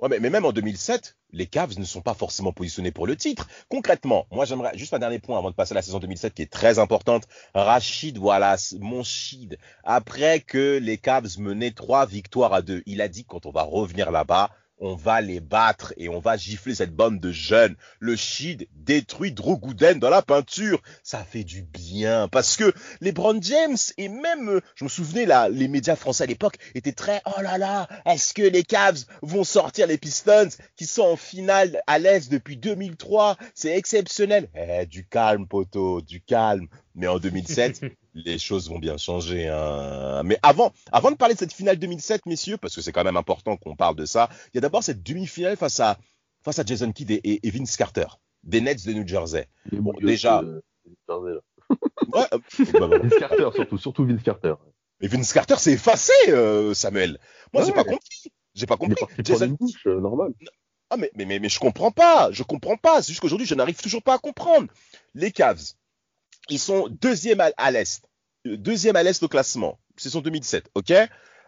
ouais. 0.00 0.08
mais, 0.08 0.20
mais 0.20 0.30
même 0.30 0.44
en 0.44 0.52
2007, 0.52 1.16
les 1.32 1.46
Cavs 1.46 1.78
ne 1.78 1.84
sont 1.84 2.00
pas 2.00 2.14
forcément 2.14 2.52
positionnés 2.52 2.90
pour 2.92 3.06
le 3.06 3.16
titre. 3.16 3.48
Concrètement, 3.68 4.26
moi 4.30 4.44
j'aimerais 4.44 4.76
juste 4.76 4.94
un 4.94 4.98
dernier 4.98 5.18
point 5.18 5.38
avant 5.38 5.50
de 5.50 5.54
passer 5.54 5.72
à 5.72 5.76
la 5.76 5.82
saison 5.82 5.98
2007 5.98 6.34
qui 6.34 6.42
est 6.42 6.52
très 6.52 6.78
importante. 6.78 7.24
Rachid 7.54 8.18
Wallace, 8.18 8.74
mon 8.80 9.02
shid, 9.02 9.58
après 9.84 10.40
que 10.40 10.78
les 10.78 10.98
Cavs 10.98 11.38
menaient 11.38 11.72
trois 11.72 12.06
victoires 12.06 12.54
à 12.54 12.62
deux, 12.62 12.82
il 12.86 13.00
a 13.00 13.08
dit 13.08 13.24
quand 13.24 13.46
on 13.46 13.50
va 13.50 13.62
revenir 13.62 14.10
là-bas, 14.10 14.50
on 14.80 14.94
va 14.94 15.20
les 15.20 15.40
battre 15.40 15.92
et 15.96 16.08
on 16.08 16.20
va 16.20 16.36
gifler 16.36 16.74
cette 16.74 16.94
bande 16.94 17.20
de 17.20 17.32
jeunes. 17.32 17.76
Le 17.98 18.16
Shid 18.16 18.68
détruit 18.74 19.32
Drew 19.32 19.58
dans 19.96 20.10
la 20.10 20.22
peinture. 20.22 20.80
Ça 21.02 21.24
fait 21.24 21.44
du 21.44 21.62
bien 21.62 22.28
parce 22.28 22.56
que 22.56 22.72
les 23.00 23.12
Brown 23.12 23.42
James 23.42 23.76
et 23.96 24.08
même, 24.08 24.48
euh, 24.48 24.60
je 24.74 24.84
me 24.84 24.88
souvenais 24.88 25.26
là, 25.26 25.48
les 25.48 25.68
médias 25.68 25.96
français 25.96 26.24
à 26.24 26.26
l'époque 26.26 26.56
étaient 26.74 26.92
très, 26.92 27.20
oh 27.26 27.40
là 27.40 27.58
là, 27.58 27.88
est-ce 28.06 28.34
que 28.34 28.42
les 28.42 28.62
Cavs 28.62 29.04
vont 29.22 29.44
sortir 29.44 29.86
les 29.86 29.98
Pistons 29.98 30.48
qui 30.76 30.86
sont 30.86 31.02
en 31.02 31.16
finale 31.16 31.82
à 31.86 31.98
l'Est 31.98 32.30
depuis 32.30 32.56
2003? 32.56 33.36
C'est 33.54 33.76
exceptionnel. 33.76 34.48
Eh, 34.54 34.86
du 34.86 35.06
calme, 35.06 35.46
poteau, 35.46 36.00
du 36.00 36.20
calme. 36.20 36.68
Mais 36.94 37.06
en 37.06 37.18
2007, 37.18 37.82
les 38.24 38.38
choses 38.38 38.68
vont 38.68 38.78
bien 38.78 38.96
changer. 38.96 39.48
Hein. 39.48 40.22
Mais 40.24 40.38
avant, 40.42 40.72
avant 40.92 41.10
de 41.10 41.16
parler 41.16 41.34
de 41.34 41.38
cette 41.38 41.52
finale 41.52 41.76
2007, 41.78 42.26
messieurs, 42.26 42.56
parce 42.56 42.74
que 42.74 42.80
c'est 42.80 42.92
quand 42.92 43.04
même 43.04 43.16
important 43.16 43.56
qu'on 43.56 43.76
parle 43.76 43.96
de 43.96 44.04
ça, 44.06 44.28
il 44.52 44.56
y 44.56 44.58
a 44.58 44.60
d'abord 44.60 44.82
cette 44.82 45.02
demi-finale 45.02 45.56
face 45.56 45.80
à, 45.80 45.98
face 46.42 46.58
à 46.58 46.64
Jason 46.64 46.92
Kidd 46.92 47.10
et, 47.22 47.40
Vince 47.50 47.76
Carter, 47.76 48.06
des 48.42 48.60
Nets 48.60 48.84
de 48.86 48.92
New 48.92 49.06
Jersey. 49.06 49.48
Bon, 49.72 49.92
déjà- 50.00 50.42
Jersey, 50.42 51.32
là. 51.34 51.40
Ouais, 52.14 52.24
bah, 52.80 52.86
bah, 52.88 52.98
Vince 52.98 53.18
Carter, 53.18 53.48
surtout, 53.54 53.78
surtout 53.78 54.06
Vince 54.06 54.22
Carter. 54.22 54.54
mais 55.00 55.08
Vince 55.08 55.32
Carter 55.32 55.56
s'est 55.56 55.72
effacé, 55.72 56.12
euh, 56.28 56.72
Samuel. 56.72 57.18
Moi, 57.52 57.62
j'ai 57.62 57.70
Ouais. 57.70 57.74
pas 57.74 57.84
compris. 57.84 58.32
J'ai 58.54 58.66
pas 58.66 58.76
compris. 58.78 59.04
Jason 59.22 59.46
une 59.46 59.56
douche, 59.56 59.86
euh, 59.86 60.00
normal. 60.00 60.32
Ah, 60.90 60.96
mais, 60.96 61.10
mais, 61.14 61.26
mais, 61.26 61.38
mais 61.38 61.50
je 61.50 61.58
comprends 61.60 61.90
pas. 61.90 62.30
Je 62.32 62.42
comprends 62.42 62.78
pas. 62.78 63.02
C'est 63.02 63.08
juste 63.08 63.20
qu'aujourd'hui, 63.20 63.46
je 63.46 63.54
n'arrive 63.54 63.78
toujours 63.80 64.02
pas 64.02 64.14
à 64.14 64.18
comprendre. 64.18 64.68
Les 65.14 65.30
Cavs, 65.30 65.60
ils 66.48 66.58
sont 66.58 66.88
deuxième 66.88 67.40
à, 67.40 67.50
à 67.58 67.70
l'Est. 67.70 68.07
Deuxième 68.56 68.96
à 68.96 69.02
l'Est 69.02 69.22
au 69.22 69.28
classement. 69.28 69.78
Saison 69.96 70.20
2007, 70.20 70.70
ok? 70.74 70.92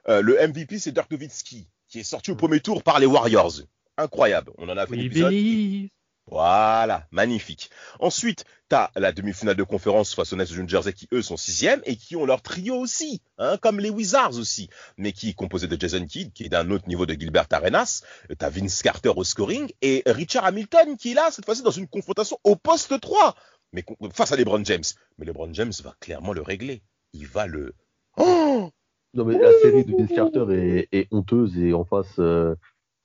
Euh, 0.09 0.23
Le 0.23 0.37
MVP, 0.49 0.79
c'est 0.79 0.93
Dirk 0.93 1.11
Nowitzki, 1.11 1.69
qui 1.89 2.01
est 2.01 2.05
sorti 2.05 2.31
au 2.31 2.37
premier 2.37 2.61
tour 2.61 2.83
par 2.83 2.99
les 2.99 3.07
Warriors. 3.07 3.63
Incroyable. 3.97 4.53
On 4.59 4.69
en 4.69 4.77
a 4.77 4.87
fait 4.87 4.93
Oui, 4.93 5.09
l'épisode. 5.09 5.91
Voilà, 6.27 7.09
magnifique. 7.11 7.71
Ensuite, 7.99 8.45
tu 8.69 8.77
as 8.77 8.93
la 8.95 9.11
demi-finale 9.11 9.57
de 9.57 9.65
conférence 9.65 10.15
face 10.15 10.33
aux 10.33 10.37
Nets 10.37 10.53
de 10.53 10.61
New 10.61 10.69
Jersey 10.69 10.93
qui, 10.93 11.09
eux, 11.13 11.23
sont 11.23 11.37
sixième 11.37 11.83
et 11.85 11.97
qui 11.97 12.15
ont 12.15 12.25
leur 12.25 12.41
trio 12.41 12.77
aussi, 12.77 13.21
hein, 13.39 13.57
comme 13.61 13.81
les 13.81 13.91
Wizards 13.91 14.39
aussi, 14.39 14.71
mais 14.97 15.11
qui 15.13 15.31
est 15.31 15.35
composé 15.35 15.67
de 15.67 15.81
Jason 15.81 16.07
Kidd, 16.07 16.33
qui 16.33 16.45
est 16.45 16.49
d'un 16.49 16.71
autre 16.71 16.87
niveau 16.87 17.05
de 17.05 17.15
Gilbert 17.15 17.47
Arenas. 17.51 18.03
Tu 18.29 18.45
as 18.45 18.49
Vince 18.49 18.81
Carter 18.83 19.13
au 19.17 19.25
scoring 19.25 19.71
et 19.83 20.05
Richard 20.07 20.45
Hamilton 20.45 20.97
qui 20.97 21.13
est 21.13 21.15
là, 21.15 21.31
cette 21.33 21.45
fois-ci, 21.47 21.63
dans 21.63 21.73
une 21.73 21.89
confrontation 21.89 22.39
au 22.45 22.55
poste 22.55 23.01
3, 23.01 23.35
mais 23.73 23.85
face 24.13 24.31
à 24.31 24.37
LeBron 24.37 24.65
James. 24.65 24.85
Mais 25.19 25.27
LeBron 25.27 25.53
James 25.53 25.73
va 25.83 25.97
clairement 25.99 26.33
le 26.33 26.43
régler. 26.43 26.83
Il 27.13 27.27
va 27.27 27.47
le... 27.47 27.75
Oh 28.17 28.71
Non, 29.15 29.25
mais 29.25 29.39
la 29.39 29.53
série 29.61 29.85
de 29.85 29.93
Vince 29.97 30.13
Carter 30.15 30.47
est, 30.51 30.89
est 30.93 31.09
honteuse 31.11 31.59
et 31.59 31.73
en 31.73 31.85
face, 31.85 32.19
euh, 32.21 32.55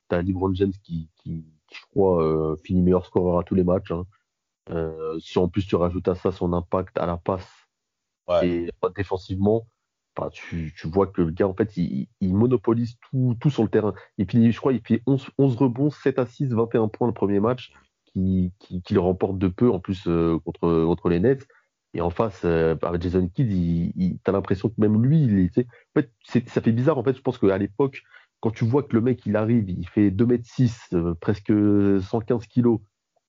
t'as 0.08 0.22
LeBron 0.22 0.54
James 0.54 0.72
qui, 0.84 1.10
qui, 1.16 1.44
qui, 1.66 1.76
je 1.76 1.86
crois, 1.90 2.22
euh, 2.24 2.56
finit 2.56 2.82
meilleur 2.82 3.04
scoreur 3.04 3.38
à 3.40 3.42
tous 3.44 3.56
les 3.56 3.64
matchs. 3.64 3.90
hein. 3.90 4.06
Euh, 4.70 5.18
si 5.20 5.38
en 5.38 5.48
plus 5.48 5.66
tu 5.66 5.76
rajoutes 5.76 6.08
à 6.08 6.14
ça 6.14 6.32
son 6.32 6.52
impact 6.52 6.96
à 6.98 7.06
la 7.06 7.16
passe 7.16 7.48
Ouais. 8.28 8.48
et 8.48 8.70
euh, 8.84 8.88
défensivement, 8.96 9.68
enfin, 10.16 10.30
tu, 10.30 10.74
tu 10.76 10.88
vois 10.88 11.06
que 11.06 11.22
le 11.22 11.30
gars, 11.30 11.46
en 11.46 11.54
fait, 11.54 11.76
il, 11.76 12.08
il 12.20 12.34
monopolise 12.34 12.96
tout, 13.10 13.36
tout 13.40 13.50
sur 13.50 13.62
le 13.62 13.68
terrain. 13.68 13.94
Il 14.18 14.28
finit, 14.28 14.50
je 14.50 14.58
crois, 14.58 14.72
il 14.72 14.80
fait 14.80 15.02
11, 15.06 15.28
11 15.38 15.56
rebonds, 15.56 15.90
7 15.90 16.18
assists, 16.18 16.52
21 16.52 16.88
points 16.88 17.06
le 17.06 17.14
premier 17.14 17.38
match, 17.38 17.72
qui, 18.04 18.52
qui, 18.58 18.82
qui 18.82 18.94
le 18.94 19.00
remporte 19.00 19.38
de 19.38 19.46
peu 19.48 19.70
en 19.70 19.78
plus 19.78 20.08
euh, 20.08 20.38
contre, 20.44 20.84
contre 20.86 21.08
les 21.08 21.20
Nets. 21.20 21.46
Et 21.96 22.00
en 22.02 22.10
face, 22.10 22.42
euh, 22.44 22.76
avec 22.82 23.00
Jason 23.02 23.26
Kidd, 23.28 23.50
il, 23.50 23.92
il, 23.96 24.18
t'as 24.22 24.32
l'impression 24.32 24.68
que 24.68 24.74
même 24.78 25.02
lui, 25.02 25.22
il 25.22 25.38
est, 25.40 25.48
tu 25.48 25.62
sais, 25.62 25.66
en 25.96 26.00
fait, 26.00 26.10
c'est- 26.24 26.48
ça 26.48 26.60
fait 26.60 26.72
bizarre. 26.72 26.98
En 26.98 27.02
fait, 27.02 27.16
je 27.16 27.22
pense 27.22 27.38
qu'à 27.38 27.56
l'époque, 27.56 28.02
quand 28.40 28.50
tu 28.50 28.64
vois 28.66 28.82
que 28.82 28.94
le 28.94 29.00
mec, 29.00 29.24
il 29.24 29.34
arrive, 29.34 29.70
il 29.70 29.88
fait 29.88 30.10
2m6, 30.10 30.90
presque 31.20 31.52
115 32.02 32.46
kilos, 32.46 32.80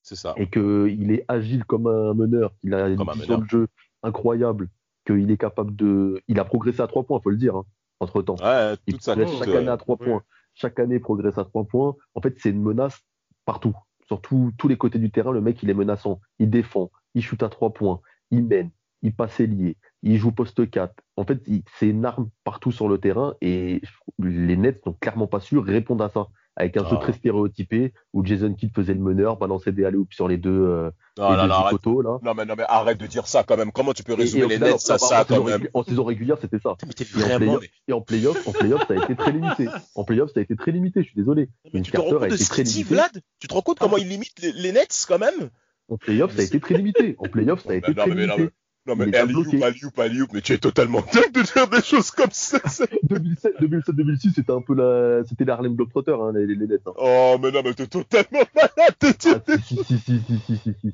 C'est 0.04 0.16
ça. 0.16 0.34
et 0.38 0.50
qu'il 0.50 1.12
est 1.12 1.24
agile 1.30 1.64
comme 1.64 1.88
un 1.88 2.14
meneur, 2.14 2.54
qu'il 2.60 2.74
a 2.74 2.90
une 2.90 3.00
un 3.02 3.14
vision 3.14 3.38
de 3.38 3.46
jeu 3.48 3.68
incroyable, 4.04 4.68
qu'il 5.06 5.32
est 5.32 5.38
capable 5.38 5.74
de. 5.76 6.22
Il 6.28 6.40
a 6.40 6.44
progressé 6.46 6.82
à 6.82 6.88
3 6.88 7.04
points, 7.06 7.20
faut 7.22 7.30
le 7.30 7.38
dire, 7.38 7.56
hein, 7.56 7.64
entre 8.02 8.22
temps. 8.22 8.36
Ouais, 8.36 8.76
Il 8.86 8.94
toute 8.96 9.02
sa 9.04 9.14
progresse 9.16 9.38
chaque 9.40 9.48
euh, 9.48 9.58
année 9.60 9.70
à 9.70 9.78
3 9.78 9.98
ouais. 10.00 10.06
points. 10.06 10.24
Chaque 10.56 10.78
année, 10.80 10.96
il 10.96 11.02
progresse 11.02 11.38
à 11.38 11.46
3 11.46 11.64
points. 11.64 11.96
En 12.16 12.22
fait, 12.22 12.36
c'est 12.40 12.50
une 12.50 12.62
menace 12.62 13.00
partout. 13.46 13.76
Sur 14.08 14.22
tout- 14.22 14.52
tous 14.58 14.68
les 14.68 14.78
côtés 14.78 15.00
du 15.00 15.10
terrain, 15.12 15.32
le 15.32 15.42
mec, 15.42 15.62
il 15.64 15.70
est 15.70 15.74
menaçant. 15.74 16.20
Il 16.40 16.50
défend, 16.50 16.92
il 17.14 17.22
shoot 17.22 17.42
à 17.44 17.50
3 17.50 17.74
points, 17.74 18.02
il 18.32 18.44
mène, 18.46 18.70
il 19.04 19.14
passe 19.14 19.40
ailier, 19.40 19.78
il 20.04 20.18
joue 20.18 20.32
poste 20.32 20.70
4. 20.70 20.94
En 21.16 21.24
fait, 21.26 21.42
c'est 21.80 21.88
une 21.88 22.06
arme 22.06 22.30
partout 22.44 22.72
sur 22.72 22.88
le 22.90 22.98
terrain 22.98 23.36
et 23.42 23.82
les 24.20 24.58
Nets 24.58 24.86
n'ont 24.86 24.94
clairement 25.00 25.28
pas 25.28 25.40
su 25.40 25.58
répondre 25.58 26.04
à 26.04 26.10
ça. 26.10 26.28
Avec 26.60 26.76
un 26.76 26.84
jeu 26.90 26.96
Ah. 27.00 27.04
très 27.04 27.14
stéréotypé 27.14 27.94
où 28.14 28.26
Jason 28.26 28.52
Kidd 28.56 28.74
faisait 28.74 28.96
le 28.96 29.00
meneur, 29.00 29.38
balançait 29.38 29.72
des 29.72 29.86
alley 29.86 30.00
sur 30.10 30.28
les 30.28 30.38
deux, 30.38 30.50
euh, 30.50 30.90
Non, 31.20 31.30
les 31.30 31.36
non, 31.38 31.42
deux 31.44 31.48
non, 31.50 31.54
arrête. 31.54 31.72
poteaux, 31.74 32.02
là. 32.02 32.18
Non, 32.24 32.34
mais, 32.34 32.46
non, 32.46 32.56
mais 32.58 32.64
arrête 32.68 32.98
de 32.98 33.06
dire 33.06 33.28
ça 33.28 33.44
quand 33.44 33.58
même. 33.58 33.72
Comment 33.72 33.94
tu 33.94 34.02
peux 34.04 34.14
Et- 34.14 34.16
résumer 34.16 34.42
et 34.42 34.46
au 34.46 34.50
les 34.50 34.58
Nets 34.58 34.74
en- 34.74 34.78
ça 34.80 34.96
en, 34.96 34.98
quand 34.98 35.28
saison 35.28 35.44
même 35.44 35.54
régulière- 35.54 35.72
en 35.76 35.84
saison 35.84 36.04
régulière, 36.04 36.38
c'était 36.42 36.58
ça. 36.58 36.76
Mais 36.84 36.90
Et 37.00 37.16
en 37.16 37.20
vraiment. 37.38 37.60
mais- 37.62 37.70
et 37.88 37.94
en 37.94 38.02
playoff, 38.02 38.48
en 38.48 38.54
playoff, 38.54 38.88
ça 38.88 38.96
a 38.96 39.04
été 39.04 39.16
très 39.16 39.32
limité. 39.34 39.68
En 39.94 40.04
playoff, 40.04 40.32
ça 40.34 40.40
a 40.40 40.44
été 40.44 40.56
très 40.56 40.72
limité, 40.72 41.02
je 41.04 41.10
suis 41.10 41.16
désolé. 41.16 41.48
Mais 41.76 41.82
tu 41.84 41.92
te 41.92 41.98
rends 42.02 42.10
compte 42.10 42.28
de. 42.28 42.84
Vlad? 42.86 43.22
Tu 43.40 43.48
te 43.48 43.54
rends 43.54 43.62
compte 43.62 43.78
comment 43.78 43.98
il 43.98 44.08
limite 44.08 44.42
les, 44.42 44.52
les 44.54 44.72
Nets 44.72 45.06
quand 45.08 45.20
même? 45.20 45.52
En 45.90 45.98
playoff, 45.98 46.36
ça 46.36 46.42
a 46.42 46.46
été 46.46 46.60
très 46.60 46.76
limité. 46.76 47.16
En 47.18 47.28
playoff, 47.28 47.64
ça 47.64 47.72
a 47.72 47.76
été 47.76 47.94
très 47.94 48.10
limité. 48.10 48.50
Non, 48.88 48.96
mais 48.96 49.14
Alioub, 49.18 49.44
Alioub, 49.62 50.00
Alioub, 50.00 50.28
mais 50.32 50.40
tu 50.40 50.54
es 50.54 50.58
totalement 50.58 51.02
dingue 51.14 51.34
de 51.34 51.42
dire 51.42 51.68
des 51.68 51.82
choses 51.82 52.10
comme 52.10 52.32
ça. 52.32 52.60
2007-2006, 52.60 54.36
c'était 54.36 54.54
un 54.54 54.62
peu 54.62 54.74
la, 54.76 55.26
c'était 55.26 55.44
l'Harlem 55.44 55.76
Globetrotter, 55.76 56.14
hein, 56.14 56.32
les, 56.34 56.56
Nets. 56.56 56.80
Hein. 56.88 56.94
Oh, 56.96 57.36
mais 57.42 57.52
non, 57.52 57.64
mais 57.66 57.74
t'es 57.74 57.88
totalement 57.88 58.44
malade 58.56 58.96
ah, 59.02 59.58
si, 59.62 59.76
si, 59.84 60.00
si, 60.00 60.00
si, 60.00 60.40
si, 60.40 60.70
si, 60.74 60.94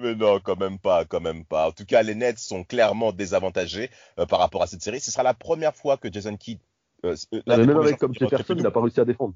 Mais 0.00 0.16
non, 0.16 0.40
quand 0.42 0.58
même 0.58 0.80
pas, 0.80 1.04
quand 1.04 1.20
même 1.20 1.44
pas. 1.44 1.68
En 1.68 1.72
tout 1.72 1.84
cas, 1.84 2.02
les 2.02 2.16
Nets 2.16 2.40
sont 2.40 2.64
clairement 2.64 3.12
désavantagés 3.12 3.88
euh, 4.18 4.26
par 4.26 4.40
rapport 4.40 4.64
à 4.64 4.66
cette 4.66 4.82
série. 4.82 4.98
Ce 4.98 5.12
sera 5.12 5.22
la 5.22 5.34
première 5.34 5.76
fois 5.76 5.98
que 5.98 6.12
Jason 6.12 6.36
Kidd, 6.36 6.58
euh, 7.04 7.14
non, 7.46 7.58
non, 7.58 7.84
non, 7.84 7.92
comme 7.94 8.14
Jefferson, 8.14 8.54
il 8.56 8.64
n'a 8.64 8.72
pas 8.72 8.80
réussi 8.80 8.98
à 8.98 9.04
défendre. 9.04 9.34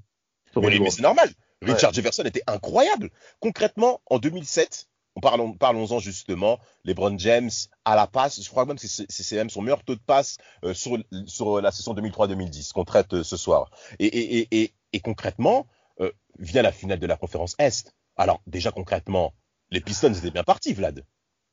Mais, 0.57 0.77
mais 0.81 0.91
c'est 0.91 1.03
normal. 1.03 1.29
Richard 1.63 1.93
Jefferson 1.93 2.23
était 2.25 2.43
incroyable. 2.47 3.11
Concrètement, 3.41 4.01
en 4.07 4.19
2007, 4.19 4.87
on 5.17 5.21
parlons, 5.21 5.55
parlons-en 5.55 5.99
justement, 5.99 6.59
LeBron 6.85 7.17
James 7.19 7.51
à 7.87 7.97
la 7.97 8.07
passe, 8.07 8.43
je 8.43 8.49
crois 8.51 8.67
même 8.67 8.77
que 8.79 8.87
c'est, 8.87 9.37
même 9.37 9.49
son 9.49 9.63
meilleur 9.63 9.83
taux 9.83 9.95
de 9.95 10.01
passe 10.01 10.37
euh, 10.65 10.75
sur, 10.75 10.99
sur 11.27 11.61
la 11.63 11.73
saison 11.73 11.95
2003-2010 11.95 12.73
qu'on 12.73 12.85
traite 12.85 13.15
euh, 13.15 13.23
ce 13.23 13.37
soir. 13.39 13.71
Et, 13.99 14.07
et, 14.07 14.39
et, 14.41 14.63
et, 14.63 14.75
et 14.93 15.01
concrètement, 15.01 15.67
euh, 16.01 16.13
vient 16.39 16.61
la 16.61 16.73
finale 16.73 16.99
de 16.99 17.07
la 17.07 17.17
conférence 17.17 17.55
Est. 17.59 17.95
Alors 18.17 18.43
déjà 18.47 18.71
concrètement, 18.73 19.33
les 19.71 19.81
Pistons 19.81 20.13
étaient 20.13 20.31
bien 20.31 20.45
partis, 20.45 20.75
Vlad. 20.75 21.05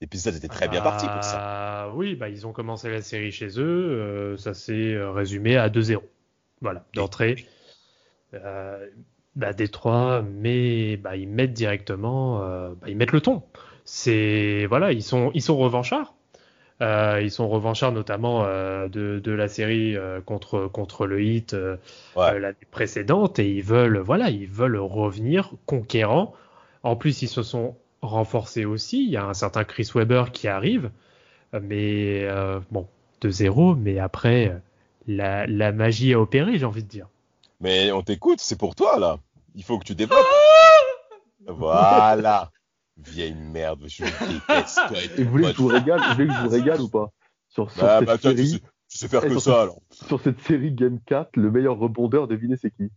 Les 0.01 0.07
Pistons 0.07 0.31
étaient 0.31 0.49
très 0.49 0.67
bien 0.67 0.81
partis 0.81 1.07
pour 1.07 1.23
ça. 1.23 1.37
Ah, 1.39 1.89
Oui, 1.95 2.15
bah, 2.15 2.27
ils 2.27 2.45
ont 2.45 2.51
commencé 2.51 2.89
la 2.89 3.01
série 3.01 3.31
chez 3.31 3.47
eux. 3.57 3.61
euh, 3.63 4.37
ça 4.37 4.53
s'est 4.53 4.97
résumé 4.97 5.55
à 5.55 5.69
2-0. 5.69 6.01
Voilà, 6.59 6.85
d'entrée. 6.93 7.47
Euh, 8.33 8.89
bah, 9.35 9.53
Détroit, 9.53 10.21
mais 10.23 10.97
bah, 10.97 11.15
ils 11.15 11.27
mettent 11.27 11.53
directement, 11.53 12.41
euh, 12.43 12.69
bah, 12.81 12.87
ils 12.89 12.97
mettent 12.97 13.11
le 13.11 13.21
ton. 13.21 13.43
C'est 13.85 14.65
voilà, 14.67 14.91
ils 14.93 15.03
sont, 15.03 15.31
ils 15.33 15.41
sont 15.41 15.57
revanchards. 15.57 16.13
Euh, 16.81 17.21
ils 17.21 17.31
sont 17.31 17.47
revanchards 17.49 17.91
notamment 17.93 18.43
euh, 18.45 18.87
de, 18.89 19.19
de 19.19 19.31
la 19.31 19.47
série 19.47 19.95
euh, 19.95 20.21
contre 20.21 20.67
contre 20.67 21.05
le 21.07 21.21
Heat 21.23 21.53
euh, 21.53 21.77
Ouais. 22.15 22.39
l'année 22.39 22.57
précédente 22.71 23.39
et 23.39 23.49
ils 23.51 23.63
veulent 23.63 23.99
voilà, 23.99 24.29
ils 24.29 24.47
veulent 24.47 24.77
revenir 24.77 25.51
conquérants. 25.65 26.33
En 26.83 26.95
plus, 26.95 27.21
ils 27.21 27.27
se 27.29 27.43
sont 27.43 27.77
renforcés 28.01 28.65
aussi. 28.65 29.03
Il 29.05 29.09
y 29.11 29.17
a 29.17 29.25
un 29.25 29.33
certain 29.33 29.63
Chris 29.63 29.89
Webber 29.95 30.25
qui 30.33 30.47
arrive, 30.47 30.91
mais 31.61 32.23
euh, 32.25 32.59
bon, 32.71 32.87
2-0, 33.21 33.77
mais 33.77 33.99
après 33.99 34.53
la, 35.07 35.45
la 35.47 35.71
magie 35.71 36.13
a 36.13 36.19
opéré, 36.19 36.57
j'ai 36.57 36.65
envie 36.65 36.83
de 36.83 36.89
dire. 36.89 37.07
Mais 37.63 37.93
on 37.93 38.01
t'écoute, 38.01 38.39
c'est 38.41 38.57
pour 38.59 38.75
toi 38.75 38.99
là. 38.99 39.17
Il 39.55 39.63
faut 39.63 39.79
que 39.79 39.85
tu 39.85 39.95
développes. 39.95 40.19
voilà. 41.47 42.51
Vieille 42.97 43.33
merde, 43.35 43.85
je 43.87 44.03
déteste. 44.03 44.79
toi 44.87 44.97
et 45.17 45.23
vous 45.23 45.31
voulez 45.31 45.45
que 45.45 45.53
je 45.53 45.57
vous 45.61 45.67
régale, 45.67 45.99
vous 46.01 46.13
voulez 46.13 46.27
que 46.27 46.33
je 46.33 46.41
vous 46.41 46.49
régale 46.49 46.81
ou 46.81 46.89
pas? 46.89 47.11
Sur, 47.47 47.71
sur 47.71 47.81
Bah, 47.81 47.99
cette 47.99 48.07
bah, 48.07 48.17
tu, 48.17 48.23
série, 48.27 48.49
sais, 48.49 48.59
tu 48.89 48.97
sais 48.97 49.07
faire 49.07 49.23
Eh, 49.25 49.29
que 49.29 49.39
ça 49.39 49.61
alors. 49.61 49.79
sur 49.91 50.19
cette 50.21 50.41
série 50.41 50.73
Game 50.73 50.99
4, 51.05 51.37
le 51.37 51.49
meilleur 51.51 51.77
rebondeur, 51.77 52.27
devinez 52.27 52.57
c'est 52.57 52.71
qui? 52.71 52.91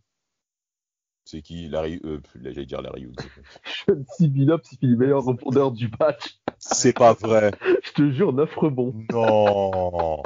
C'est 1.25 1.43
qui? 1.43 1.69
Larry 1.69 2.01
euh, 2.05 2.21
J'allais 2.43 2.67
dire 2.67 2.83
Larry 2.83 3.03
Hughes. 3.03 3.17
Sean 3.87 4.03
Billups, 4.29 4.73
il 4.73 4.79
finit 4.79 4.97
meilleur 4.97 5.23
rebondeur 5.25 5.71
du 5.71 5.91
match. 6.01 6.39
C'est 6.59 6.93
pas 6.93 7.13
vrai. 7.15 7.53
Je 7.85 7.93
te 7.93 8.11
jure, 8.11 8.33
9 8.33 8.55
rebonds. 8.57 8.95
Non. 9.13 10.23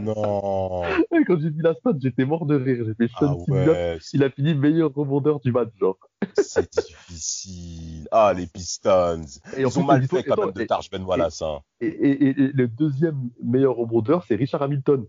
Non. 0.00 0.82
Et 1.12 1.24
Quand 1.26 1.38
j'ai 1.40 1.50
vu 1.50 1.62
la 1.62 1.74
stat, 1.74 1.92
j'étais 2.00 2.24
mort 2.24 2.46
de 2.46 2.54
rire. 2.56 2.84
J'ai 2.86 2.94
fait 2.94 3.10
Ah 3.14 3.18
Sean 3.20 3.44
Billups, 3.46 3.68
ouais, 3.68 3.98
il 4.12 4.24
a 4.24 4.30
fini 4.30 4.54
meilleur 4.54 4.92
rebondeur 4.94 5.40
du 5.40 5.52
match, 5.52 5.68
genre. 5.78 5.98
c'est 6.34 6.70
difficile. 6.72 8.08
Ah, 8.10 8.32
les 8.36 8.46
Pistons. 8.46 9.22
Et 9.56 9.60
Ils 9.62 9.78
ont 9.78 9.84
mal 9.84 10.06
fait 10.06 10.22
quand 10.24 10.36
même 10.36 10.52
de 10.52 10.64
Tarj 10.64 10.90
Ben 10.90 11.02
Wallace. 11.04 11.42
hein. 11.42 11.60
Et, 11.80 11.86
et- 11.86 12.24
et- 12.28 12.28
et 12.30 12.52
le 12.52 12.68
deuxième 12.68 13.30
meilleur 13.42 13.76
rebondeur, 13.76 14.24
c'est 14.26 14.34
Richard 14.36 14.62
Hamilton. 14.62 15.04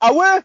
Ah 0.00 0.12
ouais? 0.12 0.42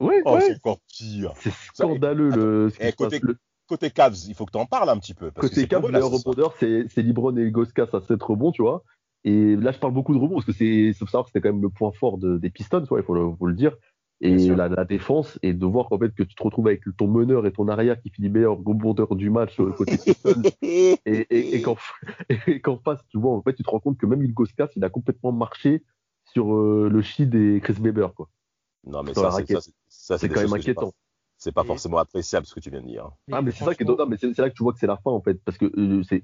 Ouais, 0.00 0.22
Oh, 0.24 0.34
ouais. 0.34 0.40
c'est 0.40 0.54
encore 0.56 0.78
pire. 0.88 1.32
C'est 1.40 1.52
scandaleux 1.74 2.30
le, 2.30 2.70
ce 2.70 2.78
qui 2.78 2.86
Eh, 2.86 2.92
passe. 2.92 3.20
Le 3.20 3.36
Côté 3.68 3.90
Cavs, 3.90 4.16
il 4.26 4.34
faut 4.34 4.46
que 4.46 4.50
tu 4.50 4.58
en 4.58 4.66
parles 4.66 4.88
un 4.88 4.98
petit 4.98 5.14
peu. 5.14 5.30
Parce 5.30 5.48
côté 5.48 5.62
eux, 5.62 5.80
le 5.80 5.88
meilleur 5.92 6.10
rebondeur, 6.10 6.54
c'est 6.58 6.88
Libron 6.96 7.36
et 7.36 7.50
Goskas 7.52 7.86
à 7.92 8.00
7 8.00 8.20
rebonds, 8.22 8.50
tu 8.50 8.62
vois. 8.62 8.82
Et 9.24 9.56
là, 9.56 9.70
je 9.72 9.78
parle 9.78 9.92
beaucoup 9.92 10.14
de 10.14 10.18
rebonds 10.18 10.34
parce 10.36 10.46
que 10.46 10.52
c'est 10.52 10.92
faut 10.94 11.06
savoir 11.06 11.24
que 11.24 11.30
c'était 11.30 11.40
quand 11.40 11.52
même 11.52 11.62
le 11.62 11.68
point 11.70 11.92
fort 11.92 12.16
de- 12.18 12.38
des 12.38 12.50
Pistons, 12.50 12.84
ouais, 12.90 13.00
il 13.00 13.04
faut 13.04 13.14
le, 13.14 13.34
faut 13.36 13.46
le 13.46 13.54
dire. 13.54 13.76
Et 14.22 14.48
la, 14.48 14.68
la 14.68 14.84
défense, 14.84 15.38
et 15.42 15.54
de 15.54 15.64
voir 15.64 15.90
en 15.92 15.98
fait 15.98 16.14
que 16.14 16.22
tu 16.22 16.34
te 16.34 16.42
retrouves 16.42 16.66
avec 16.66 16.82
ton 16.98 17.06
meneur 17.08 17.46
et 17.46 17.52
ton 17.52 17.68
arrière 17.68 17.98
qui 18.02 18.10
finit 18.10 18.28
meilleur 18.28 18.58
rebondeur 18.58 19.16
du 19.16 19.30
match 19.30 19.58
euh, 19.60 19.70
côté 19.72 19.96
Pistons. 20.04 20.42
et, 20.60 20.98
et, 21.06 21.56
et 21.56 21.62
qu'en 21.62 21.76
et 22.46 22.60
qu'en 22.60 22.76
face, 22.76 23.00
tu 23.08 23.18
vois, 23.18 23.32
en 23.32 23.40
fait, 23.42 23.54
tu 23.54 23.62
te 23.62 23.70
rends 23.70 23.80
compte 23.80 23.96
que 23.96 24.04
même 24.04 24.22
Ilgoskas, 24.22 24.68
il 24.76 24.84
a 24.84 24.90
complètement 24.90 25.32
marché 25.32 25.82
sur 26.32 26.54
euh, 26.54 26.90
le 26.92 27.00
chi 27.00 27.26
des 27.26 27.60
Chris 27.62 27.76
Weber, 27.80 28.12
quoi. 28.12 28.28
Non, 28.86 29.02
mais 29.02 29.14
ça, 29.14 29.30
ça, 29.30 29.44
c'est- 29.46 29.72
ça, 29.88 30.18
C'est 30.18 30.28
des 30.28 30.34
quand 30.34 30.42
même 30.42 30.52
inquiétant. 30.52 30.92
C'est 31.38 31.52
pas 31.52 31.62
Et- 31.62 31.66
forcément 31.66 31.96
appréciable 31.96 32.44
ce 32.44 32.54
que 32.54 32.60
tu 32.60 32.68
viens 32.70 32.82
de 32.82 32.86
dire. 32.86 33.10
Ah, 33.32 33.40
mais 33.40 33.52
c'est 33.52 33.64
ça 33.64 33.74
qui 33.74 33.82
est 33.84 33.86
mais 34.06 34.18
c'est 34.18 34.34
c'est 34.34 34.42
là 34.42 34.50
que 34.50 34.54
tu 34.54 34.62
vois 34.62 34.74
que 34.74 34.78
c'est 34.78 34.86
la 34.86 34.98
fin, 34.98 35.10
en 35.10 35.22
fait, 35.22 35.42
parce 35.42 35.56
que 35.56 35.64
euh, 35.78 36.02
c'est, 36.02 36.22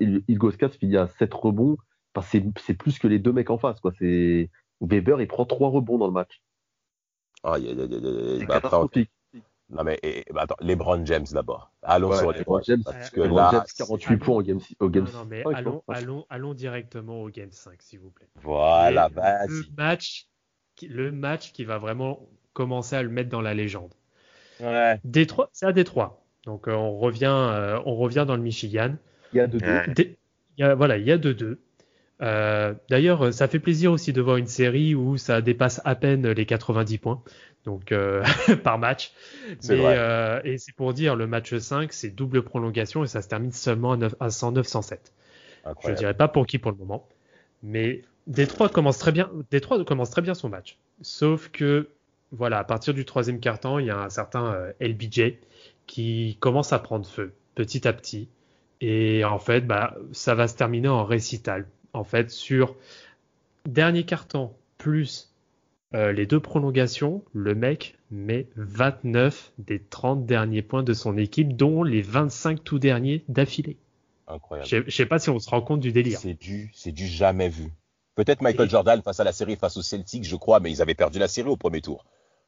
Il- 0.00 0.24
Ilgoskas 0.26 0.70
finit 0.70 0.96
à 0.96 1.06
7 1.06 1.32
rebonds, 1.32 1.76
enfin, 2.14 2.26
c'est, 2.30 2.44
c'est 2.60 2.74
plus 2.74 2.98
que 2.98 3.08
les 3.08 3.18
deux 3.18 3.32
mecs 3.32 3.50
en 3.50 3.58
face, 3.58 3.80
quoi. 3.80 3.92
C'est, 3.98 4.50
Weber, 4.80 5.20
il 5.20 5.26
prend 5.28 5.44
3 5.44 5.68
rebonds 5.70 5.98
dans 5.98 6.06
le 6.06 6.12
match. 6.12 6.40
Aïe, 7.42 7.68
aïe, 7.68 7.80
aïe, 7.80 7.94
aïe. 7.94 8.36
C'est 8.40 8.46
Bah, 8.46 8.56
après, 8.56 8.70
catastrophique. 8.70 9.10
non, 9.70 9.84
mais 9.84 9.98
et- 10.02 10.24
bah, 10.32 10.42
attends, 10.42 10.56
LeBron 10.60 11.04
James 11.06 11.26
d'abord. 11.32 11.72
Allons 11.82 12.10
Ouais, 12.10 12.16
sur 12.18 12.32
LeBron 12.32 12.58
LeBron. 12.58 12.62
James, 12.64 12.82
Parce 12.84 13.10
que 13.10 13.20
LeBron 13.20 13.36
là, 13.36 13.48
James, 13.52 13.64
48 13.78 14.16
points 14.18 14.36
au 14.36 14.42
game, 14.42 14.58
au 14.80 14.88
game 14.88 15.04
Non, 15.04 15.18
non, 15.20 15.24
mais 15.26 15.42
5, 15.44 15.54
allons, 15.56 15.82
allons, 15.88 16.26
allons 16.28 16.54
directement 16.54 17.22
au 17.22 17.28
Game 17.30 17.52
5, 17.52 17.80
s'il 17.82 18.00
vous 18.00 18.10
plaît. 18.10 18.28
voilà, 18.42 19.08
Et 19.10 19.14
vas-y. 19.14 19.48
Le 19.48 19.62
match, 19.76 20.26
qui, 20.76 20.88
le 20.88 21.12
match 21.12 21.52
qui 21.52 21.64
va 21.64 21.78
vraiment 21.78 22.26
commencer 22.52 22.96
à 22.96 23.02
le 23.02 23.08
mettre 23.10 23.30
dans 23.30 23.40
la 23.42 23.54
légende. 23.54 23.94
Ouais. 24.60 25.00
Détroit, 25.04 25.48
c'est 25.52 25.66
à 25.66 25.72
Détroit. 25.72 26.22
Donc 26.44 26.68
euh, 26.68 26.72
on 26.74 26.98
revient, 26.98 27.26
euh, 27.26 27.78
on 27.86 27.94
revient 27.96 28.24
dans 28.26 28.36
le 28.36 28.42
Michigan. 28.42 28.96
Il 29.32 29.36
y 29.36 29.40
a 29.40 29.46
deux, 29.46 29.58
deux. 29.58 29.66
Ouais. 29.66 29.94
Dé- 29.94 30.18
il 30.56 30.62
y 30.62 30.64
a- 30.64 30.74
voilà, 30.74 30.96
il 30.98 31.06
y 31.06 31.12
a 31.12 31.18
2-2. 31.18 31.58
Euh, 32.22 32.74
D'ailleurs, 32.88 33.32
ça 33.32 33.48
fait 33.48 33.58
plaisir 33.58 33.92
aussi 33.92 34.12
de 34.12 34.20
voir 34.20 34.36
une 34.36 34.46
série 34.46 34.94
où 34.94 35.16
ça 35.16 35.40
dépasse 35.40 35.80
à 35.84 35.94
peine 35.94 36.28
les 36.30 36.46
90 36.46 36.98
points, 36.98 37.22
donc 37.64 37.92
euh, 37.92 38.22
par 38.62 38.78
match. 38.78 39.12
C'est 39.58 39.76
Mais 39.76 39.76
vrai. 39.76 39.98
euh, 39.98 40.40
et 40.44 40.58
c'est 40.58 40.74
pour 40.74 40.92
dire, 40.94 41.16
le 41.16 41.26
match 41.26 41.54
5, 41.56 41.92
c'est 41.92 42.10
double 42.10 42.42
prolongation 42.42 43.04
et 43.04 43.06
ça 43.06 43.22
se 43.22 43.28
termine 43.28 43.52
seulement 43.52 43.92
à, 43.92 43.96
9 43.96 44.14
à 44.20 44.28
109-107. 44.28 44.98
Je 45.64 45.68
Incroyable. 45.70 45.98
dirais 45.98 46.14
pas 46.14 46.28
pour 46.28 46.46
qui 46.46 46.58
pour 46.58 46.72
le 46.72 46.76
moment, 46.78 47.08
mais 47.62 48.02
Détroit 48.26 48.68
commence 48.68 48.98
très 48.98 49.12
bien. 49.12 49.30
Détroit 49.50 49.82
commence 49.84 50.10
très 50.10 50.22
bien 50.22 50.34
son 50.34 50.48
match. 50.48 50.78
Sauf 51.02 51.48
que 51.50 51.88
voilà, 52.32 52.58
à 52.58 52.64
partir 52.64 52.94
du 52.94 53.04
troisième 53.04 53.40
quart-temps, 53.40 53.78
il 53.78 53.86
y 53.86 53.90
a 53.90 53.98
un 53.98 54.10
certain 54.10 54.52
euh, 54.54 54.72
LBJ 54.80 55.34
qui 55.86 56.36
commence 56.40 56.72
à 56.72 56.78
prendre 56.78 57.06
feu 57.06 57.32
petit 57.54 57.86
à 57.88 57.92
petit, 57.92 58.28
et 58.80 59.24
en 59.24 59.38
fait, 59.38 59.62
bah, 59.66 59.96
ça 60.12 60.34
va 60.34 60.48
se 60.48 60.56
terminer 60.56 60.88
en 60.88 61.04
récital. 61.04 61.66
En 61.92 62.04
fait, 62.04 62.30
sur 62.30 62.76
dernier 63.66 64.04
quart-temps 64.04 64.56
plus 64.78 65.32
euh, 65.94 66.12
les 66.12 66.26
deux 66.26 66.40
prolongations, 66.40 67.22
le 67.32 67.54
mec 67.54 67.96
met 68.10 68.46
29 68.56 69.52
des 69.58 69.80
30 69.80 70.24
derniers 70.24 70.62
points 70.62 70.82
de 70.84 70.92
son 70.92 71.16
équipe, 71.16 71.56
dont 71.56 71.82
les 71.82 72.02
25 72.02 72.62
tout 72.62 72.78
derniers 72.78 73.24
d'affilée. 73.28 73.76
Incroyable. 74.28 74.68
Je 74.86 74.90
sais- 74.90 75.06
pas 75.06 75.18
si 75.18 75.30
on 75.30 75.40
se 75.40 75.50
rend 75.50 75.60
compte 75.60 75.80
du 75.80 75.90
délire. 75.90 76.18
C'est 76.20 76.34
du, 76.34 76.70
c'est 76.72 76.92
du 76.92 77.06
jamais 77.08 77.48
vu. 77.48 77.72
Peut-être 78.14 78.42
Michael 78.42 78.66
Et- 78.66 78.70
Jordan 78.70 79.02
face 79.02 79.18
à 79.18 79.24
la 79.24 79.32
série 79.32 79.56
face 79.56 79.76
aux 79.76 79.82
Celtics, 79.82 80.24
je 80.24 80.36
crois, 80.36 80.60
mais 80.60 80.70
ils 80.70 80.80
avaient 80.82 80.94
perdu 80.94 81.18
la 81.18 81.26
série 81.26 81.48
au 81.48 81.56
premier 81.56 81.80
tour. 81.80 82.04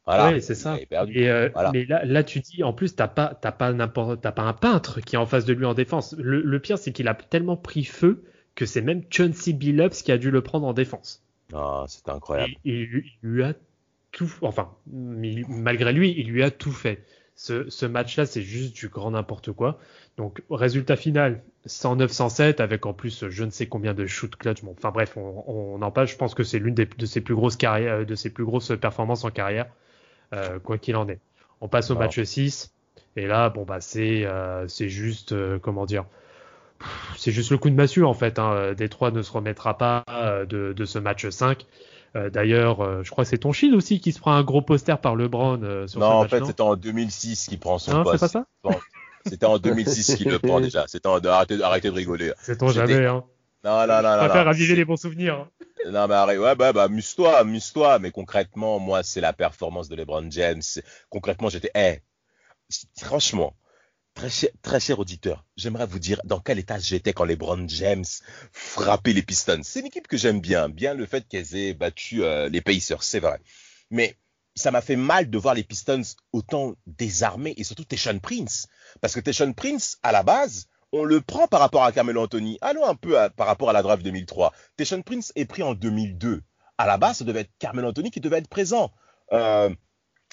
Voilà. 0.07 0.31
Ouais, 0.31 0.41
c'est 0.41 0.55
ça. 0.55 0.79
Et 0.81 1.29
euh, 1.29 1.49
Voilà. 1.53 1.71
Mais 1.73 1.85
là, 1.85 2.05
là, 2.05 2.23
tu 2.25 2.41
dis, 2.41 2.63
en 2.63 2.73
plus, 2.73 2.95
t'as 2.95 3.09
pas, 3.09 3.37
t'as 3.41 3.53
pas 3.53 3.73
n'importe, 3.73 4.21
t'as 4.21 4.33
pas 4.33 4.43
un 4.43 4.53
peintre 4.53 5.01
qui 5.01 5.15
est 5.17 5.19
en 5.19 5.27
face 5.27 5.45
de 5.45 5.53
lui 5.53 5.65
en 5.65 5.75
défense. 5.75 6.15
Le, 6.19 6.41
le 6.43 6.61
pire, 6.61 6.79
c'est 6.79 6.93
qu'il 6.93 7.07
a 7.09 7.15
tellement 7.15 7.57
pris 7.57 7.85
feu 7.85 8.25
que 8.55 8.67
c'est 8.67 8.83
même 8.83 9.03
Chauncey 9.11 9.53
Billups 9.53 10.03
qui 10.03 10.13
a 10.13 10.19
dû 10.19 10.31
le 10.31 10.41
prendre 10.43 10.67
en 10.67 10.73
défense. 10.73 11.23
Ah, 11.55 11.85
c'était 11.89 12.11
incroyable. 12.11 12.53
Et 12.65 12.81
il, 12.81 12.85
lui- 12.87 13.13
il 13.23 13.29
lui 13.29 13.43
a 13.43 13.55
tout, 14.13 14.31
enfin, 14.43 14.71
il- 14.93 15.47
malgré 15.49 15.93
lui, 15.93 16.15
il 16.19 16.29
lui 16.31 16.43
a 16.43 16.51
tout 16.51 16.73
fait. 16.73 17.05
Ce, 17.35 17.69
ce 17.71 17.87
match-là, 17.87 18.27
c'est 18.27 18.43
juste 18.43 18.75
du 18.77 18.89
grand 18.89 19.11
n'importe 19.13 19.53
quoi. 19.53 19.79
Donc, 20.19 20.43
résultat 20.51 20.97
final, 20.97 21.43
109-107, 21.67 22.61
avec 22.61 22.85
en 22.87 22.93
plus 22.93 23.29
je 23.29 23.45
ne 23.45 23.51
sais 23.51 23.67
combien 23.67 23.95
de 23.95 24.07
shoot 24.07 24.35
clutch. 24.37 24.63
Bon, 24.63 24.75
enfin 24.77 24.91
bref, 24.91 25.17
on, 25.17 25.43
on 25.47 25.83
en 25.83 25.91
parle. 25.91 26.07
Je 26.07 26.17
pense 26.17 26.35
que 26.35 26.45
c'est 26.45 26.59
l'une 26.59 26.75
de 26.75 27.07
ses 27.07 27.21
plus 27.23 27.35
grosses 27.35 27.57
carrières, 27.57 28.05
de 28.05 28.15
ses 28.15 28.31
plus 28.31 28.45
grosses 28.45 28.73
performances 28.79 29.25
en 29.25 29.31
carrière, 29.31 29.67
euh, 30.35 30.59
quoi 30.59 30.79
qu'il 30.79 30.97
en 30.97 31.09
est. 31.09 31.21
On 31.61 31.69
passe 31.69 31.91
au 31.91 31.95
match 32.01 32.23
6. 32.23 32.73
Et 33.17 33.27
là, 33.27 33.49
bon, 33.51 33.65
bah, 33.65 33.81
c'est, 33.81 34.25
euh, 34.27 34.67
c'est 34.69 34.89
juste, 34.89 35.33
euh, 35.33 35.59
comment 35.59 35.87
dire, 35.87 36.05
c'est 37.17 37.33
juste 37.33 37.51
le 37.51 37.59
coup 37.59 37.71
de 37.71 37.75
massue 37.75 38.05
en 38.05 38.15
fait. 38.15 38.39
Hein. 38.39 38.73
Détroit 38.77 39.11
ne 39.11 39.23
se 39.23 39.33
remettra 39.33 39.77
pas 39.79 40.05
euh, 40.11 40.45
de, 40.47 40.73
de 40.73 40.85
ce 40.85 40.99
match 40.99 41.29
5. 41.29 41.67
Euh, 42.15 42.29
D'ailleurs, 42.31 42.81
euh, 42.83 43.03
je 43.03 43.11
crois 43.11 43.25
que 43.25 43.31
c'est 43.31 43.39
ton 43.39 43.53
Shield 43.53 43.75
aussi 43.75 43.99
qui 44.01 44.13
se 44.13 44.21
prend 44.21 44.33
un 44.33 44.43
gros 44.43 44.61
poster 44.61 44.99
par 45.01 45.17
LeBron 45.17 45.61
euh, 45.63 45.87
sur 45.87 45.99
Non, 46.01 46.07
ce 46.09 46.13
en 46.13 46.21
match. 46.23 46.31
fait, 46.31 46.45
c'était 46.45 46.61
en 46.63 46.77
2006 46.77 47.49
qu'il 47.49 47.59
prend 47.59 47.79
son 47.79 47.93
Non, 47.93 48.05
c'est 48.05 48.19
poste. 48.19 48.21
pas 48.21 48.29
ça 48.29 48.47
C'était 49.27 49.47
en 49.47 49.59
2006 49.59 50.17
qu'il 50.17 50.29
le 50.29 50.39
prend 50.39 50.61
déjà. 50.61 50.85
C'était 50.89 51.07
en... 51.09 51.19
arrêtez, 51.25 51.63
arrêtez 51.63 51.89
de 51.89 51.95
rigoler. 51.95 52.33
C'est 52.41 52.59
ton 52.59 52.69
jamais. 52.69 53.07
Hein. 53.07 53.25
Non, 53.65 53.87
non, 53.87 54.03
non, 54.03 54.03
non. 54.03 54.19
préfère 54.19 54.45
raviver 54.45 54.75
les 54.75 54.85
bons 54.85 54.97
souvenirs. 54.97 55.35
hein. 55.37 55.49
Non, 55.91 56.07
mais 56.09 56.15
arrête, 56.15 56.39
ouais, 56.39 56.55
bah, 56.57 56.73
bah, 56.73 56.83
amuse-toi, 56.85 57.39
amuse-toi. 57.39 57.99
Mais 58.01 58.11
concrètement, 58.11 58.79
moi, 58.79 59.03
c'est 59.05 59.21
la 59.21 59.33
performance 59.33 59.89
de 59.89 59.97
LeBron 59.97 60.27
James. 60.31 60.61
Concrètement, 61.11 61.49
j'étais, 61.49 61.71
eh, 61.75 62.01
franchement, 63.01 63.55
très 64.15 64.31
cher, 64.31 64.51
très 64.63 64.81
cher 64.81 64.99
auditeur, 64.99 65.45
j'aimerais 65.57 65.87
vous 65.87 65.99
dire 65.99 66.21
dans 66.25 66.41
quel 66.41 66.59
état 66.59 66.79
j'étais 66.79 67.13
quand 67.13 67.25
LeBron 67.25 67.67
James 67.69 68.05
frappait 68.53 69.13
les 69.13 69.23
Pistons. 69.23 69.61
C'est 69.63 69.81
une 69.81 69.87
équipe 69.87 70.09
que 70.09 70.17
j'aime 70.17 70.41
bien, 70.41 70.69
bien 70.69 70.95
le 70.95 71.07
fait 71.07 71.27
qu'elles 71.29 71.55
aient 71.57 71.75
battu 71.75 72.23
euh, 72.23 72.49
les 72.49 72.61
Pacers, 72.61 73.03
c'est 73.03 73.21
vrai. 73.21 73.41
Mais 73.91 74.17
ça 74.55 74.71
m'a 74.71 74.83
fait 74.83 74.97
mal 74.97 75.31
de 75.31 75.39
voir 75.39 75.55
les 75.55 75.65
Pistons 75.65 76.03
autant 76.33 76.75
désarmés 76.87 77.55
et 77.57 77.65
surtout 77.65 77.85
Teshon 77.85 78.19
Prince. 78.19 78.67
Parce 79.01 79.15
que 79.15 79.21
Teshon 79.21 79.53
Prince, 79.55 79.99
à 80.03 80.13
la 80.13 80.23
base, 80.23 80.67
on 80.93 81.05
le 81.05 81.23
prend 81.23 81.47
par 81.49 81.61
rapport 81.61 81.85
à 81.85 81.93
Carmelo 81.93 82.23
Anthony. 82.23 82.59
Allons 82.61 82.85
un 82.85 82.95
peu 82.95 83.19
à- 83.19 83.31
par 83.31 83.47
rapport 83.47 83.71
à 83.71 83.73
la 83.73 83.83
draft 83.83 84.03
2003. 84.03 84.53
Teshon 84.77 85.03
Prince 85.03 85.33
est 85.37 85.47
pris 85.47 85.63
en 85.63 85.75
2002. 85.75 86.43
À 86.77 86.87
la 86.87 86.99
base, 86.99 87.19
ça 87.19 87.25
devait 87.25 87.41
être 87.41 87.51
Carmelo 87.59 87.89
Anthony 87.89 88.11
qui 88.11 88.21
devait 88.21 88.39
être 88.39 88.49
présent. 88.49 88.93
Euh, 89.33 89.71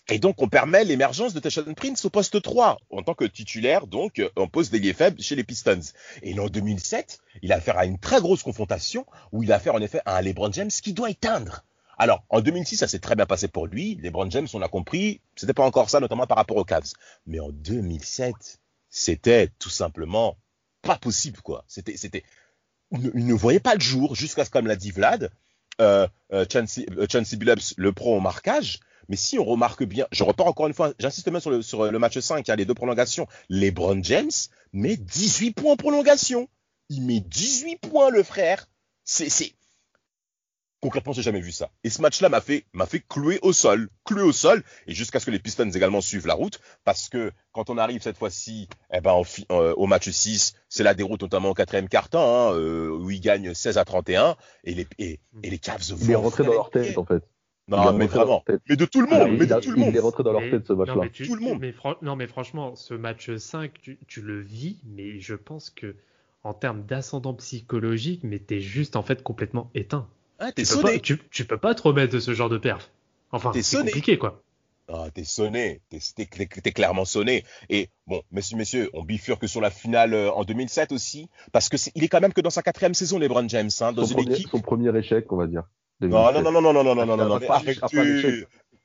et 0.09 0.19
donc, 0.19 0.41
on 0.41 0.47
permet 0.49 0.83
l'émergence 0.83 1.33
de 1.33 1.39
Teshon 1.39 1.73
Prince 1.75 2.03
au 2.05 2.09
poste 2.09 2.41
3, 2.41 2.79
en 2.89 3.03
tant 3.03 3.13
que 3.13 3.25
titulaire, 3.25 3.87
donc, 3.87 4.19
euh, 4.19 4.29
en 4.35 4.47
poste 4.47 4.71
d'ailier 4.71 4.93
faible 4.93 5.21
chez 5.21 5.35
les 5.35 5.43
Pistons. 5.43 5.79
Et 6.23 6.37
en 6.39 6.47
2007, 6.47 7.19
il 7.41 7.51
a 7.53 7.57
affaire 7.57 7.77
à 7.77 7.85
une 7.85 7.99
très 7.99 8.19
grosse 8.19 8.43
confrontation 8.43 9.05
où 9.31 9.43
il 9.43 9.51
a 9.51 9.55
affaire 9.55 9.75
en 9.75 9.81
effet 9.81 10.01
à 10.05 10.17
un 10.17 10.21
LeBron 10.21 10.51
James 10.51 10.69
qui 10.69 10.93
doit 10.93 11.09
éteindre. 11.09 11.63
Alors, 11.97 12.23
en 12.29 12.41
2006, 12.41 12.77
ça 12.77 12.87
s'est 12.87 12.99
très 12.99 13.15
bien 13.15 13.25
passé 13.25 13.47
pour 13.47 13.67
lui. 13.67 13.95
LeBron 14.01 14.29
James, 14.31 14.47
on 14.53 14.61
a 14.61 14.67
compris, 14.69 15.21
c'était 15.35 15.53
pas 15.53 15.65
encore 15.65 15.89
ça, 15.89 15.99
notamment 15.99 16.27
par 16.27 16.37
rapport 16.37 16.57
aux 16.57 16.63
Cavs. 16.63 16.93
Mais 17.27 17.39
en 17.39 17.49
2007, 17.49 18.59
c'était 18.89 19.49
tout 19.59 19.69
simplement 19.69 20.37
pas 20.81 20.97
possible, 20.97 21.41
quoi. 21.41 21.65
C'était, 21.67 21.97
c'était, 21.97 22.23
il 22.91 23.25
ne- 23.25 23.33
voyait 23.33 23.59
pas 23.59 23.75
le 23.75 23.81
jour 23.81 24.15
jusqu'à 24.15 24.45
ce, 24.45 24.49
comme 24.49 24.65
l'a 24.65 24.77
dit 24.77 24.91
Vlad, 24.91 25.29
euh, 25.81 26.07
euh, 26.33 26.45
euh, 26.55 27.23
Billups, 27.37 27.73
le 27.77 27.91
pro 27.91 28.15
au 28.15 28.21
marquage. 28.21 28.79
Mais 29.09 29.15
si 29.15 29.37
on 29.39 29.43
remarque 29.43 29.83
bien, 29.83 30.07
je 30.11 30.23
repars 30.23 30.47
encore 30.47 30.67
une 30.67 30.73
fois, 30.73 30.93
j'insiste 30.99 31.27
même 31.29 31.41
sur 31.41 31.49
le, 31.49 31.61
sur 31.61 31.91
le 31.91 31.99
match 31.99 32.17
5, 32.17 32.47
il 32.47 32.49
y 32.49 32.51
a 32.51 32.55
les 32.55 32.65
deux 32.65 32.75
prolongations. 32.75 33.27
LeBron 33.49 34.01
James 34.03 34.29
met 34.71 34.95
18 34.95 35.51
points 35.51 35.73
en 35.73 35.75
prolongation. 35.75 36.47
Il 36.89 37.05
met 37.05 37.19
18 37.19 37.77
points, 37.77 38.11
le 38.11 38.23
frère. 38.23 38.67
C'est, 39.03 39.29
c'est, 39.29 39.53
concrètement, 40.79 41.13
j'ai 41.13 41.21
jamais 41.21 41.41
vu 41.41 41.51
ça. 41.51 41.69
Et 41.83 41.89
ce 41.89 42.01
match-là 42.01 42.29
m'a 42.29 42.41
fait, 42.41 42.65
m'a 42.73 42.85
fait 42.85 42.99
clouer 42.99 43.39
au 43.41 43.53
sol, 43.53 43.89
clouer 44.05 44.21
au 44.21 44.31
sol, 44.31 44.63
et 44.87 44.93
jusqu'à 44.93 45.19
ce 45.19 45.25
que 45.25 45.31
les 45.31 45.39
Pistons 45.39 45.69
également 45.69 46.01
suivent 46.01 46.27
la 46.27 46.33
route, 46.33 46.59
parce 46.83 47.09
que 47.09 47.31
quand 47.51 47.69
on 47.69 47.77
arrive 47.77 48.01
cette 48.01 48.17
fois-ci, 48.17 48.67
eh 48.93 49.01
ben, 49.01 49.11
en 49.11 49.23
euh, 49.51 49.73
au 49.75 49.87
match 49.87 50.09
6, 50.09 50.53
c'est 50.69 50.83
la 50.83 50.93
déroute 50.93 51.21
notamment 51.21 51.49
au 51.49 51.53
quatrième 51.53 51.89
quart-temps, 51.89 52.49
hein, 52.49 52.53
euh, 52.53 52.89
où 52.89 53.09
ils 53.09 53.21
gagnent 53.21 53.53
16 53.53 53.77
à 53.77 53.85
31, 53.85 54.35
et 54.63 54.75
les, 54.75 54.87
et, 54.97 55.19
et 55.43 55.49
les 55.49 55.59
Cavs 55.59 55.81
Il 56.01 56.11
est 56.11 56.13
vont 56.13 56.21
rentré 56.21 56.43
dans 56.43 56.53
leur 56.53 56.69
tête, 56.69 56.97
en 56.97 57.05
fait. 57.05 57.23
Est 57.71 57.75
Non, 57.75 57.93
mais 57.93 58.07
vraiment. 58.07 58.43
Mais 58.67 58.75
de 58.75 58.85
tout 58.85 59.01
le 59.01 59.07
Ah, 59.11 59.19
monde, 59.19 59.29
il, 59.33 59.39
mais 59.39 59.45
de 59.45 59.53
a- 59.53 59.61
tout 59.61 59.71
le 59.71 59.77
il 59.79 59.95
est 59.95 59.99
rentré 59.99 60.23
dans 60.23 60.31
leur 60.31 60.41
Mais- 60.41 60.51
tête, 60.51 60.67
ce 60.67 60.73
match-là. 60.73 60.95
non, 60.95 61.01
mais 61.03 61.09
tu- 61.09 61.27
Tout 61.27 61.35
le 61.35 61.41
monde. 61.41 61.59
Mais 61.59 61.73
non, 62.01 62.15
mais 62.15 62.27
franchement, 62.27 62.75
ce 62.75 62.93
match 62.93 63.35
5, 63.35 63.71
tu, 63.81 63.97
tu 64.07 64.21
le 64.21 64.41
vis, 64.41 64.77
mais 64.85 65.19
je 65.19 65.35
pense 65.35 65.69
que 65.69 65.95
en 66.43 66.53
termes 66.53 66.83
d'ascendant 66.83 67.33
psychologique, 67.33 68.21
mais 68.23 68.39
t'es 68.39 68.59
juste 68.61 68.95
en 68.95 69.03
fait 69.03 69.21
complètement 69.23 69.69
éteint. 69.75 70.07
Ah, 70.39 70.51
t'es 70.51 70.63
Tu 70.63 70.73
peux, 70.75 70.81
pas, 70.81 70.87
sonné. 70.87 70.99
tu, 71.01 71.19
tu 71.31 71.45
peux 71.45 71.57
pas 71.57 71.75
te 71.75 71.81
remettre 71.83 72.13
de 72.13 72.19
ce 72.19 72.33
genre 72.33 72.49
de 72.49 72.57
perf. 72.57 72.89
Enfin, 73.31 73.51
c'est 73.53 73.61
sonné. 73.61 73.85
compliqué 73.91 74.17
quoi. 74.17 74.41
Ah, 74.91 75.05
t'es 75.13 75.23
sonné, 75.23 75.81
t'es, 75.89 76.71
clairement 76.71 77.05
sonné. 77.05 77.43
Et 77.69 77.89
bon, 78.07 78.23
messieurs, 78.31 78.57
messieurs, 78.57 78.89
on 78.93 79.03
bifurque 79.03 79.47
sur 79.47 79.61
la 79.61 79.69
finale 79.69 80.15
euh, 80.15 80.31
en 80.31 80.43
2007 80.45 80.91
aussi, 80.91 81.29
parce 81.51 81.69
que 81.69 81.77
c'est, 81.77 81.91
il 81.93 82.03
est 82.03 82.07
quand 82.07 82.21
même 82.21 82.33
que 82.33 82.41
dans 82.41 82.49
sa 82.49 82.63
quatrième 82.63 82.95
saison, 82.95 83.19
LeBron 83.19 83.47
James, 83.49 83.69
hein, 83.81 83.91
dans 83.93 84.03
Son 84.07 84.15
une 84.17 84.23
premier, 84.23 84.35
équipe. 84.37 84.49
son 84.49 84.61
premier 84.61 84.97
échec, 84.97 85.31
on 85.31 85.35
va 85.35 85.45
dire. 85.45 85.63
Non, 86.01 86.31
non, 86.31 86.41
non, 86.41 86.51
non, 86.51 86.61
non, 86.61 86.73
non, 86.73 86.83
non, 86.83 86.95
non, 86.95 87.05
non, 87.05 87.17
non, 87.17 87.39
non, 87.39 87.39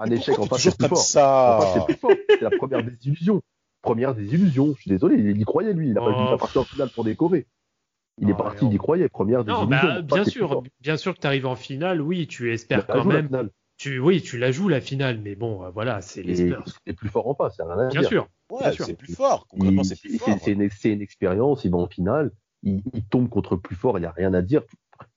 un 0.00 0.10
échec. 0.10 0.38
En 0.38 0.46
face, 0.46 0.62
c'est 0.62 0.70
ça 0.96 1.60
c'est 1.74 1.84
plus 1.84 1.94
fort. 1.96 2.10
C'est 2.28 2.40
la 2.42 2.50
première 2.50 2.82
désillusion. 2.82 3.40
Première 3.82 4.14
désillusion. 4.14 4.74
Je 4.76 4.80
suis 4.82 4.90
désolé, 4.90 5.16
il 5.16 5.40
y 5.40 5.44
croyait, 5.44 5.72
lui. 5.72 5.90
Il 5.90 5.98
a 5.98 6.00
pas 6.00 6.12
Oh. 6.16 6.22
vu 6.24 6.28
sa 6.30 6.36
partie 6.38 6.58
en 6.58 6.64
finale 6.64 6.90
pour 6.90 7.04
décorer. 7.04 7.46
Il 8.20 8.28
est 8.28 8.32
Non, 8.32 8.38
parti, 8.38 8.66
il 8.66 8.72
y 8.74 8.78
croyait. 8.78 9.08
Première 9.08 9.44
Non, 9.44 9.64
désillusion. 9.66 9.68
bah, 9.68 9.76
En 9.76 9.94
face, 9.94 10.04
bien 10.06 10.24
sûr, 10.24 10.62
bien 10.80 10.96
sûr 10.96 11.14
que 11.14 11.20
tu 11.20 11.26
arrives 11.26 11.46
en 11.46 11.56
finale, 11.56 12.00
oui, 12.00 12.26
tu 12.26 12.52
espères 12.52 12.86
quand 12.86 13.04
même. 13.04 13.50
Tu, 13.76 13.98
oui, 13.98 14.22
tu 14.22 14.38
la 14.38 14.52
joues 14.52 14.68
la 14.68 14.80
finale, 14.80 15.18
mais 15.22 15.34
bon, 15.34 15.64
euh, 15.64 15.70
voilà, 15.70 16.00
c'est 16.00 16.22
les 16.22 16.36
Spurs. 16.36 16.64
c'est 16.86 16.92
plus 16.92 17.08
fort 17.08 17.26
en 17.28 17.34
face, 17.34 17.54
c'est 17.56 17.64
rien 17.64 17.72
à 17.76 17.88
Bien 17.88 18.00
dire. 18.02 18.08
sûr. 18.08 18.28
Ouais, 18.50 18.60
Bien 18.62 18.72
sûr. 18.72 18.84
c'est 18.86 18.94
plus 18.94 19.12
fort. 19.12 19.46
Concrètement, 19.48 19.82
c'est 19.82 20.00
plus 20.00 20.16
fort. 20.18 20.38
c'est 20.40 20.52
une, 20.92 21.00
expérience, 21.02 21.64
il 21.64 21.72
va 21.72 21.78
en 21.78 21.88
finale, 21.88 22.30
il, 22.62 22.82
il 22.92 23.02
tombe 23.04 23.28
contre 23.28 23.56
plus 23.56 23.74
fort, 23.74 23.98
il 23.98 24.02
n'y 24.02 24.06
a 24.06 24.12
rien 24.12 24.32
à 24.32 24.42
dire. 24.42 24.62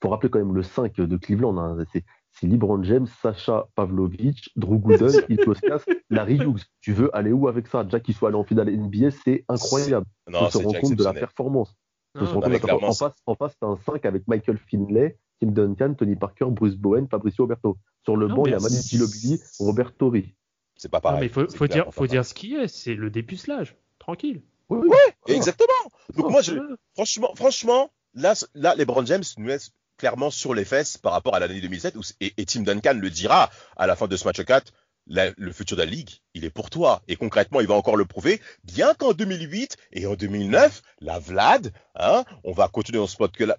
Faut 0.02 0.10
rappeler 0.10 0.30
quand 0.30 0.40
même 0.40 0.54
le 0.56 0.64
5 0.64 0.96
de 0.96 1.18
Cleveland. 1.18 1.58
hein. 1.58 1.78
C'est, 1.94 2.04
c'est 2.32 2.48
LeBron 2.48 2.84
James, 2.84 3.08
Sacha 3.22 3.68
Pavlovic, 3.76 4.50
Drew 4.56 4.78
Gooden, 4.80 5.12
Ilkoskas, 5.30 5.84
Larry 6.10 6.38
Hughes. 6.38 6.62
Tu 6.82 6.94
veux 6.94 7.16
aller 7.16 7.32
où 7.32 7.48
avec 7.48 7.68
ça? 7.68 7.84
Déjà 7.84 8.00
qu'il 8.00 8.14
soit 8.16 8.30
allé 8.30 8.38
en 8.38 8.44
finale 8.44 8.70
NBA, 8.76 9.12
c'est 9.12 9.44
incroyable. 9.50 10.06
Non, 10.30 10.40
on 10.44 10.50
se 10.50 10.58
rend 10.58 10.74
compte 10.74 10.96
de 10.96 11.04
la 11.04 11.14
performance. 11.14 11.76
Se 12.16 12.20
Non, 12.22 12.26
bah, 12.26 12.34
compte 12.34 12.44
mais 12.44 12.48
de 12.50 12.54
la 12.54 12.60
performance. 12.60 12.98
clairement, 12.98 13.08
en 13.08 13.10
face, 13.10 13.22
en 13.26 13.36
face, 13.36 13.56
t'as 13.60 13.68
un 13.68 13.78
5 13.78 14.06
avec 14.06 14.28
Michael 14.28 14.58
Finlay, 14.58 15.18
Tim 15.40 15.48
Duncan, 15.52 15.94
Tony 15.96 16.16
Parker, 16.16 16.46
Bruce 16.50 16.76
Bowen, 16.76 17.08
Fabricio 17.08 17.44
Roberto. 17.44 17.78
Sur 18.04 18.18
le 18.18 18.28
Non, 18.28 18.36
banc, 18.36 18.46
il 18.46 18.52
y 18.52 18.56
a 18.56 18.60
Manu 18.60 18.76
Ginobili, 18.82 19.40
Robert 19.60 19.94
Torri. 19.96 20.34
C'est 20.76 20.90
pas 20.90 20.98
Non, 20.98 21.02
pareil. 21.02 21.22
mais 21.22 21.30
faut, 21.30 21.48
faut 21.50 21.68
dire, 21.68 21.86
faut 21.92 22.08
dire 22.08 22.24
ce 22.26 22.34
qui 22.34 22.56
est, 22.56 22.68
c'est 22.68 22.94
le 22.96 23.10
dépucelage. 23.10 23.76
Tranquille. 24.00 24.42
Oui, 24.70 24.80
oui. 24.84 24.90
pareil. 24.90 25.38
Exactement. 25.38 25.92
Donc 26.16 26.32
moi, 26.32 26.42
je, 26.42 26.54
franchement, 26.96 27.32
franchement, 27.36 27.90
là, 28.18 28.34
là, 28.56 28.76
LeBron 28.76 29.06
James 29.06 29.24
nous 29.38 29.48
laisse 29.48 29.72
clairement 29.98 30.30
sur 30.30 30.54
les 30.54 30.66
fesses 30.66 30.98
par 30.98 31.14
rapport 31.14 31.34
à 31.36 31.40
l'année 31.40 31.60
2007 31.62 31.96
où, 31.96 32.02
et, 32.22 32.34
et 32.38 32.46
Tim 32.46 32.62
Duncan 32.62 32.94
le 33.00 33.10
dira 33.10 33.50
à 33.78 33.88
la 33.88 33.96
fin 33.96 34.08
de 34.08 34.16
ce 34.18 34.26
match 34.26 34.44
4. 34.44 34.72
la- 35.10 35.32
le 35.38 35.52
futur 35.54 35.78
de 35.78 35.84
la 35.84 35.90
ligue, 35.90 36.10
il 36.34 36.44
est 36.44 36.50
pour 36.50 36.70
toi. 36.70 37.02
Et 37.08 37.16
concrètement, 37.16 37.62
il 37.62 37.68
va 37.68 37.76
encore 37.76 37.96
le 37.96 38.04
prouver. 38.06 38.42
Bien 38.66 38.94
qu'en 38.94 39.14
2008 39.14 39.78
et 39.94 40.06
en 40.06 40.16
2009, 40.16 40.82
la 41.00 41.18
Vlad, 41.18 41.72
hein, 41.96 42.26
on 42.44 42.52
va 42.52 42.68
continuer 42.68 43.00
dans 43.00 43.08
ce 43.08 43.16
podcast. 43.16 43.58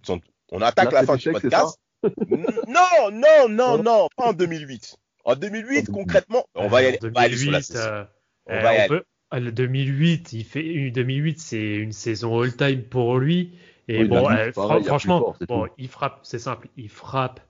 On 0.53 0.61
attaque 0.61 0.93
Là, 0.93 1.01
la 1.01 1.07
fin 1.07 1.17
du 1.17 1.33
podcast. 1.33 1.79
non, 2.69 3.11
non, 3.13 3.49
non, 3.49 3.83
Non. 3.83 4.09
pas 4.17 4.27
en 4.29 4.33
2008. 4.33 4.97
En 5.25 5.35
2008, 5.37 5.91
En 5.91 5.93
concrètement, 5.93 6.45
on 6.55 6.69
va 6.69 6.83
y 6.83 6.85
Euh, 6.85 6.89
aller, 6.89 6.99
on 7.03 7.09
va 7.11 7.21
aller 7.23 7.37
sur 7.37 7.51
la 7.51 7.59
2008, 7.61 7.65
saison. 7.65 7.81
euh, 7.89 8.05
On 8.47 8.53
euh, 8.55 8.61
va 8.61 8.73
y 8.75 8.77
on 8.77 8.81
aller. 8.81 8.89
peut- 8.89 9.05
le 9.41 9.53
2008, 9.53 10.33
il 10.33 10.45
fait 10.45 10.65
une 10.65 10.91
2008, 10.93 11.41
c'est 11.41 11.75
une 11.77 11.93
saison 11.93 12.41
all-time 12.41 12.83
pour 12.83 13.19
lui. 13.19 13.59
Et 13.89 14.01
Oui, 14.03 14.09
bon, 14.09 14.29
euh, 14.31 14.53
pareil, 14.53 14.85
franchement, 14.85 15.21
fort, 15.21 15.37
bon, 15.49 15.65
tout. 15.67 15.73
il 15.79 15.89
frappe, 15.89 16.21
c'est 16.23 16.39
simple, 16.39 16.69
il 16.77 16.89
frappe. 16.91 17.41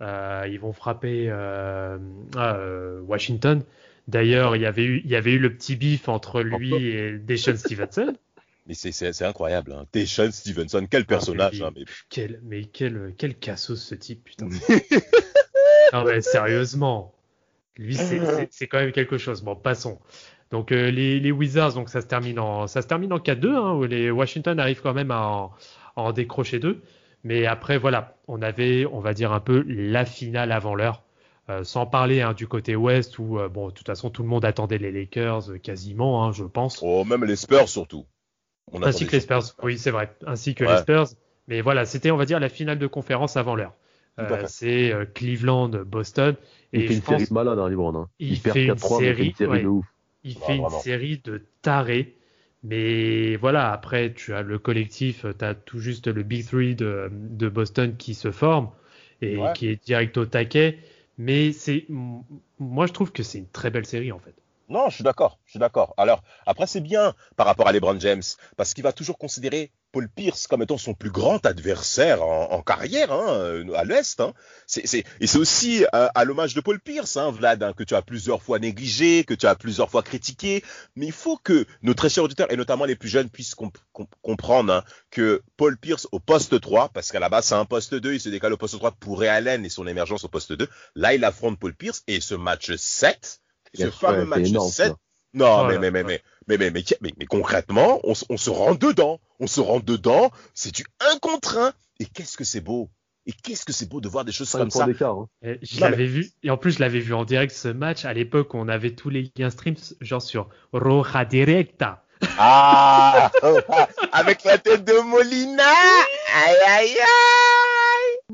euh, 0.00 0.46
ils 0.50 0.58
vont 0.58 0.72
frapper 0.72 1.26
euh, 1.28 1.98
ah, 2.36 2.58
Washington. 3.06 3.62
D'ailleurs, 4.08 4.56
il 4.56 4.62
y 4.62 4.66
avait 4.66 4.84
eu, 4.84 5.02
il 5.04 5.10
y 5.10 5.16
avait 5.16 5.32
eu 5.32 5.38
le 5.38 5.54
petit 5.54 5.76
bif 5.76 6.08
entre 6.08 6.40
lui 6.42 6.68
Encore 6.72 6.80
et 6.80 7.18
Deshaun 7.18 7.56
Stevenson. 7.56 8.14
Mais 8.66 8.74
c'est, 8.74 9.22
incroyable. 9.22 9.72
Hein. 9.72 9.86
Deshaun 9.92 10.30
Stevenson, 10.32 10.86
quel 10.90 11.04
personnage. 11.04 11.60
mais- 11.60 11.66
hein, 11.66 11.72
mais- 11.76 11.84
Quel, 12.08 12.40
mais 12.44 12.64
quel, 12.64 13.12
quel 13.18 13.34
cassos 13.36 13.76
ce 13.82 13.94
type, 13.94 14.24
putain. 14.24 14.48
non 15.92 16.04
mais 16.04 16.20
sérieusement, 16.20 17.12
lui 17.76 17.96
c'est, 17.96 18.66
quand 18.68 18.78
même 18.78 18.92
quelque 18.92 19.18
chose. 19.18 19.42
Bon, 19.42 19.56
passons. 19.56 19.98
Donc 20.50 20.70
les, 20.70 21.18
les 21.18 21.32
Wizards, 21.32 21.74
donc 21.74 21.88
ça 21.88 22.00
se 22.00 22.06
termine 22.06 22.38
en, 22.38 22.66
ça 22.66 22.82
se 22.82 22.86
termine 22.86 23.12
en 23.12 23.18
4-2, 23.18 23.48
hein, 23.48 23.72
où 23.74 23.84
les 23.84 24.10
Washington 24.10 24.58
arrivent 24.60 24.80
quand 24.82 24.94
même 24.94 25.10
à 25.10 25.20
en, 25.26 25.52
à 25.96 26.02
en 26.02 26.12
décrocher 26.12 26.58
deux. 26.58 26.82
Mais 27.24 27.46
après 27.46 27.78
voilà, 27.78 28.16
on 28.28 28.42
avait, 28.42 28.86
on 28.86 29.00
va 29.00 29.14
dire 29.14 29.32
un 29.32 29.40
peu 29.40 29.64
la 29.68 30.04
finale 30.04 30.52
avant 30.52 30.74
l'heure. 30.74 31.02
Euh, 31.50 31.64
sans 31.64 31.86
parler 31.86 32.20
hein, 32.20 32.34
du 32.34 32.46
côté 32.46 32.76
ouest 32.76 33.18
où 33.18 33.38
euh, 33.40 33.48
bon 33.48 33.66
de 33.68 33.72
toute 33.72 33.86
façon 33.88 34.10
tout 34.10 34.22
le 34.22 34.28
monde 34.28 34.44
attendait 34.44 34.78
les 34.78 34.92
Lakers 34.92 35.50
euh, 35.50 35.58
quasiment, 35.58 36.24
hein, 36.24 36.32
je 36.32 36.44
pense. 36.44 36.78
Oh, 36.82 37.04
même 37.04 37.24
les 37.24 37.34
Spurs 37.36 37.68
surtout. 37.68 38.06
On 38.72 38.82
Ainsi 38.82 39.06
que 39.06 39.12
les 39.12 39.20
Spurs, 39.20 39.42
oui, 39.62 39.76
c'est 39.76 39.90
vrai. 39.90 40.14
Ainsi 40.26 40.54
que 40.54 40.64
Ouais. 40.64 40.72
les 40.72 40.78
Spurs. 40.78 41.08
Mais 41.48 41.60
voilà, 41.60 41.84
c'était, 41.84 42.12
on 42.12 42.16
va 42.16 42.24
dire, 42.26 42.38
la 42.38 42.48
finale 42.48 42.78
de 42.78 42.86
conférence 42.86 43.36
avant 43.36 43.56
l'heure. 43.56 43.74
Euh, 44.20 44.44
c'est 44.46 44.92
euh, 44.92 45.04
Cleveland, 45.04 45.68
Boston. 45.68 46.36
Il 46.72 46.82
Et 46.82 46.86
fait 46.86 46.94
une 46.94 47.02
série 47.02 47.18
pense 47.18 47.28
de 47.28 47.34
malades, 47.34 47.58
hein, 47.58 47.68
LeBron. 47.68 47.94
Hein. 47.96 48.08
Il 48.20 48.40
perd 48.40 48.54
fait 48.54 48.64
une 48.66 48.74
4-3, 48.74 49.00
mais 49.00 49.06
il 49.10 49.14
fait 49.14 49.14
série, 49.14 49.26
une 49.30 49.34
série 49.34 49.50
ouais. 49.50 49.62
de 49.62 49.68
ouf. 49.68 49.86
il 50.22 50.36
Ouais, 50.38 50.44
fait 50.46 50.56
une 50.56 50.62
vraiment. 50.62 50.78
série 50.80 51.18
de 51.24 51.42
tarés. 51.62 52.14
Mais 52.64 53.36
voilà, 53.36 53.72
après, 53.72 54.12
tu 54.14 54.34
as 54.34 54.42
le 54.42 54.58
collectif, 54.58 55.26
tu 55.38 55.44
as 55.44 55.54
tout 55.54 55.78
juste 55.80 56.06
le 56.06 56.22
Big 56.22 56.46
Three 56.46 56.74
de, 56.76 57.08
de 57.12 57.48
Boston 57.48 57.96
qui 57.96 58.14
se 58.14 58.30
forme 58.30 58.70
et 59.20 59.36
Ouais. 59.38 59.52
qui 59.54 59.68
est 59.68 59.82
direct 59.84 60.16
au 60.16 60.26
taquet. 60.26 60.78
Mais 61.18 61.52
c'est, 61.52 61.86
moi, 62.58 62.86
je 62.86 62.92
trouve 62.92 63.12
que 63.12 63.22
c'est 63.22 63.38
une 63.38 63.48
très 63.48 63.70
belle 63.70 63.86
série, 63.86 64.12
en 64.12 64.18
fait. 64.18 64.34
Non, 64.68 64.88
je 64.88 64.94
suis 64.96 65.04
d'accord, 65.04 65.38
je 65.44 65.52
suis 65.52 65.58
d'accord. 65.60 65.94
Alors, 65.96 66.22
après, 66.46 66.66
c'est 66.66 66.80
bien 66.80 67.14
par 67.36 67.46
rapport 67.46 67.68
à 67.68 67.72
LeBron 67.72 67.98
James, 68.00 68.22
parce 68.56 68.74
qu'il 68.74 68.82
va 68.84 68.92
toujours 68.92 69.18
considérer 69.18 69.70
Paul 69.92 70.08
Pierce 70.08 70.46
comme 70.46 70.62
étant 70.62 70.78
son 70.78 70.94
plus 70.94 71.10
grand 71.10 71.44
adversaire 71.44 72.22
en, 72.22 72.62
carrière 72.62 73.12
hein, 73.12 73.34
euh, 73.34 73.74
à 73.74 73.84
l'Est. 73.84 74.20
Hein. 74.20 74.32
C'est, 74.66 75.04
et 75.20 75.26
c'est 75.26 75.38
aussi 75.38 75.84
euh, 75.94 76.08
à 76.14 76.24
l'hommage 76.24 76.54
de 76.54 76.60
Paul 76.60 76.80
Pierce, 76.80 77.16
hein, 77.16 77.30
Vlad, 77.30 77.62
hein, 77.62 77.74
que 77.74 77.84
tu 77.84 77.94
as 77.94 78.02
plusieurs 78.02 78.42
fois 78.42 78.58
négligé, 78.58 79.24
que 79.24 79.34
tu 79.34 79.46
as 79.46 79.54
plusieurs 79.54 79.90
fois 79.90 80.02
critiqué. 80.02 80.64
Mais 80.96 81.06
il 81.06 81.12
faut 81.12 81.36
que 81.36 81.66
nos 81.82 81.94
très 81.94 82.08
chers 82.08 82.24
auditeurs, 82.24 82.50
et 82.50 82.56
notamment 82.56 82.86
les 82.86 82.96
plus 82.96 83.10
jeunes, 83.10 83.28
puissent 83.28 83.54
comprendre 84.22 84.72
hein, 84.72 84.84
que 85.10 85.42
Paul 85.56 85.76
Pierce 85.76 86.08
au 86.12 86.20
poste 86.20 86.58
3, 86.58 86.88
parce 86.88 87.12
qu'à 87.12 87.20
la 87.20 87.28
base 87.28 87.46
c'est 87.46 87.54
un 87.54 87.66
poste 87.66 87.94
2, 87.94 88.14
il 88.14 88.20
se 88.20 88.30
décale 88.30 88.54
au 88.54 88.56
poste 88.56 88.78
3 88.78 88.92
pour 88.92 89.20
Ray 89.20 89.28
Allen 89.28 89.64
et 89.64 89.68
son 89.68 89.86
émergence 89.86 90.24
au 90.24 90.28
poste 90.28 90.52
2. 90.54 90.68
Là, 90.94 91.14
il 91.14 91.24
affronte 91.24 91.58
Paul 91.58 91.74
Pierce 91.74 92.02
et 92.06 92.20
ce 92.20 92.34
match 92.34 92.74
7, 92.74 93.40
ce 93.74 93.90
fameux 93.90 94.24
match 94.24 94.50
7, 94.50 94.94
non, 95.34 95.64
mais, 95.64 95.78
mais, 95.78 95.90
mais, 95.90 96.02
mais, 96.02 96.22
mais, 96.48 96.58
mais, 96.58 96.70
mais, 96.70 96.82
mais, 97.00 97.26
concrètement, 97.26 98.00
on, 98.04 98.12
on, 98.28 98.36
se 98.36 98.50
rend 98.50 98.74
dedans. 98.74 99.20
On 99.40 99.46
se 99.46 99.60
rend 99.60 99.80
dedans. 99.80 100.30
C'est 100.54 100.74
du 100.74 100.84
un 101.00 101.18
contre 101.18 101.58
un. 101.58 101.72
Et 102.00 102.06
qu'est-ce 102.06 102.36
que 102.36 102.44
c'est 102.44 102.60
beau. 102.60 102.90
Et 103.26 103.32
qu'est-ce 103.32 103.64
que 103.64 103.72
c'est 103.72 103.88
beau 103.88 104.00
de 104.00 104.08
voir 104.08 104.24
des 104.24 104.32
choses 104.32 104.50
comme 104.50 104.70
ça. 104.70 104.86
Hein. 104.86 105.28
je 105.62 105.80
l'avais 105.80 106.06
vu. 106.06 106.30
Et 106.42 106.50
en 106.50 106.56
plus, 106.56 106.72
je 106.72 106.80
l'avais 106.80 107.00
vu 107.00 107.14
en 107.14 107.24
direct 107.24 107.54
ce 107.54 107.68
match. 107.68 108.04
À 108.04 108.12
l'époque, 108.12 108.54
on 108.54 108.68
avait 108.68 108.94
tous 108.94 109.10
les 109.10 109.30
liens 109.36 109.50
streams, 109.50 109.76
genre 110.00 110.22
sur 110.22 110.48
Roja 110.72 111.24
Directa. 111.24 112.04
Ah, 112.38 113.30
avec 114.12 114.44
la 114.44 114.58
tête 114.58 114.84
de 114.84 115.00
Molina. 115.00 115.62
Aïe, 115.64 116.56
aïe, 116.66 116.98
aïe. 116.98 117.81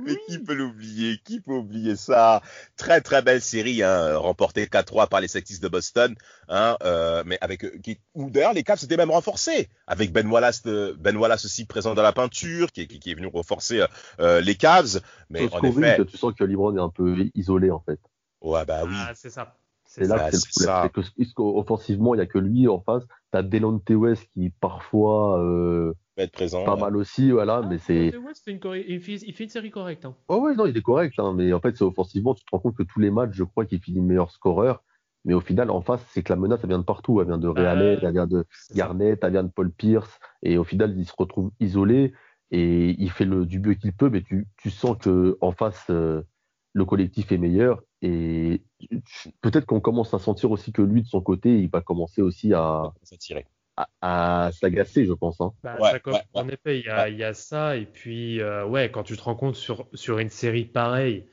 Mais 0.05 0.17
qui 0.27 0.39
peut 0.39 0.55
l'oublier? 0.55 1.19
Qui 1.25 1.41
peut 1.41 1.55
oublier 1.55 1.97
ça? 1.97 2.43
Très 2.77 3.01
très 3.01 3.23
belle 3.23 3.41
série, 3.41 3.83
hein, 3.83 4.17
remportée 4.17 4.67
4-3 4.67 5.09
par 5.09 5.21
les 5.21 5.29
Celtics 5.29 5.61
de 5.61 5.69
Boston, 5.69 6.15
hein, 6.49 6.77
euh, 6.83 7.23
mais 7.27 7.39
avec 7.41 7.65
euh, 7.65 7.79
qui, 7.83 7.99
où 8.15 8.31
d'ailleurs 8.31 8.53
les 8.53 8.63
Cavs 8.63 8.79
s'étaient 8.79 8.97
même 8.97 9.11
renforcés 9.11 9.69
avec 9.87 10.13
Ben 10.13 10.27
Wallace, 10.27 10.63
euh, 10.67 10.95
Ben 10.99 11.17
Wallace 11.17 11.45
aussi 11.45 11.65
présent 11.65 11.95
dans 11.95 12.03
la 12.03 12.13
peinture, 12.13 12.73
qui, 12.73 12.87
qui, 12.87 13.01
qui 13.01 13.11
est 13.11 13.15
venu 13.15 13.27
renforcer 13.27 13.85
euh, 14.21 14.41
les 14.41 14.55
Cavs. 14.55 15.01
Mais 15.31 15.53
en 15.53 15.63
effet, 15.63 16.05
tu 16.07 16.17
sens 16.17 16.35
que 16.35 16.45
LeBron 16.45 16.77
est 16.77 16.81
un 16.81 16.91
peu 16.91 17.17
isolé 17.35 17.71
en 17.71 17.81
fait. 17.81 18.01
Ouais 18.41 18.65
bah 18.65 18.83
oui. 18.85 18.95
Ah, 18.95 19.13
c'est 19.15 19.31
ça. 19.31 19.55
C'est 19.89 20.07
là 20.07 20.31
que 20.31 20.37
c'est 20.37 20.61
le 20.61 20.67
problème. 20.67 21.05
C'est 21.17 21.35
que 21.35 21.43
offensivement, 21.43 22.15
il 22.15 22.19
y 22.19 22.21
a 22.21 22.27
que 22.27 22.39
lui 22.39 22.69
en 22.69 22.81
face. 22.81 23.05
T'as 23.31 23.43
Delonte 23.43 23.89
West 23.91 24.29
qui 24.35 24.51
parfois 24.51 25.41
euh, 25.43 25.95
être 26.25 26.33
présent. 26.33 26.65
Pas 26.65 26.77
mal 26.77 26.97
aussi, 26.97 27.31
voilà, 27.31 27.63
mais 27.63 27.79
c'est. 27.79 28.13
il, 28.13 29.01
fait 29.01 29.45
une 29.45 29.49
série 29.51 29.71
correcte. 29.71 30.05
Hein. 30.05 30.15
Oh 30.29 30.39
ouais, 30.39 30.55
non, 30.55 30.67
il 30.67 30.77
est 30.77 30.83
correct, 30.83 31.15
hein, 31.19 31.33
mais 31.35 31.53
en 31.53 31.61
fait, 31.61 31.77
c'est 31.77 31.85
offensivement, 31.85 32.35
tu 32.35 32.45
te 32.45 32.51
rends 32.53 32.59
compte 32.61 32.77
que 32.77 32.83
tous 32.83 33.01
les 33.01 33.11
matchs, 33.11 33.33
je 33.33 33.45
crois 33.45 33.65
qu'il 33.65 33.81
finit 33.81 34.01
meilleur 34.01 34.31
scoreur. 34.31 34.83
Mais 35.25 35.35
au 35.35 35.41
final, 35.41 35.71
en 35.71 35.81
face, 35.81 36.05
c'est 36.11 36.23
que 36.23 36.33
la 36.33 36.39
menace, 36.39 36.61
elle 36.63 36.69
vient 36.69 36.79
de 36.79 36.85
partout. 36.85 37.21
Elle 37.21 37.27
vient 37.27 37.39
de 37.39 37.49
Realet, 37.49 37.99
elle 38.03 38.13
vient 38.13 38.27
de 38.27 38.47
Garnett, 38.75 39.19
elle 39.23 39.33
vient 39.33 39.43
de 39.43 39.51
Paul 39.51 39.71
Pierce. 39.71 40.19
Et 40.43 40.59
au 40.59 40.65
final, 40.65 40.95
il 40.97 41.05
se 41.05 41.13
retrouve 41.17 41.51
isolé 41.61 42.15
et 42.51 42.95
il 42.99 43.11
fait 43.11 43.25
le, 43.25 43.45
du 43.45 43.61
mieux 43.61 43.75
qu'il 43.75 43.93
peut, 43.93 44.09
mais 44.09 44.23
tu, 44.23 44.47
tu 44.57 44.71
sens 44.71 44.97
que 44.97 45.37
en 45.41 45.53
face, 45.53 45.85
euh, 45.91 46.23
le 46.73 46.85
collectif 46.85 47.31
est 47.33 47.39
meilleur. 47.39 47.83
Et 48.01 48.63
peut-être 49.41 49.67
qu'on 49.67 49.81
commence 49.81 50.15
à 50.15 50.19
sentir 50.19 50.51
aussi 50.51 50.73
que 50.73 50.83
lui, 50.83 51.03
de 51.03 51.09
son 51.09 51.21
côté, 51.21 51.61
il 51.61 51.69
va 51.69 51.81
commencer 51.81 52.23
aussi 52.23 52.55
à, 52.55 52.93
s'attirer 53.03 53.47
à, 54.01 54.51
s'agacer, 54.53 55.05
je 55.05 55.13
pense. 55.13 55.41
Hein. 55.41 55.53
Bah, 55.63 55.79
en 56.35 56.49
effet, 56.49 56.81
il 56.81 57.17
y, 57.17 57.25
a, 57.25 57.35
ça. 57.35 57.77
Et 57.77 57.87
puis, 57.87 58.41
euh, 58.41 58.65
ouais, 58.67 58.91
quand 58.91 59.03
tu 59.03 59.17
te 59.17 59.23
rends 59.23 59.35
compte 59.35 59.57
sur, 59.57 59.87
sur 59.95 60.19
une 60.19 60.31
série 60.31 60.65
pareille 60.65 61.27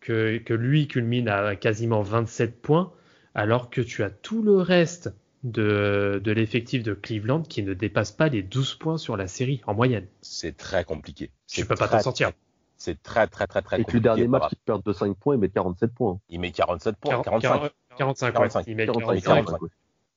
que, 0.00 0.38
que 0.38 0.54
lui 0.54 0.88
culmine 0.88 1.28
à 1.28 1.56
quasiment 1.56 2.02
27 2.02 2.60
points, 2.60 2.92
alors 3.34 3.70
que 3.70 3.80
tu 3.80 4.02
as 4.02 4.10
tout 4.10 4.42
le 4.42 4.56
reste 4.56 5.12
de, 5.42 6.20
de 6.22 6.32
l'effectif 6.32 6.82
de 6.82 6.94
Cleveland 6.94 7.42
qui 7.42 7.62
ne 7.62 7.74
dépasse 7.74 8.12
pas 8.12 8.28
les 8.28 8.42
12 8.42 8.74
points 8.74 8.98
sur 8.98 9.16
la 9.16 9.26
série 9.26 9.60
en 9.66 9.74
moyenne. 9.74 10.06
C'est 10.20 10.56
très 10.56 10.84
compliqué. 10.84 11.30
Tu 11.46 11.64
peux 11.64 11.74
pas 11.74 11.88
t'en 11.88 12.00
sortir. 12.00 12.32
C'est 12.76 13.02
très, 13.02 13.26
très, 13.26 13.46
très, 13.46 13.60
très 13.60 13.76
compliqué. 13.76 13.90
Et 13.90 14.00
le 14.00 14.00
dernier 14.00 14.26
match, 14.28 14.44
il 14.52 14.56
perd 14.56 14.82
de 14.82 14.92
5 14.92 15.14
points, 15.16 15.34
il 15.34 15.40
met 15.40 15.50
47 15.50 15.92
points. 15.92 16.18
Il 16.30 16.40
met 16.40 16.50
47 16.50 16.96
points, 16.96 17.22
45. 17.22 17.70
45, 17.98 18.32
45, 18.32 18.64
Il 18.66 18.76
met 18.76 18.86
45. 18.86 19.46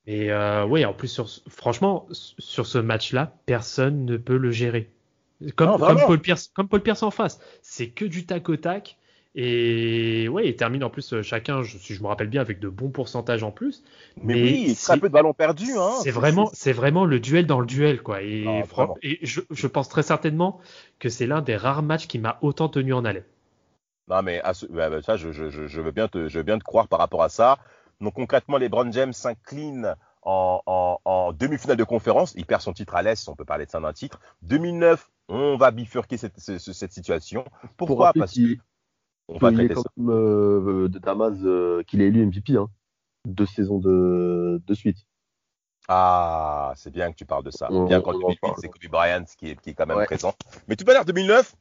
Et 0.06 0.32
euh, 0.32 0.66
oui, 0.66 0.84
en 0.86 0.94
plus, 0.94 1.08
sur, 1.08 1.30
franchement, 1.48 2.08
sur 2.12 2.66
ce 2.66 2.78
match-là, 2.78 3.34
personne 3.46 4.06
ne 4.06 4.18
peut 4.18 4.38
le 4.38 4.52
gérer. 4.52 4.90
Comme, 5.56 5.78
comme, 5.78 6.00
Paul 6.06 6.20
Pierce, 6.20 6.52
comme 6.54 6.68
Paul 6.68 6.82
Pierce 6.82 7.04
en 7.04 7.12
face. 7.12 7.40
C'est 7.62 7.90
que 7.90 8.06
du 8.06 8.26
tac 8.26 8.48
au 8.50 8.58
tac. 8.58 8.98
Et 9.36 10.28
ouais, 10.28 10.48
il 10.48 10.56
termine 10.56 10.84
en 10.84 10.92
plus 10.92 11.12
euh, 11.14 11.24
chacun, 11.24 11.64
si 11.64 11.96
je 11.96 12.04
me 12.04 12.08
rappelle 12.08 12.28
bien, 12.28 12.42
avec 12.42 12.60
de 12.60 12.70
bons 12.70 12.92
pourcentages 12.92 13.44
en 13.44 13.50
plus. 13.50 13.84
Mais, 14.22 14.44
oui, 14.44 14.78
très 14.80 15.00
peu 15.00 15.08
de 15.08 15.14
ballons 15.14 15.34
perdus. 15.34 15.76
Hein. 15.76 15.90
C'est 16.04 16.12
vraiment, 16.12 16.52
c'est 16.54 16.72
vraiment 16.72 17.06
le 17.06 17.20
duel 17.20 17.48
dans 17.48 17.60
le 17.60 17.66
duel, 17.66 18.04
quoi. 18.04 18.22
Et, 18.22 18.46
et 19.02 19.20
je, 19.26 19.42
je, 19.50 19.68
pense 19.68 19.90
très 19.90 20.04
certainement 20.04 20.60
que 21.00 21.10
c'est 21.10 21.26
l'un 21.26 21.42
des 21.42 21.56
rares 21.56 21.82
matchs 21.82 22.08
qui 22.08 22.20
m'a 22.20 22.38
autant 22.42 22.70
tenu 22.70 22.94
en 22.94 23.06
haleine. 23.06 23.24
Non, 24.08 24.22
mais 24.22 24.42
bah, 24.70 24.90
bah, 24.90 25.02
ça, 25.02 25.18
je, 25.18 25.32
je, 25.32 25.50
je, 25.50 25.82
veux 25.82 25.92
bien 25.92 26.08
te, 26.08 26.28
je 26.28 26.38
veux 26.38 26.44
bien 26.44 26.60
te 26.60 26.64
croire 26.64 26.88
par 26.88 27.00
rapport 27.00 27.24
à 27.24 27.30
ça. 27.30 27.58
Donc 28.04 28.14
concrètement, 28.16 28.58
les 28.58 28.70
Brown 28.70 28.92
James 28.92 29.14
s'inclinent 29.14 29.96
en, 30.24 31.34
demi-finale 31.38 31.78
de 31.78 31.84
conférence. 31.84 32.34
Il 32.36 32.46
perd 32.46 32.62
son 32.62 32.74
titre 32.74 32.96
à 32.96 33.02
l'Est, 33.02 33.28
on 33.28 33.36
peut 33.36 33.46
parler 33.46 33.66
de 33.66 33.72
ça 33.72 33.80
d'un 33.80 33.94
titre. 33.94 34.20
2009, 34.44 35.10
on 35.30 35.58
va 35.58 35.72
bifurquer 35.72 36.18
cette, 36.18 36.40
situation. 36.92 37.46
Pourquoi 37.78 38.14
Parce 38.14 38.36
que 38.36 38.58
on 39.30 39.38
va 39.38 39.52
traiter 39.52 39.76
ça. 39.76 39.82
Comme, 39.96 40.10
euh, 40.10 40.90
de 40.90 41.00
Damas 41.00 41.38
euh, 41.44 41.82
qu'il 41.84 42.02
est 42.02 42.08
élu 42.08 42.26
MVP, 42.26 42.58
hein, 42.58 42.68
deux 43.26 43.46
saisons 43.46 43.80
de, 43.80 44.62
suite. 44.74 44.98
Ah, 45.88 46.74
c'est 46.76 46.92
bien 46.92 47.12
que 47.12 47.16
tu 47.16 47.26
parles 47.26 47.44
de 47.44 47.52
ça. 47.52 47.70
bien 47.70 48.02
quand 48.02 48.14
c'est 48.58 48.68
Kobe 48.68 48.92
Bryant 48.92 49.24
qui 49.38 49.50
est, 49.50 49.62
qui 49.62 49.72
est 49.72 49.74
quand 49.74 49.86
même 49.86 50.06
présent. 50.06 50.34
Mais 50.68 50.76
tout 50.76 50.90
à 50.90 50.94
l'heure, 50.94 51.06
2009, 51.06 51.56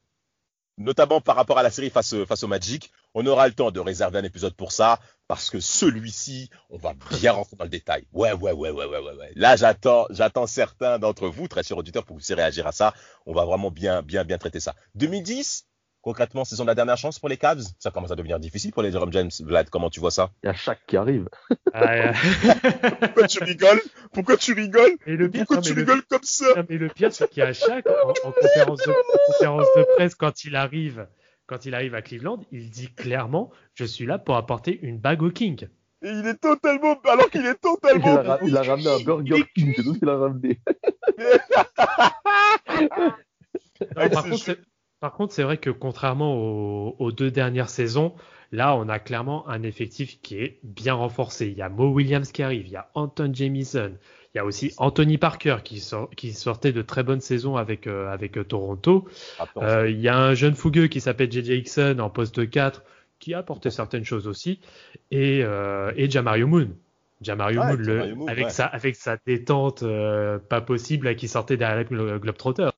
notamment 0.79 1.21
par 1.21 1.37
rapport 1.37 1.59
à 1.59 1.63
la 1.63 1.71
série 1.71 1.91
face, 1.91 2.15
face 2.25 2.43
au 2.43 2.49
Magic. 2.49 2.91
On 3.15 3.27
aura 3.27 3.47
le 3.47 3.55
temps 3.55 3.71
de 3.71 3.81
réserver 3.81 4.19
un 4.19 4.25
épisode 4.25 4.55
pour 4.55 4.73
ça, 4.73 4.99
parce 5.29 5.51
que 5.51 5.61
celui-ci, 5.61 6.51
on 6.71 6.79
va 6.79 6.95
bien 7.21 7.33
rentrer 7.33 7.57
dans 7.57 7.65
le 7.65 7.71
détail. 7.71 8.07
Ouais, 8.13 8.33
ouais, 8.33 8.53
ouais, 8.53 8.71
ouais, 8.71 8.85
ouais, 8.87 8.99
ouais. 8.99 9.15
ouais. 9.15 9.33
Là, 9.35 9.57
j'attends, 9.57 10.07
j'attends 10.11 10.47
certains 10.47 10.99
d'entre 10.99 11.29
vous, 11.29 11.49
très 11.49 11.63
chers 11.63 11.79
auditeurs, 11.79 12.05
pour 12.05 12.09
que 12.09 12.13
vous 12.15 12.19
puissiez 12.19 12.35
réagir 12.35 12.67
à 12.67 12.73
ça. 12.73 12.95
On 13.27 13.35
va 13.35 13.45
vraiment 13.45 13.71
bien, 13.71 14.03
bien, 14.03 14.25
bien 14.25 14.39
traiter 14.39 14.61
ça. 14.61 14.75
2010, 14.95 15.67
concrètement, 16.03 16.45
saison 16.45 16.65
de 16.65 16.69
la 16.69 16.75
dernière 16.75 16.97
chance 16.97 17.19
pour 17.19 17.29
les 17.29 17.37
Cavs. 17.37 17.63
Ça 17.79 17.91
commence 17.91 18.11
à 18.11 18.17
devenir 18.17 18.39
difficile 18.39 18.73
pour 18.73 18.83
les 18.83 18.91
Jerome 18.91 19.13
James. 19.13 19.31
Vlad, 19.41 19.71
comment 19.71 19.89
tu 19.89 20.01
vois 20.01 20.11
ça? 20.11 20.31
Il 20.43 20.49
y 20.49 20.51
a 20.51 20.55
chaque 20.55 20.85
qui 20.87 20.97
arrive. 20.97 21.29
Ah, 21.73 22.13
Pourquoi 23.01 23.29
tu 23.29 23.43
rigoles? 23.43 23.81
Pourquoi 24.13 24.37
tu 24.37 24.53
rigoles? 24.53 24.99
Pourquoi 25.33 25.59
tu 25.63 25.73
rigoles 25.73 26.03
comme 26.03 26.23
ça? 26.23 26.47
Mais 26.69 26.77
le 26.77 26.89
pire, 26.89 27.13
c'est 27.13 27.29
qu'il 27.31 27.43
y 27.43 27.47
a 27.47 27.53
chaque 27.53 27.87
en, 27.89 28.13
conférence, 28.33 28.81
de, 28.81 28.93
conférence 29.29 29.67
de 29.77 29.85
presse 29.97 30.15
quand 30.15 30.45
il 30.45 30.57
arrive, 30.57 31.07
quand 31.47 31.65
il 31.65 31.75
arrive 31.75 31.95
à 31.95 32.03
Cleveland, 32.03 32.41
il 32.51 32.71
dit 32.71 32.93
clairement 32.93 33.51
"Je 33.75 33.85
suis 33.85 34.05
là 34.05 34.19
pour 34.19 34.37
apporter 34.37 34.81
une 34.83 34.99
bague 34.99 35.23
au 35.23 35.31
King." 35.31 35.69
Et 36.05 36.11
il 36.11 36.27
est 36.27 36.35
totalement, 36.35 37.01
alors 37.05 37.31
qu'il 37.31 37.47
est 37.47 37.61
totalement. 37.61 38.39
Il 38.45 38.57
a, 38.57 38.63
ramené 38.63 38.89
un 38.89 38.99
Burger 39.05 39.45
King, 39.55 39.73
c'est 39.77 39.85
tout 39.85 39.95
ce 39.95 40.01
qu'il 40.01 40.09
a 40.09 40.17
ramené. 40.17 40.59
par 43.95 44.25
contre, 44.25 44.57
par 45.03 45.15
contre, 45.15 45.35
c'est 45.35 45.43
vrai 45.43 45.57
que 45.57 45.69
contrairement 45.69 46.37
aux, 46.37 47.11
deux 47.11 47.33
dernières 47.33 47.71
saisons, 47.71 48.15
là, 48.53 48.77
on 48.77 48.89
a 48.89 49.01
clairement 49.01 49.49
un 49.49 49.65
effectif 49.65 50.21
qui 50.23 50.37
est 50.37 50.61
bien 50.63 50.95
renforcé. 50.95 51.49
Il 51.49 51.59
y 51.59 51.63
a 51.63 51.69
Mo 51.69 51.89
Williams 51.89 52.31
qui 52.31 52.45
arrive, 52.45 52.69
il 52.69 52.73
y 52.73 52.77
a 52.77 52.89
Anton 52.95 53.33
Jamison, 53.35 53.91
il 54.33 54.39
y 54.39 54.41
a 54.41 54.45
aussi 54.45 54.73
Anthony 54.77 55.19
Parker 55.19 55.57
qui, 55.65 55.81
sortait 55.81 56.71
de 56.71 56.83
très 56.83 57.03
bonnes 57.03 57.21
saisons 57.21 57.57
avec, 57.57 57.89
euh, 57.89 58.13
avec 58.13 58.39
euh, 58.39 58.45
Toronto. 58.45 59.09
Euh, 59.57 59.91
il 59.91 60.01
y 60.01 60.07
a 60.07 60.17
un 60.17 60.35
jeune 60.35 60.55
fougueux 60.55 60.87
qui 60.87 61.01
s'appelle 61.01 61.33
JJ 61.33 61.49
Hickson 61.49 61.97
en 61.99 62.09
poste 62.09 62.49
4 62.49 62.85
qui 63.19 63.35
a 63.35 63.39
apporté 63.39 63.71
certaines 63.71 64.05
choses 64.05 64.29
aussi. 64.29 64.61
Et, 65.11 65.41
et 65.41 66.11
Jamario 66.11 66.47
Moon. 66.47 66.69
Jamario 67.23 67.61
Moon, 67.65 68.27
avec, 68.29 68.53
sa, 68.53 68.67
avec 68.67 68.95
sa 68.95 69.17
détente 69.27 69.83
pas 70.49 70.61
possible 70.61 71.17
qui 71.17 71.27
sortait 71.27 71.57
derrière 71.57 71.85
le 71.91 72.21
Globetrotter. 72.21 72.71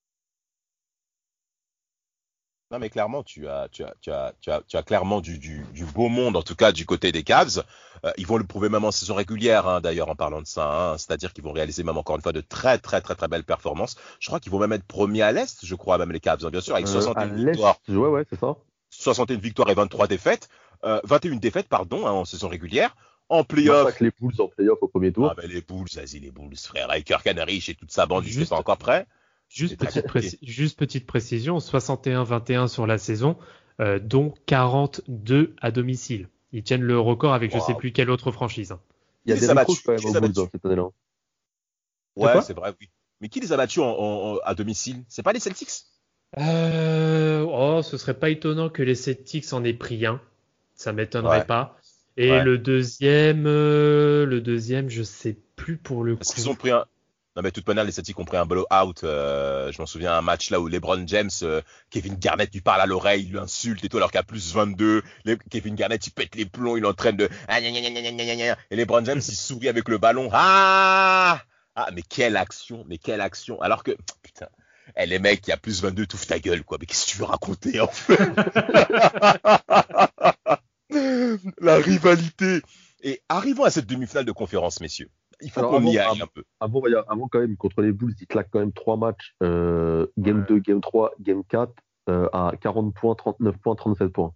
Non, 2.75 2.79
mais 2.79 2.89
clairement, 2.89 3.23
tu 3.23 3.47
as, 3.47 3.69
tu 3.71 3.85
as, 3.85 3.93
tu 4.01 4.11
as, 4.11 4.33
tu 4.41 4.51
as, 4.51 4.61
tu 4.67 4.75
as 4.75 4.83
clairement 4.83 5.21
du, 5.21 5.37
du, 5.39 5.63
du, 5.73 5.85
beau 5.85 6.09
monde, 6.09 6.35
en 6.35 6.41
tout 6.41 6.55
cas 6.55 6.73
du 6.73 6.85
côté 6.85 7.13
des 7.13 7.23
Cavs. 7.23 7.63
Euh, 8.03 8.11
ils 8.17 8.27
vont 8.27 8.35
le 8.35 8.43
prouver 8.43 8.67
même 8.67 8.83
en 8.83 8.91
saison 8.91 9.15
régulière, 9.15 9.65
hein, 9.65 9.79
d'ailleurs, 9.79 10.09
en 10.09 10.15
parlant 10.15 10.41
de 10.41 10.45
ça. 10.45 10.91
Hein. 10.91 10.97
C'est-à-dire 10.97 11.31
qu'ils 11.31 11.45
vont 11.45 11.53
réaliser 11.53 11.83
même 11.83 11.97
encore 11.97 12.17
une 12.17 12.21
fois 12.21 12.33
de 12.33 12.41
très, 12.41 12.77
très, 12.77 12.99
très, 12.99 13.15
très 13.15 13.29
belles 13.29 13.45
performances. 13.45 13.95
Je 14.19 14.27
crois 14.27 14.41
qu'ils 14.41 14.51
vont 14.51 14.59
même 14.59 14.73
être 14.73 14.83
premiers 14.83 15.21
à 15.21 15.31
l'Est, 15.31 15.65
je 15.65 15.73
crois, 15.73 15.97
même 15.97 16.11
les 16.11 16.19
Cavs, 16.19 16.45
hein, 16.45 16.49
bien 16.49 16.59
sûr, 16.59 16.75
avec 16.75 16.89
61 16.89 17.29
euh, 17.29 17.45
victoires. 17.45 17.77
Ouais, 17.87 18.09
ouais, 18.09 18.25
c'est 18.29 18.37
ça. 18.37 18.57
61 18.89 19.37
victoires 19.37 19.69
et 19.69 19.73
23 19.73 20.07
défaites. 20.07 20.49
Euh, 20.83 20.99
21 21.05 21.37
défaites, 21.37 21.69
pardon, 21.69 22.05
en 22.05 22.25
saison 22.25 22.49
régulière. 22.49 22.93
En 23.29 23.45
playoff. 23.45 23.97
les 24.01 24.11
Bulls 24.19 24.35
en 24.39 24.49
playoff 24.49 24.79
au 24.81 24.89
premier 24.89 25.13
tour. 25.13 25.29
Ah, 25.31 25.35
ben 25.37 25.49
les 25.49 25.61
Bulls, 25.61 25.87
vas-y, 25.95 26.19
les 26.19 26.29
Bulls, 26.29 26.57
frère. 26.57 26.91
Avec 26.91 27.09
Henry 27.09 27.63
et 27.69 27.73
toute 27.73 27.93
sa 27.93 28.05
bande, 28.05 28.25
je 28.25 28.31
suis 28.31 28.45
pas 28.45 28.57
encore 28.57 28.77
prêt. 28.77 29.07
Juste 29.49 29.77
petite, 29.77 31.05
précision, 31.05 31.59
61-21 31.59 32.67
sur 32.67 32.85
la 32.87 32.97
saison, 32.97 33.37
euh, 33.79 33.99
dont 33.99 34.33
42 34.47 35.55
à 35.61 35.71
domicile. 35.71 36.27
Ils 36.51 36.63
tiennent 36.63 36.81
le 36.83 36.99
record 36.99 37.33
avec 37.33 37.51
je 37.51 37.57
je 37.57 37.63
sais 37.63 37.73
plus 37.73 37.91
quelle 37.91 38.09
autre 38.09 38.31
franchise. 38.31 38.71
Hein. 38.71 38.79
Il 39.25 39.33
y 39.33 39.37
a 39.37 39.39
des 39.39 39.47
recrues 39.47 39.75
quand 39.85 39.91
même 39.93 40.23
au 40.25 40.27
bout 40.29 40.49
cette 40.51 40.65
année-là. 40.65 40.87
Ouais, 42.15 42.41
c'est 42.41 42.53
vrai, 42.53 42.73
oui. 42.79 42.89
Mais 43.21 43.29
qui 43.29 43.39
les 43.39 43.51
a 43.53 43.57
battus 43.57 43.81
en- 43.81 43.87
en- 43.89 44.37
à 44.43 44.55
domicile? 44.55 45.03
C'est 45.07 45.23
pas 45.23 45.33
les 45.33 45.39
Celtics? 45.39 45.69
Euh, 46.37 47.45
oh, 47.47 47.81
ce 47.81 47.97
serait 47.97 48.13
pas 48.17 48.29
étonnant 48.29 48.69
que 48.69 48.83
les 48.83 48.95
Celtics 48.95 49.51
en 49.53 49.63
aient 49.63 49.73
pris 49.73 50.05
un. 50.05 50.19
Ça 50.75 50.91
m'étonnerait 50.91 51.39
Ouais. 51.39 51.45
pas. 51.45 51.77
Et 52.17 52.31
Ouais. 52.31 52.43
le 52.43 52.57
deuxième, 52.57 53.45
euh, 53.47 54.25
le 54.25 54.41
deuxième, 54.41 54.89
je 54.89 55.03
sais 55.03 55.37
plus 55.55 55.77
pour 55.77 56.03
le 56.03 56.15
Parce 56.15 56.29
coup. 56.29 56.35
qu'ils 56.35 56.49
ont 56.49 56.55
pris 56.55 56.71
un. 56.71 56.85
Non, 57.35 57.41
mais 57.43 57.51
toute 57.51 57.67
manière, 57.67 57.83
les 57.83 57.91
Celtics 57.91 58.17
ont 58.17 58.23
pris 58.25 58.37
un 58.37 58.45
blowout. 58.45 59.03
euh, 59.03 59.69
je 59.71 59.81
m'en 59.81 59.85
souviens, 59.85 60.13
un 60.13 60.21
match 60.21 60.49
là 60.51 60.59
où 60.61 60.67
LeBron 60.67 61.05
James, 61.05 61.29
euh, 61.43 61.61
Kevin 61.89 62.15
Garnett 62.15 62.51
lui 62.53 62.61
parle 62.61 62.79
à 62.81 62.85
l'oreille, 62.85 63.23
il 63.23 63.31
lui 63.31 63.39
insulte 63.39 63.83
et 63.83 63.89
tout, 63.89 63.97
alors 63.97 64.11
qu'à 64.11 64.23
plus 64.23 64.53
22, 64.53 65.03
les- 65.25 65.37
Kevin 65.49 65.75
Garnett 65.75 66.05
il 66.07 66.11
pète 66.11 66.35
les 66.35 66.45
plombs, 66.45 66.77
il 66.77 66.83
est 66.83 66.87
en 66.87 66.93
train 66.93 67.11
de. 67.11 67.27
Ah. 67.49 67.59
Et 68.71 68.75
LeBron 68.77 69.03
James 69.03 69.21
il 69.27 69.35
sourit 69.35 69.67
avec 69.67 69.89
le 69.89 69.97
ballon. 69.97 70.29
Ah 70.31 71.41
Ah, 71.75 71.89
mais 71.93 72.03
quelle 72.03 72.37
action, 72.37 72.85
mais 72.87 72.97
quelle 72.97 73.19
action. 73.19 73.61
Alors 73.61 73.83
que, 73.83 73.91
putain, 74.21 74.47
eh, 74.95 75.05
les 75.05 75.19
mecs, 75.19 75.45
il 75.45 75.49
y 75.49 75.53
a 75.53 75.57
plus 75.57 75.81
22, 75.81 76.05
touffe 76.07 76.27
ta 76.27 76.39
gueule, 76.39 76.63
quoi. 76.63 76.77
Mais 76.79 76.85
qu'est-ce 76.85 77.05
que 77.05 77.11
tu 77.11 77.17
veux 77.17 77.25
raconter, 77.25 77.81
en 77.81 77.87
fait? 77.87 78.17
La 81.59 81.75
rivalité. 81.77 82.61
Et 83.01 83.21
arrivons 83.29 83.63
à 83.65 83.71
cette 83.71 83.85
demi-finale 83.87 84.25
de 84.25 84.31
conférence, 84.31 84.79
messieurs. 84.79 85.09
Il 85.41 85.51
faut 85.51 85.61
qu'on 85.61 85.77
avant- 85.77 85.89
y 85.91 85.97
aille 85.99 86.21
un 86.21 86.27
peu. 86.27 86.43
Avant, 86.59 86.81
il 86.87 86.95
avant 87.07 87.27
quand 87.27 87.39
même, 87.39 87.55
contre 87.57 87.81
les 87.81 87.91
Bulls, 87.91 88.13
ils 88.19 88.27
claquent 88.27 88.49
quand 88.51 88.59
même 88.59 88.73
trois 88.73 88.97
matchs. 88.97 89.35
euh, 89.43 90.07
game 90.17 90.45
2, 90.47 90.59
Game 90.59 90.81
3, 90.81 91.11
Game 91.19 91.43
4, 91.47 91.71
euh, 92.09 92.27
à 92.33 92.51
40 92.59 92.93
points, 92.93 93.15
39 93.15 93.57
points, 93.57 93.75
37 93.75 94.09
points. 94.09 94.33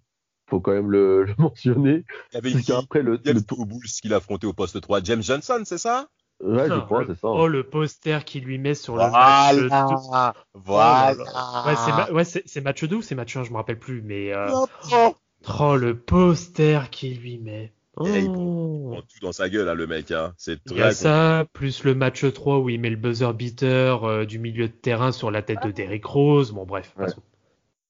faut 0.49 0.59
quand 0.59 0.71
même 0.71 0.89
le, 0.91 1.23
le 1.25 1.35
mentionner. 1.37 2.03
Il 2.31 2.35
y 2.35 2.37
avait 2.37 2.51
qui 2.51 2.63
qu'après, 2.63 3.03
le, 3.03 3.19
le 3.23 3.41
tour. 3.41 3.59
aux 3.59 3.65
Bulls 3.65 3.85
qu'il 4.01 4.13
a 4.13 4.17
affronté 4.17 4.47
au 4.47 4.53
poste 4.53 4.81
3. 4.81 5.01
James 5.03 5.21
Johnson, 5.21 5.61
c'est 5.63 5.77
ça? 5.77 6.07
Ouais, 6.41 6.67
je 6.69 6.79
crois, 6.79 7.03
c'est 7.05 7.15
ça. 7.15 7.27
Oh, 7.27 7.47
le 7.47 7.63
poster 7.63 8.23
qu'il 8.23 8.45
lui 8.45 8.57
met 8.57 8.73
sur 8.73 8.95
le 8.95 9.01
match. 9.11 9.55
de- 9.57 9.67
Voilà. 9.67 10.33
Voilà. 10.53 11.13
Voilà. 11.13 11.65
Ouais, 11.67 11.75
c'est 11.75 11.91
ma- 11.91 12.11
ouais, 12.11 12.23
match 12.63 12.83
2 12.85 12.95
ou 12.95 13.01
c'est 13.01 13.15
match 13.15 13.35
1, 13.35 13.43
je 13.43 13.51
me 13.51 13.57
rappelle 13.57 13.77
plus, 13.77 14.01
mais 14.01 14.33
euh, 14.33 14.47
Oh. 14.93 15.15
oh, 15.59 15.75
le 15.75 15.97
poster 15.99 16.89
qu'il 16.89 17.19
lui 17.19 17.37
met. 17.39 17.73
Oh. 17.99 18.05
Et 18.07 18.19
il 18.19 18.31
prend 18.31 19.01
tout 19.01 19.19
dans 19.21 19.31
sa 19.31 19.49
gueule, 19.49 19.67
hein, 19.69 19.73
le 19.73 19.85
mec. 19.87 20.11
Hein. 20.11 20.33
C'est 20.37 20.59
Il 20.71 20.77
y 20.77 20.81
a 20.81 20.91
ça, 20.91 21.45
plus 21.53 21.83
le 21.83 21.93
match 21.95 22.25
3 22.31 22.59
où 22.59 22.69
il 22.69 22.79
met 22.79 22.89
le 22.89 22.95
buzzer 22.95 23.33
beater 23.33 24.03
euh, 24.05 24.25
du 24.25 24.39
milieu 24.39 24.67
de 24.67 24.73
terrain 24.73 25.11
sur 25.11 25.31
la 25.31 25.41
tête 25.41 25.59
de 25.63 25.71
Derrick 25.71 26.05
Rose. 26.05 26.51
Bon, 26.51 26.65
bref. 26.65 26.93
Ouais. 26.97 27.07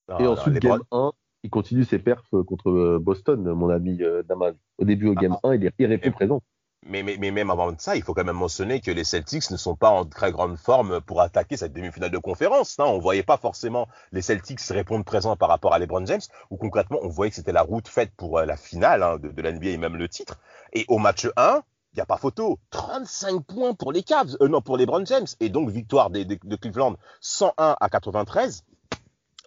Non, 0.09 0.17
Et 0.19 0.23
non, 0.23 0.31
ensuite, 0.31 0.55
les 0.55 0.59
game 0.59 0.79
Browns- 0.89 1.09
1, 1.09 1.11
il 1.43 1.49
continue 1.51 1.83
ses 1.85 1.99
perfs 1.99 2.29
contre 2.47 2.69
euh, 2.71 2.99
Boston, 2.99 3.41
mon 3.53 3.69
ami 3.69 4.01
euh, 4.01 4.23
Damas. 4.27 4.53
Au 4.79 4.85
début, 4.85 5.07
au 5.07 5.13
game 5.13 5.37
1, 5.43 5.53
il, 5.55 5.65
est, 5.65 5.73
il 5.77 5.85
répond 5.85 6.09
Et- 6.09 6.11
présent. 6.11 6.41
Mais, 6.89 7.03
mais, 7.03 7.17
mais 7.19 7.29
même 7.29 7.51
avant 7.51 7.71
ça, 7.77 7.95
il 7.95 8.01
faut 8.01 8.15
quand 8.15 8.23
même 8.23 8.35
mentionner 8.35 8.81
que 8.81 8.89
les 8.89 9.03
Celtics 9.03 9.51
ne 9.51 9.57
sont 9.57 9.75
pas 9.75 9.89
en 9.89 10.05
très 10.05 10.31
grande 10.31 10.57
forme 10.57 11.01
pour 11.01 11.21
attaquer 11.21 11.55
cette 11.55 11.71
demi-finale 11.71 12.09
de 12.09 12.17
conférence. 12.17 12.79
Hein. 12.79 12.85
On 12.85 12.97
voyait 12.97 13.23
pas 13.23 13.37
forcément 13.37 13.87
les 14.11 14.23
Celtics 14.23 14.59
répondre 14.69 15.05
présent 15.05 15.35
par 15.35 15.49
rapport 15.49 15.73
à 15.73 15.79
LeBron 15.79 16.05
James, 16.07 16.21
ou 16.49 16.57
concrètement, 16.57 16.97
on 17.03 17.09
voyait 17.09 17.29
que 17.29 17.35
c'était 17.35 17.51
la 17.51 17.61
route 17.61 17.87
faite 17.87 18.11
pour 18.17 18.39
euh, 18.39 18.45
la 18.45 18.57
finale 18.57 19.03
hein, 19.03 19.17
de, 19.17 19.29
de 19.29 19.41
la 19.41 19.51
NBA 19.51 19.67
et 19.67 19.77
même 19.77 19.97
le 19.97 20.09
titre. 20.09 20.39
Et 20.73 20.85
au 20.87 20.97
match 20.97 21.27
1, 21.37 21.61
il 21.93 21.97
n'y 21.97 22.01
a 22.01 22.05
pas 22.05 22.17
photo. 22.17 22.59
35 22.71 23.43
points 23.43 23.73
pour 23.73 23.91
les 23.91 24.03
Cavs, 24.03 24.35
euh, 24.41 24.47
non, 24.47 24.61
pour 24.61 24.77
LeBron 24.77 25.05
James. 25.05 25.27
Et 25.39 25.49
donc, 25.49 25.69
victoire 25.69 26.09
de 26.09 26.55
Cleveland 26.55 26.95
101 27.21 27.77
à 27.79 27.89
93. 27.89 28.63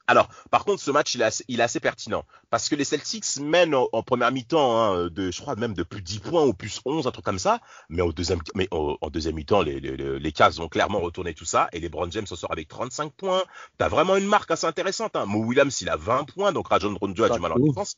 Alors, 0.07 0.29
par 0.51 0.65
contre, 0.65 0.83
ce 0.83 0.91
match, 0.91 1.15
il 1.15 1.23
est 1.23 1.25
assez, 1.25 1.45
il 1.49 1.61
est 1.61 1.63
assez 1.63 1.81
pertinent. 1.81 2.25
Parce 2.51 2.69
que 2.69 2.75
les 2.75 2.85
Celtics 2.85 3.39
mènent 3.41 3.75
en, 3.75 3.89
en 3.93 4.03
première 4.03 4.33
mi-temps, 4.33 4.81
hein, 4.81 5.09
de, 5.09 5.31
je 5.31 5.41
crois 5.41 5.57
même 5.57 5.75
de 5.75 5.83
plus 5.83 6.03
10 6.03 6.19
points 6.21 6.45
ou 6.45 6.53
plus 6.53 6.81
11, 6.85 7.07
un 7.07 7.11
truc 7.11 7.25
comme 7.25 7.39
ça. 7.39 7.61
Mais, 7.89 8.03
au 8.03 8.13
deuxième, 8.13 8.41
mais 8.55 8.69
en 8.71 9.11
deuxième 9.11 9.37
mi-temps, 9.37 9.63
les, 9.63 9.81
les, 9.81 10.33
Cavs 10.33 10.61
ont 10.61 10.69
clairement 10.69 11.01
retourné 11.01 11.35
tout 11.35 11.45
ça. 11.45 11.69
Et 11.73 11.81
les 11.81 11.89
Brown 11.89 12.11
James 12.11 12.27
en 12.31 12.37
sort 12.37 12.53
avec 12.53 12.69
35 12.69 13.13
points. 13.13 13.43
T'as 13.79 13.89
vraiment 13.89 14.17
une 14.17 14.27
marque 14.27 14.51
assez 14.51 14.67
intéressante. 14.67 15.17
Hein. 15.17 15.27
Mo 15.27 15.41
Williams, 15.45 15.81
il 15.81 15.89
a 15.89 15.97
20 15.97 16.25
points. 16.25 16.53
Donc 16.53 16.69
Rajon 16.69 16.97
Rondo 17.01 17.25
a 17.25 17.29
du 17.31 17.41
mal 17.41 17.53
en 17.53 17.57
11. 17.57 17.69
défense. 17.69 17.97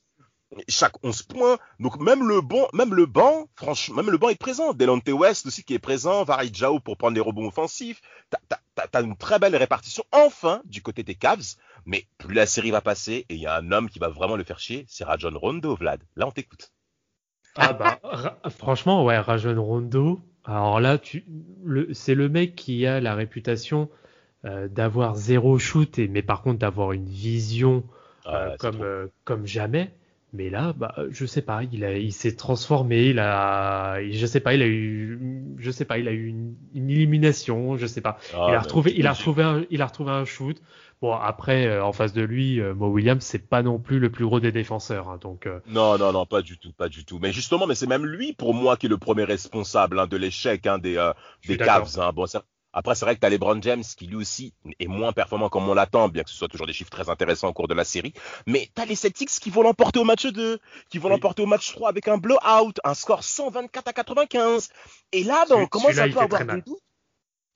Chaque 0.68 1.02
11 1.04 1.22
points. 1.22 1.58
Donc 1.80 1.98
même 2.00 2.26
le 2.28 2.40
banc, 2.40 2.68
même 2.72 2.94
le 2.94 3.06
banc, 3.06 3.48
franchement, 3.56 3.96
même 3.96 4.10
le 4.10 4.18
banc 4.18 4.28
est 4.28 4.38
présent. 4.38 4.72
Delonte 4.72 5.08
West 5.08 5.46
aussi 5.46 5.64
qui 5.64 5.74
est 5.74 5.78
présent. 5.80 6.22
Varid 6.24 6.54
Jao 6.54 6.78
pour 6.80 6.96
prendre 6.96 7.14
les 7.14 7.20
rebonds 7.20 7.48
offensifs. 7.48 8.00
T'as, 8.30 8.86
t'as 8.86 9.02
une 9.02 9.16
très 9.16 9.38
belle 9.38 9.56
répartition, 9.56 10.04
enfin, 10.12 10.62
du 10.64 10.80
côté 10.82 11.02
des 11.02 11.14
Cavs. 11.16 11.56
Mais 11.86 12.06
plus 12.18 12.34
la 12.34 12.46
série 12.46 12.70
va 12.70 12.80
passer, 12.80 13.26
et 13.28 13.34
il 13.34 13.40
y 13.40 13.46
a 13.46 13.56
un 13.56 13.70
homme 13.72 13.90
qui 13.90 13.98
va 13.98 14.08
vraiment 14.08 14.36
le 14.36 14.44
faire 14.44 14.58
chier, 14.58 14.86
c'est 14.88 15.04
Rajon 15.04 15.36
Rondo, 15.38 15.74
Vlad. 15.76 16.00
Là, 16.16 16.26
on 16.26 16.30
t'écoute. 16.30 16.72
Ah 17.56 17.72
bah, 17.72 17.98
ra- 18.02 18.38
franchement, 18.50 19.04
ouais, 19.04 19.18
Rajon 19.18 19.62
Rondo. 19.62 20.20
Alors 20.44 20.80
là, 20.80 20.98
tu, 20.98 21.24
c'est 21.92 22.14
le 22.14 22.28
mec 22.28 22.54
qui 22.54 22.86
a 22.86 23.00
la 23.00 23.14
réputation 23.14 23.90
euh, 24.44 24.66
d'avoir 24.68 25.14
zéro 25.14 25.58
shoot, 25.58 25.98
et, 25.98 26.08
mais 26.08 26.22
par 26.22 26.42
contre 26.42 26.58
d'avoir 26.58 26.92
une 26.92 27.06
vision 27.08 27.84
euh, 28.26 28.30
Ah, 28.32 28.48
c'est 28.52 28.58
comme, 28.58 28.82
euh, 28.82 29.06
comme 29.24 29.46
jamais. 29.46 29.94
Mais 30.34 30.50
là, 30.50 30.72
bah, 30.76 30.94
je 31.10 31.26
sais 31.26 31.42
pas, 31.42 31.62
il, 31.62 31.84
a, 31.84 31.96
il 31.96 32.12
s'est 32.12 32.34
transformé, 32.34 33.10
il 33.10 33.20
a, 33.20 33.98
je 34.10 34.26
sais 34.26 34.40
pas, 34.40 34.52
il 34.54 34.62
a 34.62 34.66
eu, 34.66 35.18
je 35.58 35.70
sais 35.70 35.84
pas, 35.84 35.98
il 35.98 36.08
a 36.08 36.10
eu 36.10 36.26
une, 36.26 36.56
une 36.74 36.90
illumination, 36.90 37.76
je 37.76 37.86
sais 37.86 38.00
pas. 38.00 38.18
Ah, 38.34 38.46
il 38.48 38.54
a 38.54 38.60
retrouvé, 38.60 38.92
il 38.96 39.06
a 39.06 39.12
retrouvé 39.12 39.44
un, 39.44 39.64
il 39.70 39.80
a 39.80 39.86
retrouvé 39.86 40.10
un 40.10 40.24
shoot. 40.24 40.60
Bon, 41.00 41.12
après, 41.12 41.66
euh, 41.66 41.84
en 41.84 41.92
face 41.92 42.12
de 42.12 42.22
lui, 42.22 42.60
euh, 42.60 42.74
Mo 42.74 42.88
Williams, 42.88 43.22
c'est 43.22 43.48
pas 43.48 43.62
non 43.62 43.78
plus 43.78 43.98
le 44.00 44.10
plus 44.10 44.24
gros 44.24 44.40
des 44.40 44.52
défenseurs, 44.52 45.08
hein, 45.08 45.18
donc. 45.20 45.46
euh, 45.46 45.60
Non, 45.68 45.98
non, 45.98 46.12
non, 46.12 46.26
pas 46.26 46.42
du 46.42 46.58
tout, 46.58 46.72
pas 46.72 46.88
du 46.88 47.04
tout. 47.04 47.18
Mais 47.20 47.32
justement, 47.32 47.66
mais 47.66 47.74
c'est 47.74 47.86
même 47.86 48.04
lui, 48.04 48.32
pour 48.32 48.54
moi, 48.54 48.76
qui 48.76 48.86
est 48.86 48.88
le 48.88 48.98
premier 48.98 49.24
responsable 49.24 50.00
hein, 50.00 50.06
de 50.06 50.16
l'échec 50.16 50.66
hein, 50.66 50.78
des, 50.78 50.94
des. 51.46 51.56
Cavs. 51.58 52.12
Bon, 52.14 52.26
Après, 52.76 52.94
c'est 52.96 53.04
vrai 53.04 53.14
que 53.14 53.20
tu 53.20 53.26
as 53.26 53.30
LeBron 53.30 53.62
James, 53.62 53.84
qui 53.96 54.06
lui 54.08 54.16
aussi 54.16 54.52
est 54.80 54.88
moins 54.88 55.12
performant 55.12 55.48
comme 55.48 55.68
on 55.68 55.74
l'attend, 55.74 56.08
bien 56.08 56.24
que 56.24 56.30
ce 56.30 56.36
soit 56.36 56.48
toujours 56.48 56.66
des 56.66 56.72
chiffres 56.72 56.90
très 56.90 57.08
intéressants 57.08 57.48
au 57.48 57.52
cours 57.52 57.68
de 57.68 57.74
la 57.74 57.84
série. 57.84 58.12
Mais 58.48 58.68
tu 58.74 58.82
as 58.82 58.84
les 58.84 58.96
Celtics 58.96 59.30
qui 59.30 59.48
vont 59.50 59.62
l'emporter 59.62 60.00
au 60.00 60.04
match 60.04 60.26
2, 60.26 60.58
qui 60.90 60.98
vont 60.98 61.08
Oui. 61.08 61.14
l'emporter 61.14 61.42
au 61.42 61.46
match 61.46 61.72
3 61.72 61.88
avec 61.88 62.08
un 62.08 62.18
blowout, 62.18 62.72
un 62.82 62.94
score 62.94 63.22
124 63.22 63.88
à 63.88 63.92
95. 63.92 64.68
Et 65.12 65.22
là, 65.24 65.44
ben, 65.48 65.56
on 65.56 65.66
commence 65.66 65.96
un 65.98 66.10
peu 66.10 66.18
à 66.18 66.22
avoir 66.24 66.44
des 66.44 66.62
doutes. 66.62 66.78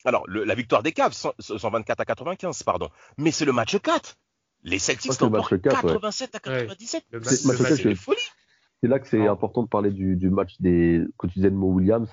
Alors, 0.04 0.22
le- 0.28 0.44
la 0.44 0.54
victoire 0.54 0.82
des 0.84 0.92
Cavs, 0.92 1.12
100 1.12 1.32
124 1.40 2.00
à 2.00 2.04
95, 2.04 2.62
pardon. 2.62 2.88
Mais 3.16 3.32
c'est 3.32 3.44
le 3.44 3.52
match 3.52 3.76
4. 3.78 4.16
Les 4.62 4.78
Celtics 4.78 5.10
Ouais, 5.10 5.16
c'est 5.18 5.24
le 5.24 5.30
match 5.30 5.50
l'emportent 5.50 5.62
4, 5.62 5.84
ouais. 5.84 5.92
87 5.94 6.34
à 6.36 6.38
97. 6.38 7.04
le 7.10 7.22
C'est- 7.24 7.94
folie. 7.96 8.18
C'est 8.80 8.88
là 8.88 9.00
que 9.00 9.08
c'est 9.08 9.26
important 9.26 9.64
de 9.64 9.68
parler 9.68 9.90
du, 9.90 10.14
du 10.14 10.30
match 10.30 10.52
des, 10.60 11.02
que 11.18 11.26
tu 11.26 11.34
disais 11.34 11.50
de 11.50 11.56
Mo 11.56 11.66
Williams, 11.72 12.08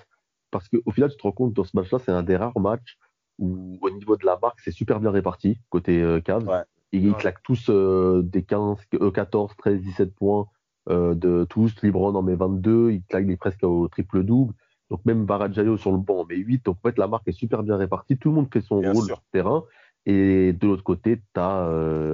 parce 0.59 0.69
qu'au 0.69 0.91
final, 0.91 1.09
tu 1.11 1.17
te 1.17 1.23
rends 1.23 1.31
compte, 1.31 1.53
dans 1.53 1.63
ce 1.63 1.75
match-là, 1.75 1.99
c'est 1.99 2.11
un 2.11 2.23
des 2.23 2.35
rares 2.37 2.59
matchs 2.59 2.97
où, 3.37 3.77
au 3.81 3.89
niveau 3.89 4.15
de 4.17 4.25
la 4.25 4.37
marque, 4.41 4.59
c'est 4.61 4.71
super 4.71 4.99
bien 4.99 5.11
réparti, 5.11 5.59
côté 5.69 6.01
euh, 6.01 6.19
Cavs. 6.21 6.47
Ouais. 6.47 6.63
Ils 6.91 7.09
Ouais. 7.09 7.17
claquent 7.17 7.43
tous 7.43 7.65
euh, 7.69 8.21
des 8.23 8.43
15, 8.43 8.77
euh, 9.01 9.11
14, 9.11 9.53
13, 9.57 9.81
17 9.81 10.15
points 10.15 10.47
euh, 10.89 11.13
de 11.15 11.45
tous. 11.49 11.75
LeBron 11.81 12.15
en 12.15 12.21
met 12.21 12.35
22, 12.35 12.91
il 12.91 13.03
claque 13.03 13.25
des 13.27 13.35
presque 13.37 13.63
au 13.63 13.87
triple-double. 13.89 14.53
Donc 14.89 15.03
même 15.03 15.25
Barajayo 15.25 15.77
sur 15.77 15.91
le 15.91 15.97
banc 15.97 16.19
en 16.21 16.25
met 16.25 16.37
8. 16.37 16.63
Donc 16.65 16.77
en 16.83 16.87
fait, 16.89 16.97
la 16.97 17.07
marque 17.07 17.27
est 17.27 17.31
super 17.33 17.63
bien 17.63 17.75
répartie. 17.75 18.17
Tout 18.17 18.29
le 18.29 18.35
monde 18.35 18.47
fait 18.53 18.61
son 18.61 18.79
Bien 18.79 18.93
rôle 18.93 19.05
sur 19.07 19.15
le 19.17 19.31
terrain. 19.31 19.63
Et 20.05 20.53
de 20.53 20.67
l'autre 20.67 20.83
côté, 20.83 21.17
tu 21.17 21.39
as 21.39 21.67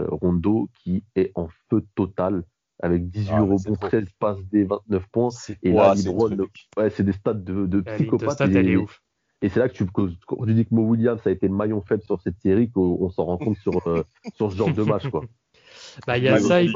Rondo 0.10 0.70
qui 0.82 1.04
est 1.16 1.32
en 1.36 1.50
feu 1.70 1.86
total 1.96 2.44
avec 2.82 3.10
18 3.10 3.32
Ah, 3.32 3.42
mais 3.42 3.58
c'est 3.58 3.70
rebonds, 3.70 3.76
trop. 3.76 3.88
13 3.88 4.06
passes 4.20 4.44
des 4.52 4.64
29 4.64 5.08
points. 5.12 5.30
C'est 5.30 5.58
Et 5.64 5.72
quoi, 5.72 5.96
là, 5.96 5.96
LeBron, 5.96 6.38
ouais, 6.78 6.90
c'est 6.90 7.04
des 7.04 7.12
stats 7.14 7.34
de, 7.34 7.66
de 7.66 7.82
psychopathe. 7.82 8.42
et, 9.44 9.50
c'est 9.50 9.60
là 9.60 9.70
que 9.70 9.74
tu, 9.74 9.86
que- 9.86 10.10
quand 10.28 10.46
tu 10.46 10.54
dis 10.54 10.66
que 10.66 10.74
Mo 10.76 10.84
Williams 10.84 11.22
a 11.26 11.32
été 11.32 11.48
le 11.48 11.54
maillon 11.56 11.82
faible 11.82 12.04
sur 12.04 12.22
cette 12.22 12.40
série, 12.42 12.70
qu'on 12.70 12.98
on 13.02 13.10
s'en 13.10 13.26
rend 13.26 13.38
compte 13.38 13.58
sur, 13.58 13.88
euh, 13.88 14.04
sur 14.36 14.52
ce 14.52 14.58
genre 14.58 14.74
de 14.74 14.84
match. 14.84 15.08
Quoi. 15.10 15.26
Bah, 16.06 16.18
il 16.18 16.24
y 16.24 16.28
a 16.30 16.40
ça, 16.40 16.62
et 16.62 16.66
puis. 16.68 16.76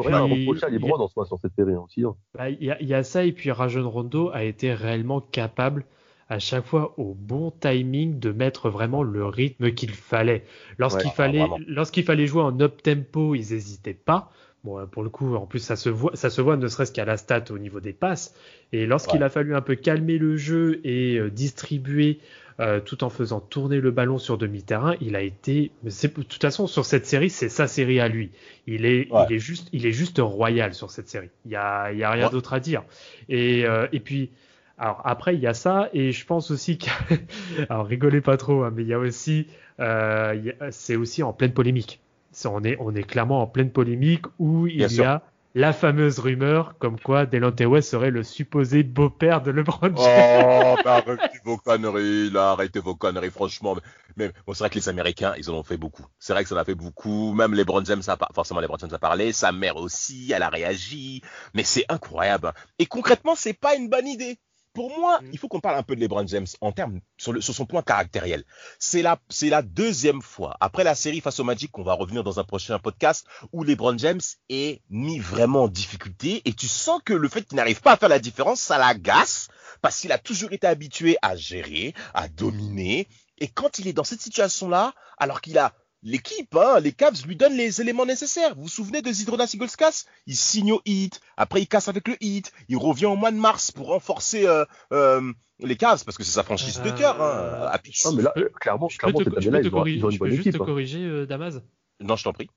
il 2.60 2.88
y 2.88 2.94
a- 2.94 3.04
ça, 3.04 3.24
et 3.24 3.32
puis 3.32 3.52
Rajon 3.52 3.90
Rondo 3.90 4.30
a 4.32 4.44
été 4.44 4.74
réellement 4.74 5.22
capable, 5.22 5.86
à 6.28 6.40
chaque 6.40 6.66
fois, 6.66 6.96
au 7.00 7.14
bon 7.14 7.52
timing, 7.52 8.20
de 8.20 8.32
mettre 8.32 8.70
vraiment 8.70 9.04
le 9.04 9.26
rythme 9.26 9.72
qu'il 9.72 9.92
fallait. 9.92 10.44
Lorsqu'il 10.78 11.06
Ouais, 11.08 11.16
fallait, 11.16 11.48
lorsqu'il 11.68 12.04
fallait 12.04 12.28
jouer 12.28 12.42
en 12.42 12.60
up 12.62 12.82
tempo, 12.82 13.36
ils 13.36 13.52
n'hésitaient 13.54 13.94
pas. 13.94 14.32
Bon, 14.66 14.80
euh, 14.80 14.86
pour 14.86 15.04
le 15.04 15.10
coup, 15.10 15.36
en 15.36 15.46
plus, 15.46 15.60
ça 15.60 15.76
se 15.76 15.90
voit, 15.90 16.12
ça 16.16 16.30
se 16.30 16.42
voit 16.42 16.58
ne 16.58 16.68
serait-ce 16.68 16.92
qu'à 16.92 17.06
la 17.06 17.18
stat 17.18 17.44
au 17.52 17.58
niveau 17.60 17.80
des 17.80 17.94
passes. 17.94 18.34
Et 18.74 18.86
lorsqu'il 18.88 19.20
Ouais. 19.20 19.26
a 19.26 19.30
fallu 19.30 19.56
un 19.56 19.62
peu 19.62 19.76
calmer 19.76 20.18
le 20.18 20.36
jeu 20.38 20.82
et 20.84 21.18
euh, 21.20 21.30
distribuer 21.30 22.20
euh, 22.60 22.80
tout 22.80 23.04
en 23.04 23.10
faisant 23.10 23.42
tourner 23.42 23.82
le 23.82 23.92
ballon 23.92 24.18
sur 24.18 24.38
demi-terrain, 24.38 24.96
il 25.02 25.16
a 25.16 25.22
été. 25.22 25.72
De 25.84 25.92
toute 26.24 26.42
façon, 26.42 26.68
sur 26.68 26.86
cette 26.86 27.06
série, 27.06 27.30
c'est 27.30 27.50
sa 27.50 27.68
série 27.68 28.00
à 28.00 28.08
lui. 28.08 28.32
Il 28.66 28.86
est, 28.86 29.12
Ouais. 29.12 29.26
il 29.30 29.36
est 29.36 29.40
juste, 29.40 29.68
il 29.74 29.86
est 29.86 29.92
juste 29.92 30.20
royal 30.20 30.74
sur 30.74 30.90
cette 30.90 31.10
série. 31.10 31.30
Il 31.46 31.52
y 31.52 31.56
a, 31.58 31.92
il 31.92 32.00
y 32.00 32.04
a 32.04 32.10
rien 32.12 32.26
Ouais. 32.26 32.32
d'autre 32.32 32.54
à 32.54 32.60
dire. 32.60 32.84
Et, 33.30 33.66
euh, 33.66 33.88
et 33.92 34.00
puis, 34.00 34.32
alors 34.78 35.02
après, 35.06 35.36
il 35.36 35.42
y 35.42 35.48
a 35.48 35.54
ça, 35.54 35.90
et 35.94 36.12
je 36.14 36.26
pense 36.26 36.50
aussi 36.50 36.78
que, 36.78 36.90
alors 37.70 37.86
rigolez 37.86 38.22
pas 38.22 38.38
trop, 38.38 38.64
hein, 38.64 38.72
mais 38.74 38.84
il 38.84 38.88
y 38.88 38.94
a 38.94 39.00
aussi, 39.00 39.48
euh, 39.82 40.34
c'est 40.72 40.96
aussi 40.96 41.24
en 41.24 41.34
pleine 41.34 41.54
polémique. 41.54 42.00
On 42.46 42.64
est, 42.64 42.78
on 42.80 42.94
est 42.94 43.04
clairement 43.04 43.42
en 43.42 43.48
pleine 43.48 43.72
polémique 43.72 44.26
où 44.40 44.68
il 44.68 44.78
Bien 44.78 44.88
y 44.88 44.96
sûr. 44.96 45.06
a 45.06 45.22
la 45.56 45.72
fameuse 45.72 46.20
rumeur 46.20 46.78
comme 46.80 47.00
quoi 47.00 47.26
Delonte 47.26 47.62
West 47.62 47.90
serait 47.90 48.12
le 48.12 48.24
supposé 48.24 48.84
beau-père 48.84 49.42
de 49.42 49.52
LeBron 49.52 49.96
James. 49.96 49.96
Oh, 49.98 50.76
bah 50.84 50.96
arrêtez 50.96 51.40
vos 51.46 51.58
conneries, 51.58 52.30
là, 52.30 52.52
arrêtez 52.52 52.80
vos 52.80 52.96
conneries, 52.96 53.32
franchement. 53.32 53.78
Mais 54.18 54.32
bon, 54.46 54.54
c'est 54.54 54.60
vrai 54.60 54.70
que 54.70 54.76
les 54.76 54.90
Américains, 54.90 55.34
ils 55.38 55.50
en 55.50 55.54
ont 55.54 55.64
fait 55.64 55.78
beaucoup. 55.78 56.06
C'est 56.20 56.34
vrai 56.34 56.44
que 56.44 56.50
ça 56.50 56.56
en 56.56 56.58
a 56.58 56.66
fait 56.66 56.76
beaucoup. 56.76 57.34
Même 57.34 57.54
les 57.54 57.64
James, 57.86 58.02
a 58.06 58.18
forcément 58.34 58.60
les 58.60 58.68
James 58.80 58.90
a 58.94 59.00
parlé. 59.00 59.32
Sa 59.32 59.54
mère 59.54 59.78
aussi, 59.78 60.32
elle 60.34 60.44
a 60.44 60.50
réagi. 60.50 61.22
Mais 61.54 61.64
c'est 61.64 61.86
incroyable. 61.88 62.52
Et 62.78 62.86
concrètement, 62.86 63.36
c'est 63.36 63.54
pas 63.54 63.76
une 63.76 63.90
bonne 63.90 64.08
idée. 64.08 64.38
Pour 64.76 64.96
moi, 65.00 65.22
mm. 65.22 65.30
il 65.32 65.40
faut 65.40 65.48
qu'on 65.48 65.62
parle 65.62 65.78
un 65.78 65.84
peu 65.84 65.96
de 65.96 66.02
LeBron 66.02 66.28
James 66.28 66.46
en 66.60 66.74
termes 66.74 67.00
sur, 67.18 67.32
le, 67.32 67.40
sur 67.40 67.56
son 67.56 67.66
point 67.66 67.82
caractériel. 67.82 68.44
C'est 68.78 69.02
la, 69.02 69.18
c'est 69.30 69.50
la 69.50 69.62
deuxième 69.62 70.22
fois 70.22 70.58
après 70.60 70.84
la 70.84 70.94
série 70.94 71.22
face 71.22 71.40
au 71.40 71.46
Magic 71.46 71.72
qu'on 71.72 71.84
va 71.84 71.94
revenir 71.94 72.24
dans 72.24 72.40
un 72.40 72.44
prochain 72.44 72.78
podcast 72.78 73.26
où 73.54 73.64
LeBron 73.64 73.98
James 73.98 74.22
est 74.50 74.82
mis 74.90 75.18
vraiment 75.18 75.64
en 75.64 75.68
difficulté 75.70 76.42
et 76.44 76.54
tu 76.54 76.68
sens 76.68 77.02
que 77.04 77.14
le 77.14 77.30
fait 77.30 77.44
qu'il 77.44 77.56
n'arrive 77.56 77.82
pas 77.82 77.94
à 77.94 77.98
faire 77.98 78.10
la 78.10 78.20
différence, 78.20 78.60
ça 78.60 78.78
l'agace 78.78 79.48
parce 79.82 80.00
qu'il 80.00 80.12
a 80.12 80.18
toujours 80.18 80.52
été 80.52 80.68
habitué 80.68 81.18
à 81.22 81.38
gérer, 81.38 81.94
à 82.14 82.28
dominer. 82.28 83.08
Et 83.38 83.48
quand 83.48 83.80
il 83.80 83.88
est 83.88 83.94
dans 83.94 84.04
cette 84.04 84.22
situation-là, 84.22 84.94
alors 85.18 85.40
qu'il 85.40 85.58
a 85.58 85.74
l'équipe, 86.06 86.56
hein, 86.56 86.80
les 86.80 86.94
Cavs 86.94 87.26
lui 87.28 87.36
donnent 87.36 87.58
les 87.58 87.82
éléments 87.82 88.06
nécessaires. 88.06 88.56
Vous 88.56 88.64
vous 88.64 88.70
souvenez 88.70 89.02
de 89.02 89.12
Zidronas 89.12 89.48
Sigolskas? 89.48 90.06
Il 90.28 90.36
signe 90.36 90.72
au 90.72 90.82
hit, 90.86 91.20
après 91.36 91.62
il 91.62 91.68
casse 91.68 91.90
avec 91.90 92.08
le 92.08 92.16
hit, 92.22 92.54
il 92.70 92.78
revient 92.78 93.08
au 93.08 93.16
mois 93.16 93.32
de 93.32 93.38
mars 93.38 93.72
pour 93.72 93.88
renforcer 93.88 94.48
euh, 94.48 94.64
euh, 94.94 95.34
les 95.60 95.76
Cavs 95.76 96.06
parce 96.06 96.16
que 96.16 96.24
c'est 96.24 96.32
sa 96.32 96.44
franchise 96.44 96.82
de 96.82 96.92
cœur. 96.92 97.22
Hein, 97.22 97.72
euh, 97.74 97.78
non, 98.06 98.14
mais 98.14 98.24
là, 98.24 98.34
clairement, 98.62 98.88
je 98.88 98.98
clairement, 98.98 99.20
cette 99.20 99.36
année-là, 99.36 99.62
ils, 99.62 99.76
ont, 99.76 99.86
ils 99.86 100.06
ont 100.06 100.10
une 100.12 100.18
bonne 100.18 100.32
équipe. 100.32 100.38
Je 100.38 100.42
peux 100.42 100.44
juste 100.44 100.58
te 100.58 100.64
hein. 100.64 100.66
corriger, 100.66 101.26
Damas 101.26 101.56
Non, 102.00 102.16
je 102.16 102.24
t'en 102.24 102.34
prie. 102.34 102.50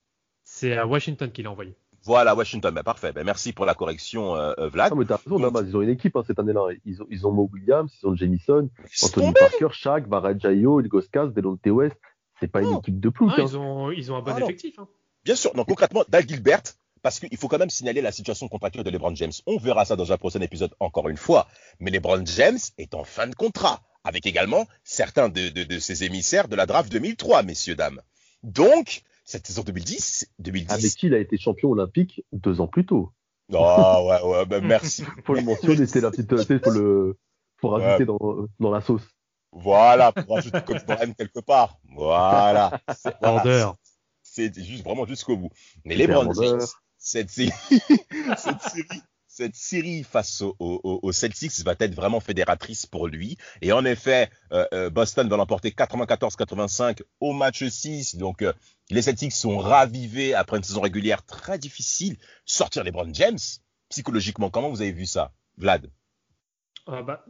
C'est 0.44 0.76
à 0.76 0.86
Washington 0.86 1.32
qu'il 1.32 1.46
a 1.46 1.50
envoyé. 1.50 1.74
Voilà, 2.04 2.34
Washington, 2.34 2.72
ben, 2.72 2.82
parfait. 2.82 3.12
Ben, 3.12 3.24
merci 3.24 3.52
pour 3.52 3.66
la 3.66 3.74
correction, 3.74 4.34
Vlad. 4.58 4.92
Non, 4.92 4.98
mais 4.98 5.04
t'as 5.06 5.16
raison, 5.16 5.40
Damas, 5.40 5.64
ils 5.66 5.76
ont 5.76 5.82
une 5.82 5.88
équipe 5.88 6.18
cette 6.26 6.38
année-là. 6.38 6.68
Ils 6.84 7.02
ont, 7.02 7.06
ils 7.08 7.26
ont 7.26 7.32
Mo 7.32 7.48
Williams, 7.50 7.90
ils 8.02 8.06
ont 8.06 8.14
Jamison, 8.14 8.68
Anthony 9.02 9.32
Parker, 9.32 9.68
Shaq, 9.72 10.06
Barrett 10.06 10.38
Jayo, 10.38 10.80
Ilgoskas, 10.80 11.28
Delonte 11.28 11.66
West. 11.66 11.96
C'est 12.40 12.48
pas 12.48 12.62
une 12.62 12.76
équipe 12.76 13.00
de 13.00 13.08
plus. 13.08 13.28
Hein. 13.28 13.34
Ils, 13.38 13.56
ont, 13.56 13.90
ils 13.90 14.12
ont 14.12 14.16
un 14.16 14.22
bon 14.22 14.32
ah, 14.34 14.40
effectif. 14.40 14.78
Hein. 14.78 14.88
Bien 15.24 15.34
sûr. 15.34 15.52
Donc 15.54 15.66
concrètement, 15.66 16.04
Dal 16.08 16.26
Gilbert, 16.28 16.62
parce 17.02 17.20
qu'il 17.20 17.36
faut 17.36 17.48
quand 17.48 17.58
même 17.58 17.70
signaler 17.70 18.00
la 18.00 18.12
situation 18.12 18.48
contractuelle 18.48 18.84
de 18.84 18.90
LeBron 18.90 19.14
James. 19.14 19.32
On 19.46 19.58
verra 19.58 19.84
ça 19.84 19.96
dans 19.96 20.12
un 20.12 20.16
prochain 20.16 20.40
épisode 20.40 20.74
encore 20.80 21.08
une 21.08 21.16
fois. 21.16 21.48
Mais 21.80 21.90
LeBron 21.90 22.24
James 22.26 22.58
est 22.76 22.94
en 22.94 23.04
fin 23.04 23.26
de 23.26 23.34
contrat, 23.34 23.82
avec 24.04 24.26
également 24.26 24.66
certains 24.84 25.28
de, 25.28 25.48
de, 25.48 25.78
ses 25.78 26.04
émissaires 26.04 26.48
de 26.48 26.56
la 26.56 26.66
draft 26.66 26.90
2003, 26.90 27.42
messieurs, 27.42 27.74
dames. 27.74 28.00
Donc, 28.42 29.02
cette 29.24 29.46
saison 29.46 29.62
2010, 29.62 30.30
2010. 30.38 30.72
Avec 30.72 30.92
qui 30.92 31.06
il 31.06 31.14
a 31.14 31.18
été 31.18 31.36
champion 31.38 31.70
olympique 31.70 32.24
deux 32.32 32.60
ans 32.60 32.68
plus 32.68 32.86
tôt. 32.86 33.12
Oh, 33.52 34.08
ouais, 34.08 34.28
ouais, 34.28 34.46
ben 34.46 34.64
merci. 34.66 35.04
faut 35.24 35.34
le 35.34 35.42
mentionner, 35.42 35.86
c'est 35.86 36.00
la 36.00 36.10
petite, 36.10 36.28
faut 36.64 36.70
le, 36.70 37.18
faut 37.56 37.68
rajouter 37.68 38.04
dans, 38.04 38.46
dans 38.60 38.70
la 38.70 38.80
sauce. 38.80 39.02
Voilà, 39.52 40.12
pour 40.12 40.36
rajouter 40.36 40.60
comme 40.62 40.78
Brand 40.86 41.16
quelque 41.16 41.40
part. 41.40 41.78
Voilà. 41.94 42.80
C'est 44.22 44.54
juste 44.54 44.84
vraiment 44.84 45.06
jusqu'au 45.06 45.36
bout. 45.36 45.50
Mais 45.84 45.96
les 45.96 46.06
James, 46.06 46.60
cette 46.98 47.30
série, 47.30 47.50
cette 48.36 48.62
série, 48.62 49.02
cette 49.38 49.54
série 49.54 50.02
face 50.02 50.42
aux 50.58 51.12
Celtics 51.12 51.60
va 51.60 51.74
être 51.78 51.94
vraiment 51.94 52.18
fédératrice 52.18 52.86
pour 52.86 53.06
lui. 53.06 53.38
Et 53.62 53.72
en 53.72 53.84
effet, 53.84 54.30
euh, 54.52 54.66
euh, 54.74 54.90
Boston 54.90 55.28
va 55.28 55.36
l'emporter 55.36 55.70
94-85 55.70 57.02
au 57.20 57.32
match 57.32 57.64
6. 57.64 58.16
Donc, 58.16 58.42
euh, 58.42 58.52
les 58.90 59.02
Celtics 59.02 59.32
sont 59.32 59.58
ravivés 59.58 60.34
après 60.34 60.56
une 60.56 60.64
saison 60.64 60.80
régulière 60.80 61.24
très 61.24 61.58
difficile. 61.58 62.16
Sortir 62.44 62.82
les 62.82 62.90
Brown 62.90 63.14
James, 63.14 63.38
psychologiquement, 63.88 64.50
comment 64.50 64.70
vous 64.70 64.82
avez 64.82 64.92
vu 64.92 65.06
ça, 65.06 65.32
Vlad? 65.56 65.88
Ah 66.86 67.02
bah, 67.02 67.24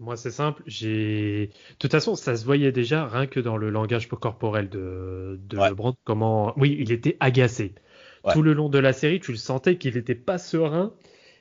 Moi, 0.00 0.16
c'est 0.16 0.30
simple. 0.30 0.62
J'ai. 0.66 1.46
De 1.46 1.76
toute 1.78 1.90
façon, 1.90 2.14
ça 2.14 2.36
se 2.36 2.44
voyait 2.44 2.72
déjà 2.72 3.06
rien 3.06 3.26
que 3.26 3.40
dans 3.40 3.56
le 3.56 3.70
langage 3.70 4.08
corporel 4.08 4.68
de, 4.68 5.38
de 5.48 5.56
LeBron. 5.56 5.94
Comment. 6.04 6.52
Oui, 6.56 6.76
il 6.78 6.92
était 6.92 7.16
agacé. 7.20 7.74
Tout 8.32 8.42
le 8.42 8.54
long 8.54 8.70
de 8.70 8.78
la 8.78 8.94
série, 8.94 9.20
tu 9.20 9.32
le 9.32 9.36
sentais 9.36 9.76
qu'il 9.76 9.94
n'était 9.94 10.14
pas 10.14 10.38
serein. 10.38 10.94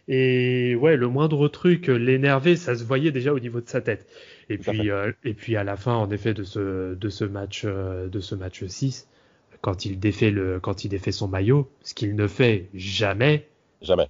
Et 0.09 0.75
ouais, 0.75 0.97
le 0.97 1.07
moindre 1.07 1.47
truc 1.47 1.87
l'énervait, 1.87 2.57
ça 2.57 2.75
se 2.75 2.83
voyait 2.83 3.11
déjà 3.11 3.33
au 3.33 3.39
niveau 3.39 3.61
de 3.61 3.69
sa 3.69 3.79
tête. 3.79 4.05
Et 4.49 4.57
puis, 4.57 4.91
euh, 4.91 5.13
et 5.23 5.33
puis 5.33 5.55
à 5.55 5.63
la 5.63 5.77
fin, 5.77 5.93
en 5.93 6.09
effet, 6.11 6.33
de 6.33 6.43
ce, 6.43 6.93
de 6.93 7.09
ce 7.09 7.23
match, 7.23 7.61
euh, 7.63 8.09
de 8.09 8.19
ce 8.19 8.35
match 8.35 8.65
6, 8.65 9.07
quand 9.61 9.85
il 9.85 9.99
défait 9.99 10.29
le, 10.29 10.59
quand 10.59 10.83
il 10.83 10.89
défait 10.89 11.13
son 11.13 11.29
maillot, 11.29 11.71
ce 11.83 11.93
qu'il 11.93 12.15
ne 12.15 12.27
fait 12.27 12.67
jamais. 12.73 13.47
Jamais. 13.81 14.09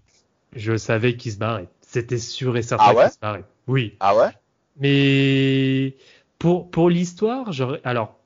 Je 0.56 0.76
savais 0.78 1.16
qu'il 1.16 1.32
se 1.32 1.38
barrait. 1.38 1.68
C'était 1.82 2.18
sûr 2.18 2.58
et 2.58 2.64
certain 2.64 2.86
ah 2.88 3.04
qu'il 3.04 3.14
se 3.14 3.20
barrait. 3.20 3.44
Oui. 3.68 3.96
Ah 4.00 4.16
ouais? 4.16 4.30
Mais 4.78 5.96
pour, 6.40 6.70
pour 6.70 6.90
l'histoire, 6.90 7.52
alors, 7.84 8.20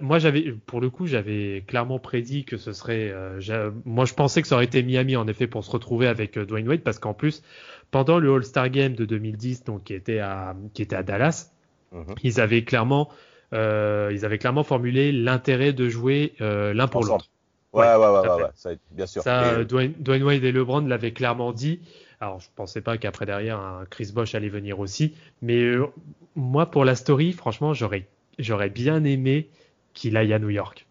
moi 0.00 0.18
j'avais, 0.18 0.52
pour 0.66 0.80
le 0.80 0.90
coup, 0.90 1.06
j'avais 1.06 1.64
clairement 1.66 1.98
prédit 1.98 2.44
que 2.44 2.56
ce 2.56 2.72
serait. 2.72 3.10
Euh, 3.12 3.70
moi 3.84 4.04
je 4.04 4.14
pensais 4.14 4.42
que 4.42 4.48
ça 4.48 4.56
aurait 4.56 4.66
été 4.66 4.82
Miami 4.82 5.16
en 5.16 5.26
effet 5.26 5.46
pour 5.46 5.64
se 5.64 5.70
retrouver 5.70 6.06
avec 6.06 6.36
euh, 6.36 6.44
Dwayne 6.44 6.68
Wade 6.68 6.82
parce 6.82 6.98
qu'en 6.98 7.14
plus, 7.14 7.42
pendant 7.90 8.18
le 8.18 8.32
All-Star 8.34 8.68
Game 8.68 8.94
de 8.94 9.04
2010, 9.04 9.64
donc 9.64 9.84
qui 9.84 9.94
était 9.94 10.18
à, 10.18 10.54
qui 10.74 10.82
était 10.82 10.96
à 10.96 11.02
Dallas, 11.02 11.50
mhm. 11.92 12.14
ils 12.22 12.40
avaient 12.40 12.64
clairement. 12.64 13.08
Euh, 13.52 14.10
ils 14.12 14.24
avaient 14.24 14.38
clairement 14.38 14.64
formulé 14.64 15.12
l'intérêt 15.12 15.72
de 15.72 15.88
jouer 15.88 16.34
l'un 16.40 16.88
pour 16.88 17.04
l'autre. 17.04 17.30
Ouais, 17.72 17.86
ouais, 17.86 17.96
ouais, 17.96 18.42
ouais, 18.42 18.50
ça, 18.54 18.70
bien 18.92 19.06
sûr. 19.06 19.22
Ça, 19.22 19.64
Dwayne, 19.64 19.94
Dwayne, 19.98 20.22
Wade 20.22 20.44
et 20.44 20.52
LeBron 20.52 20.80
l'avaient 20.86 21.12
clairement 21.12 21.52
dit. 21.52 21.80
Alors, 22.20 22.40
je 22.40 22.48
pensais 22.54 22.80
pas 22.80 22.98
qu'après 22.98 23.26
derrière, 23.26 23.58
un 23.58 23.84
Chris 23.86 24.10
Bosch 24.14 24.34
allait 24.34 24.48
venir 24.48 24.78
aussi. 24.80 25.14
Mais 25.42 25.62
euh, 25.62 25.86
moi, 26.34 26.70
pour 26.70 26.84
la 26.84 26.94
story, 26.94 27.32
franchement, 27.32 27.74
j'aurais, 27.74 28.08
j'aurais 28.38 28.70
bien 28.70 29.04
aimé 29.04 29.50
qu'il 29.92 30.16
aille 30.16 30.32
à 30.32 30.38
New 30.38 30.50
York. 30.50 30.86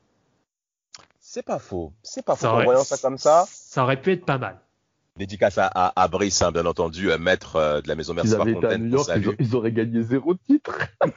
C'est 1.20 1.44
pas 1.44 1.60
faux. 1.60 1.94
C'est 2.04 2.24
pas 2.24 2.36
faux. 2.36 2.48
en 2.48 2.64
voyant 2.64 2.84
ça 2.84 2.98
comme 2.98 3.18
ça. 3.18 3.46
Ça 3.50 3.84
aurait 3.84 4.00
pu 4.00 4.12
être 4.12 4.26
pas 4.26 4.38
mal. 4.38 4.60
Dédicace 5.16 5.60
à, 5.60 5.68
à, 5.96 6.08
Brice, 6.08 6.42
hein, 6.42 6.52
bien 6.52 6.66
entendu, 6.66 7.12
euh, 7.12 7.20
maître 7.20 7.58
euh, 7.58 7.82
de 7.82 7.88
la 7.88 7.94
maison 7.96 8.16
Merci 8.16 8.32
par 8.32 8.48
New 8.48 8.90
York, 8.90 9.12
ils, 9.40 9.56
auraient 9.56 9.72
gagné 9.72 10.02
zéro 10.02 10.34
titre. 10.34 10.80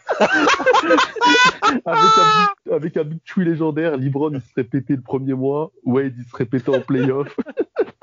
avec, 1.87 1.87
un, 1.87 2.75
avec 2.75 2.97
un 2.99 3.05
légendaire, 3.39 3.97
Libron 3.97 4.33
il 4.35 4.43
serait 4.43 4.65
pété 4.65 4.97
le 4.97 5.01
premier 5.01 5.33
mois, 5.33 5.73
Wade 5.85 6.13
il 6.19 6.27
serait 6.31 6.45
pété 6.45 6.77
en 6.77 6.81
playoff. 6.83 7.35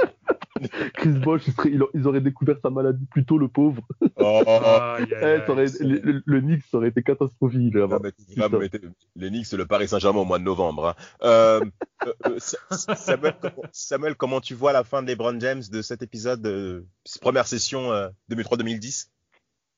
Chris 0.96 1.10
Bosch, 1.10 1.44
ils, 1.66 2.08
auraient 2.08 2.22
découvert 2.22 2.58
sa 2.62 2.70
maladie 2.70 3.06
plus 3.06 3.26
tôt, 3.26 3.38
le 3.38 3.48
pauvre. 3.48 3.82
Oh, 4.18 4.42
eh, 5.00 5.40
le, 5.80 6.40
Knicks, 6.42 6.64
ça 6.72 6.78
aurait 6.78 6.90
été 6.90 7.04
catastrophique. 7.04 7.74
les 9.16 9.30
Knicks, 9.30 9.52
le 9.52 9.66
Paris 9.66 9.88
Saint-Germain 9.88 10.22
au 10.22 10.26
mois 10.26 10.40
de 10.40 10.44
novembre. 10.44 10.90
Hein. 10.90 10.96
Euh, 11.24 11.62
euh, 12.08 12.14
euh, 12.28 12.38
Samuel, 13.72 14.16
comment, 14.16 14.42
tu 14.42 14.54
vois 14.54 14.74
la 14.74 14.84
fin 14.84 15.04
de 15.04 15.08
LeBron 15.08 15.40
James 15.40 15.64
de 15.72 15.82
cet 15.82 16.02
épisode, 16.02 16.42
de 16.42 16.86
première 17.22 17.48
session 17.48 17.90
2003-2010 18.32 19.10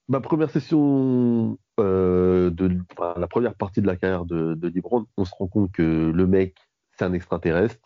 Ma 0.07 0.19
première 0.19 0.51
session 0.51 1.57
de 1.77 2.69
la 3.17 3.27
première 3.27 3.55
partie 3.55 3.81
de 3.81 3.87
la 3.87 3.95
carrière 3.95 4.25
de, 4.25 4.53
de 4.53 4.67
LeBron, 4.67 5.05
on 5.17 5.25
se 5.25 5.33
rend 5.37 5.47
compte 5.47 5.71
que 5.71 6.11
le 6.13 6.27
mec, 6.27 6.55
c'est 6.97 7.05
un 7.05 7.13
extraterrestre 7.13 7.84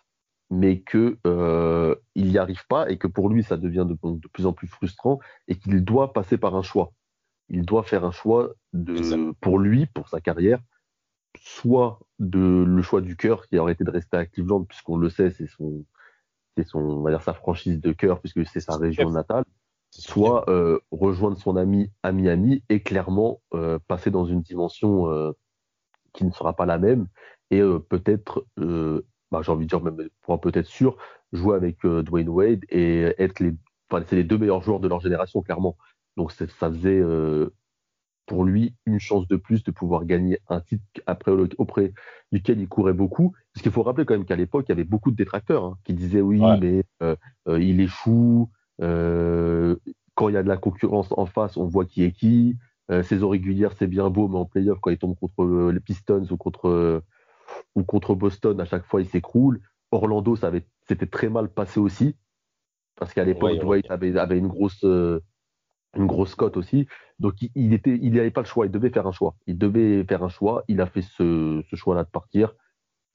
mais 0.49 0.81
que 0.81 1.17
euh, 1.27 1.95
n'y 2.15 2.37
arrive 2.37 2.65
pas 2.67 2.89
et 2.89 2.97
que 2.97 3.07
pour 3.07 3.29
lui 3.29 3.43
ça 3.43 3.57
devient 3.57 3.85
de, 3.87 4.27
plus 4.27 4.45
en 4.45 4.53
plus 4.53 4.67
frustrant 4.67 5.19
et 5.47 5.55
qu'il 5.55 5.83
doit 5.83 6.13
passer 6.13 6.37
par 6.37 6.55
un 6.55 6.63
choix. 6.63 6.91
Il 7.49 7.65
doit 7.65 7.83
faire 7.83 8.05
un 8.05 8.11
choix 8.11 8.53
de, 8.73 9.31
pour 9.41 9.59
lui, 9.59 9.87
pour 9.87 10.09
sa 10.09 10.21
carrière, 10.21 10.59
soit 11.37 11.99
de 12.19 12.63
le 12.67 12.81
choix 12.81 13.01
du 13.01 13.15
cœur 13.15 13.47
qui 13.47 13.57
aurait 13.57 13.73
été 13.73 13.83
de 13.83 13.91
rester 13.91 14.17
à 14.17 14.25
Cleveland 14.25 14.63
puisqu'on 14.63 14.97
le 14.97 15.09
sait, 15.09 15.31
c'est 15.31 15.47
son, 15.47 15.85
c'est 16.57 16.63
son, 16.65 16.79
on 16.79 17.01
va 17.01 17.11
dire 17.11 17.21
sa 17.21 17.33
franchise 17.33 17.79
de 17.79 17.91
cœur 17.91 18.19
puisque 18.19 18.45
c'est 18.45 18.59
sa 18.59 18.77
région 18.77 19.09
natale, 19.09 19.45
soit 19.91 20.49
euh, 20.49 20.79
rejoindre 20.91 21.37
son 21.37 21.55
ami 21.55 21.91
à 22.03 22.11
Miami 22.11 22.63
et 22.69 22.81
clairement 22.81 23.41
euh, 23.53 23.79
passer 23.87 24.11
dans 24.11 24.25
une 24.25 24.41
dimension 24.41 25.11
euh, 25.11 25.31
qui 26.13 26.25
ne 26.25 26.31
sera 26.31 26.55
pas 26.55 26.65
la 26.65 26.77
même 26.77 27.07
et 27.51 27.61
peut-être 27.89 28.45
bah, 29.31 29.41
j'ai 29.43 29.51
envie 29.51 29.65
de 29.65 29.69
dire 29.69 29.81
même 29.81 30.09
pour 30.21 30.39
peut-être 30.41 30.65
sûr, 30.65 30.97
jouer 31.31 31.55
avec 31.55 31.85
euh, 31.85 32.01
Dwayne 32.01 32.29
Wade 32.29 32.65
et 32.69 33.13
être 33.17 33.39
les, 33.39 33.53
enfin, 33.89 34.03
c'est 34.07 34.15
les 34.15 34.23
deux 34.23 34.37
meilleurs 34.37 34.61
joueurs 34.61 34.79
de 34.79 34.87
leur 34.87 34.99
génération 34.99 35.41
clairement. 35.41 35.77
Donc 36.17 36.31
ça 36.31 36.47
faisait 36.47 36.99
euh, 36.99 37.49
pour 38.25 38.43
lui 38.43 38.75
une 38.85 38.99
chance 38.99 39.27
de 39.27 39.35
plus 39.37 39.63
de 39.63 39.71
pouvoir 39.71 40.05
gagner 40.05 40.39
un 40.49 40.59
titre 40.61 40.83
après 41.05 41.31
auprès 41.57 41.93
duquel 42.31 42.59
il 42.59 42.67
courait 42.67 42.93
beaucoup. 42.93 43.33
Parce 43.53 43.63
qu'il 43.63 43.71
faut 43.71 43.83
rappeler 43.83 44.05
quand 44.05 44.15
même 44.15 44.25
qu'à 44.25 44.35
l'époque 44.35 44.65
il 44.67 44.71
y 44.71 44.73
avait 44.73 44.83
beaucoup 44.83 45.11
de 45.11 45.15
détracteurs 45.15 45.63
hein, 45.63 45.77
qui 45.83 45.93
disaient 45.93 46.21
oui 46.21 46.41
mais 46.59 46.83
euh, 47.03 47.15
il 47.59 47.79
échoue. 47.79 48.49
quand 48.79 50.29
il 50.29 50.33
y 50.33 50.37
a 50.37 50.43
de 50.43 50.49
la 50.49 50.57
concurrence 50.57 51.11
en 51.11 51.25
face, 51.25 51.55
on 51.57 51.67
voit 51.67 51.85
qui 51.85 52.03
est 52.03 52.11
qui. 52.11 52.57
saison 53.03 53.29
régulière, 53.29 53.73
c'est 53.77 53.87
bien 53.87 54.09
beau, 54.09 54.27
mais 54.27 54.37
en 54.37 54.45
playoff, 54.45 54.79
quand 54.81 54.89
il 54.89 54.97
tombe 54.97 55.15
contre 55.15 55.71
les 55.71 55.79
Pistons 55.79 56.25
ou 56.31 56.37
contre 56.37 57.03
ou 57.75 57.83
contre 57.83 58.15
Boston, 58.15 58.59
à 58.59 58.65
chaque 58.65 58.85
fois, 58.85 59.01
il 59.01 59.07
s'écroule. 59.07 59.61
Orlando, 59.91 60.35
ça 60.35 60.47
avait, 60.47 60.65
c'était 60.87 61.07
très 61.07 61.29
mal 61.29 61.49
passé 61.49 61.79
aussi. 61.79 62.15
Parce 62.95 63.13
qu'à 63.13 63.23
l'époque, 63.23 63.51
Ouais, 63.51 63.59
Dwight 63.59 63.91
avait, 63.91 64.17
avait 64.17 64.37
une 64.37 64.47
grosse, 64.47 64.83
euh, 64.83 65.19
une 65.95 66.05
grosse 66.05 66.35
cote 66.35 66.57
aussi. 66.57 66.87
Donc, 67.19 67.41
il, 67.41 67.49
il 67.55 67.73
était, 67.73 67.97
il 68.01 68.13
n'avait 68.13 68.31
pas 68.31 68.41
le 68.41 68.45
choix. 68.47 68.65
Il 68.65 68.71
devait 68.71 68.89
faire 68.89 69.07
un 69.07 69.11
choix. 69.11 69.35
Il 69.47 69.57
devait 69.57 70.03
faire 70.03 70.23
un 70.23 70.29
choix. 70.29 70.63
Il 70.67 70.81
a 70.81 70.85
fait 70.85 71.01
ce, 71.01 71.63
ce 71.69 71.75
choix-là 71.75 72.03
de 72.03 72.09
partir. 72.09 72.53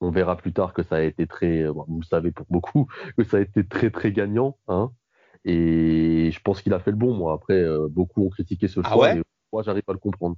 On 0.00 0.10
verra 0.10 0.36
plus 0.36 0.52
tard 0.52 0.72
que 0.74 0.82
ça 0.82 0.96
a 0.96 1.02
été 1.02 1.26
très, 1.26 1.62
euh, 1.62 1.72
bon, 1.72 1.84
vous 1.86 2.00
le 2.00 2.06
savez 2.06 2.32
pour 2.32 2.46
beaucoup, 2.50 2.86
que 3.16 3.24
ça 3.24 3.36
a 3.36 3.40
été 3.40 3.64
très, 3.66 3.90
très 3.90 4.10
gagnant. 4.12 4.58
Hein. 4.68 4.90
Et 5.44 6.30
je 6.32 6.40
pense 6.40 6.62
qu'il 6.62 6.72
a 6.74 6.80
fait 6.80 6.90
le 6.90 6.96
bon, 6.96 7.14
moi. 7.14 7.34
Après, 7.34 7.54
euh, 7.62 7.86
beaucoup 7.88 8.24
ont 8.24 8.30
critiqué 8.30 8.66
ce 8.68 8.80
Ah 8.82 8.90
choix. 8.92 9.02
ouais? 9.02 9.18
et 9.18 9.22
moi, 9.52 9.62
j'arrive 9.62 9.84
à 9.86 9.92
le 9.92 9.98
comprendre. 9.98 10.36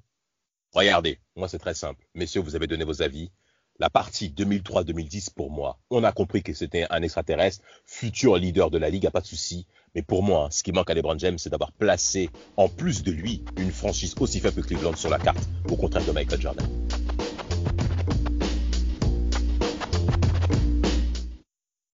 Regardez, 0.74 1.20
moi 1.36 1.48
c'est 1.48 1.58
très 1.60 1.72
simple. 1.74 2.04
Messieurs, 2.14 2.42
vous 2.42 2.54
avez 2.56 2.66
donné 2.66 2.84
vos 2.84 3.00
avis. 3.00 3.30
La 3.78 3.90
partie 3.90 4.30
2003-2010, 4.30 5.34
pour 5.34 5.50
moi, 5.50 5.78
on 5.90 6.02
a 6.02 6.10
compris 6.10 6.42
que 6.42 6.54
c'était 6.54 6.86
un 6.88 7.02
extraterrestre, 7.02 7.62
futur 7.84 8.38
leader 8.38 8.70
de 8.70 8.78
la 8.78 8.88
Ligue, 8.88 9.06
a 9.06 9.10
pas 9.10 9.20
de 9.20 9.26
souci. 9.26 9.66
Mais 9.94 10.00
pour 10.00 10.22
moi, 10.22 10.48
ce 10.50 10.62
qui 10.62 10.72
manque 10.72 10.88
à 10.88 10.94
LeBron 10.94 11.18
James, 11.18 11.36
c'est 11.38 11.50
d'avoir 11.50 11.72
placé, 11.72 12.30
en 12.56 12.70
plus 12.70 13.02
de 13.02 13.12
lui, 13.12 13.44
une 13.58 13.70
franchise 13.70 14.14
aussi 14.18 14.40
faible 14.40 14.62
que 14.62 14.66
Cleveland 14.66 14.96
sur 14.96 15.10
la 15.10 15.18
carte, 15.18 15.46
au 15.70 15.76
contraire 15.76 16.06
de 16.06 16.12
Michael 16.12 16.40
Jordan. 16.40 16.66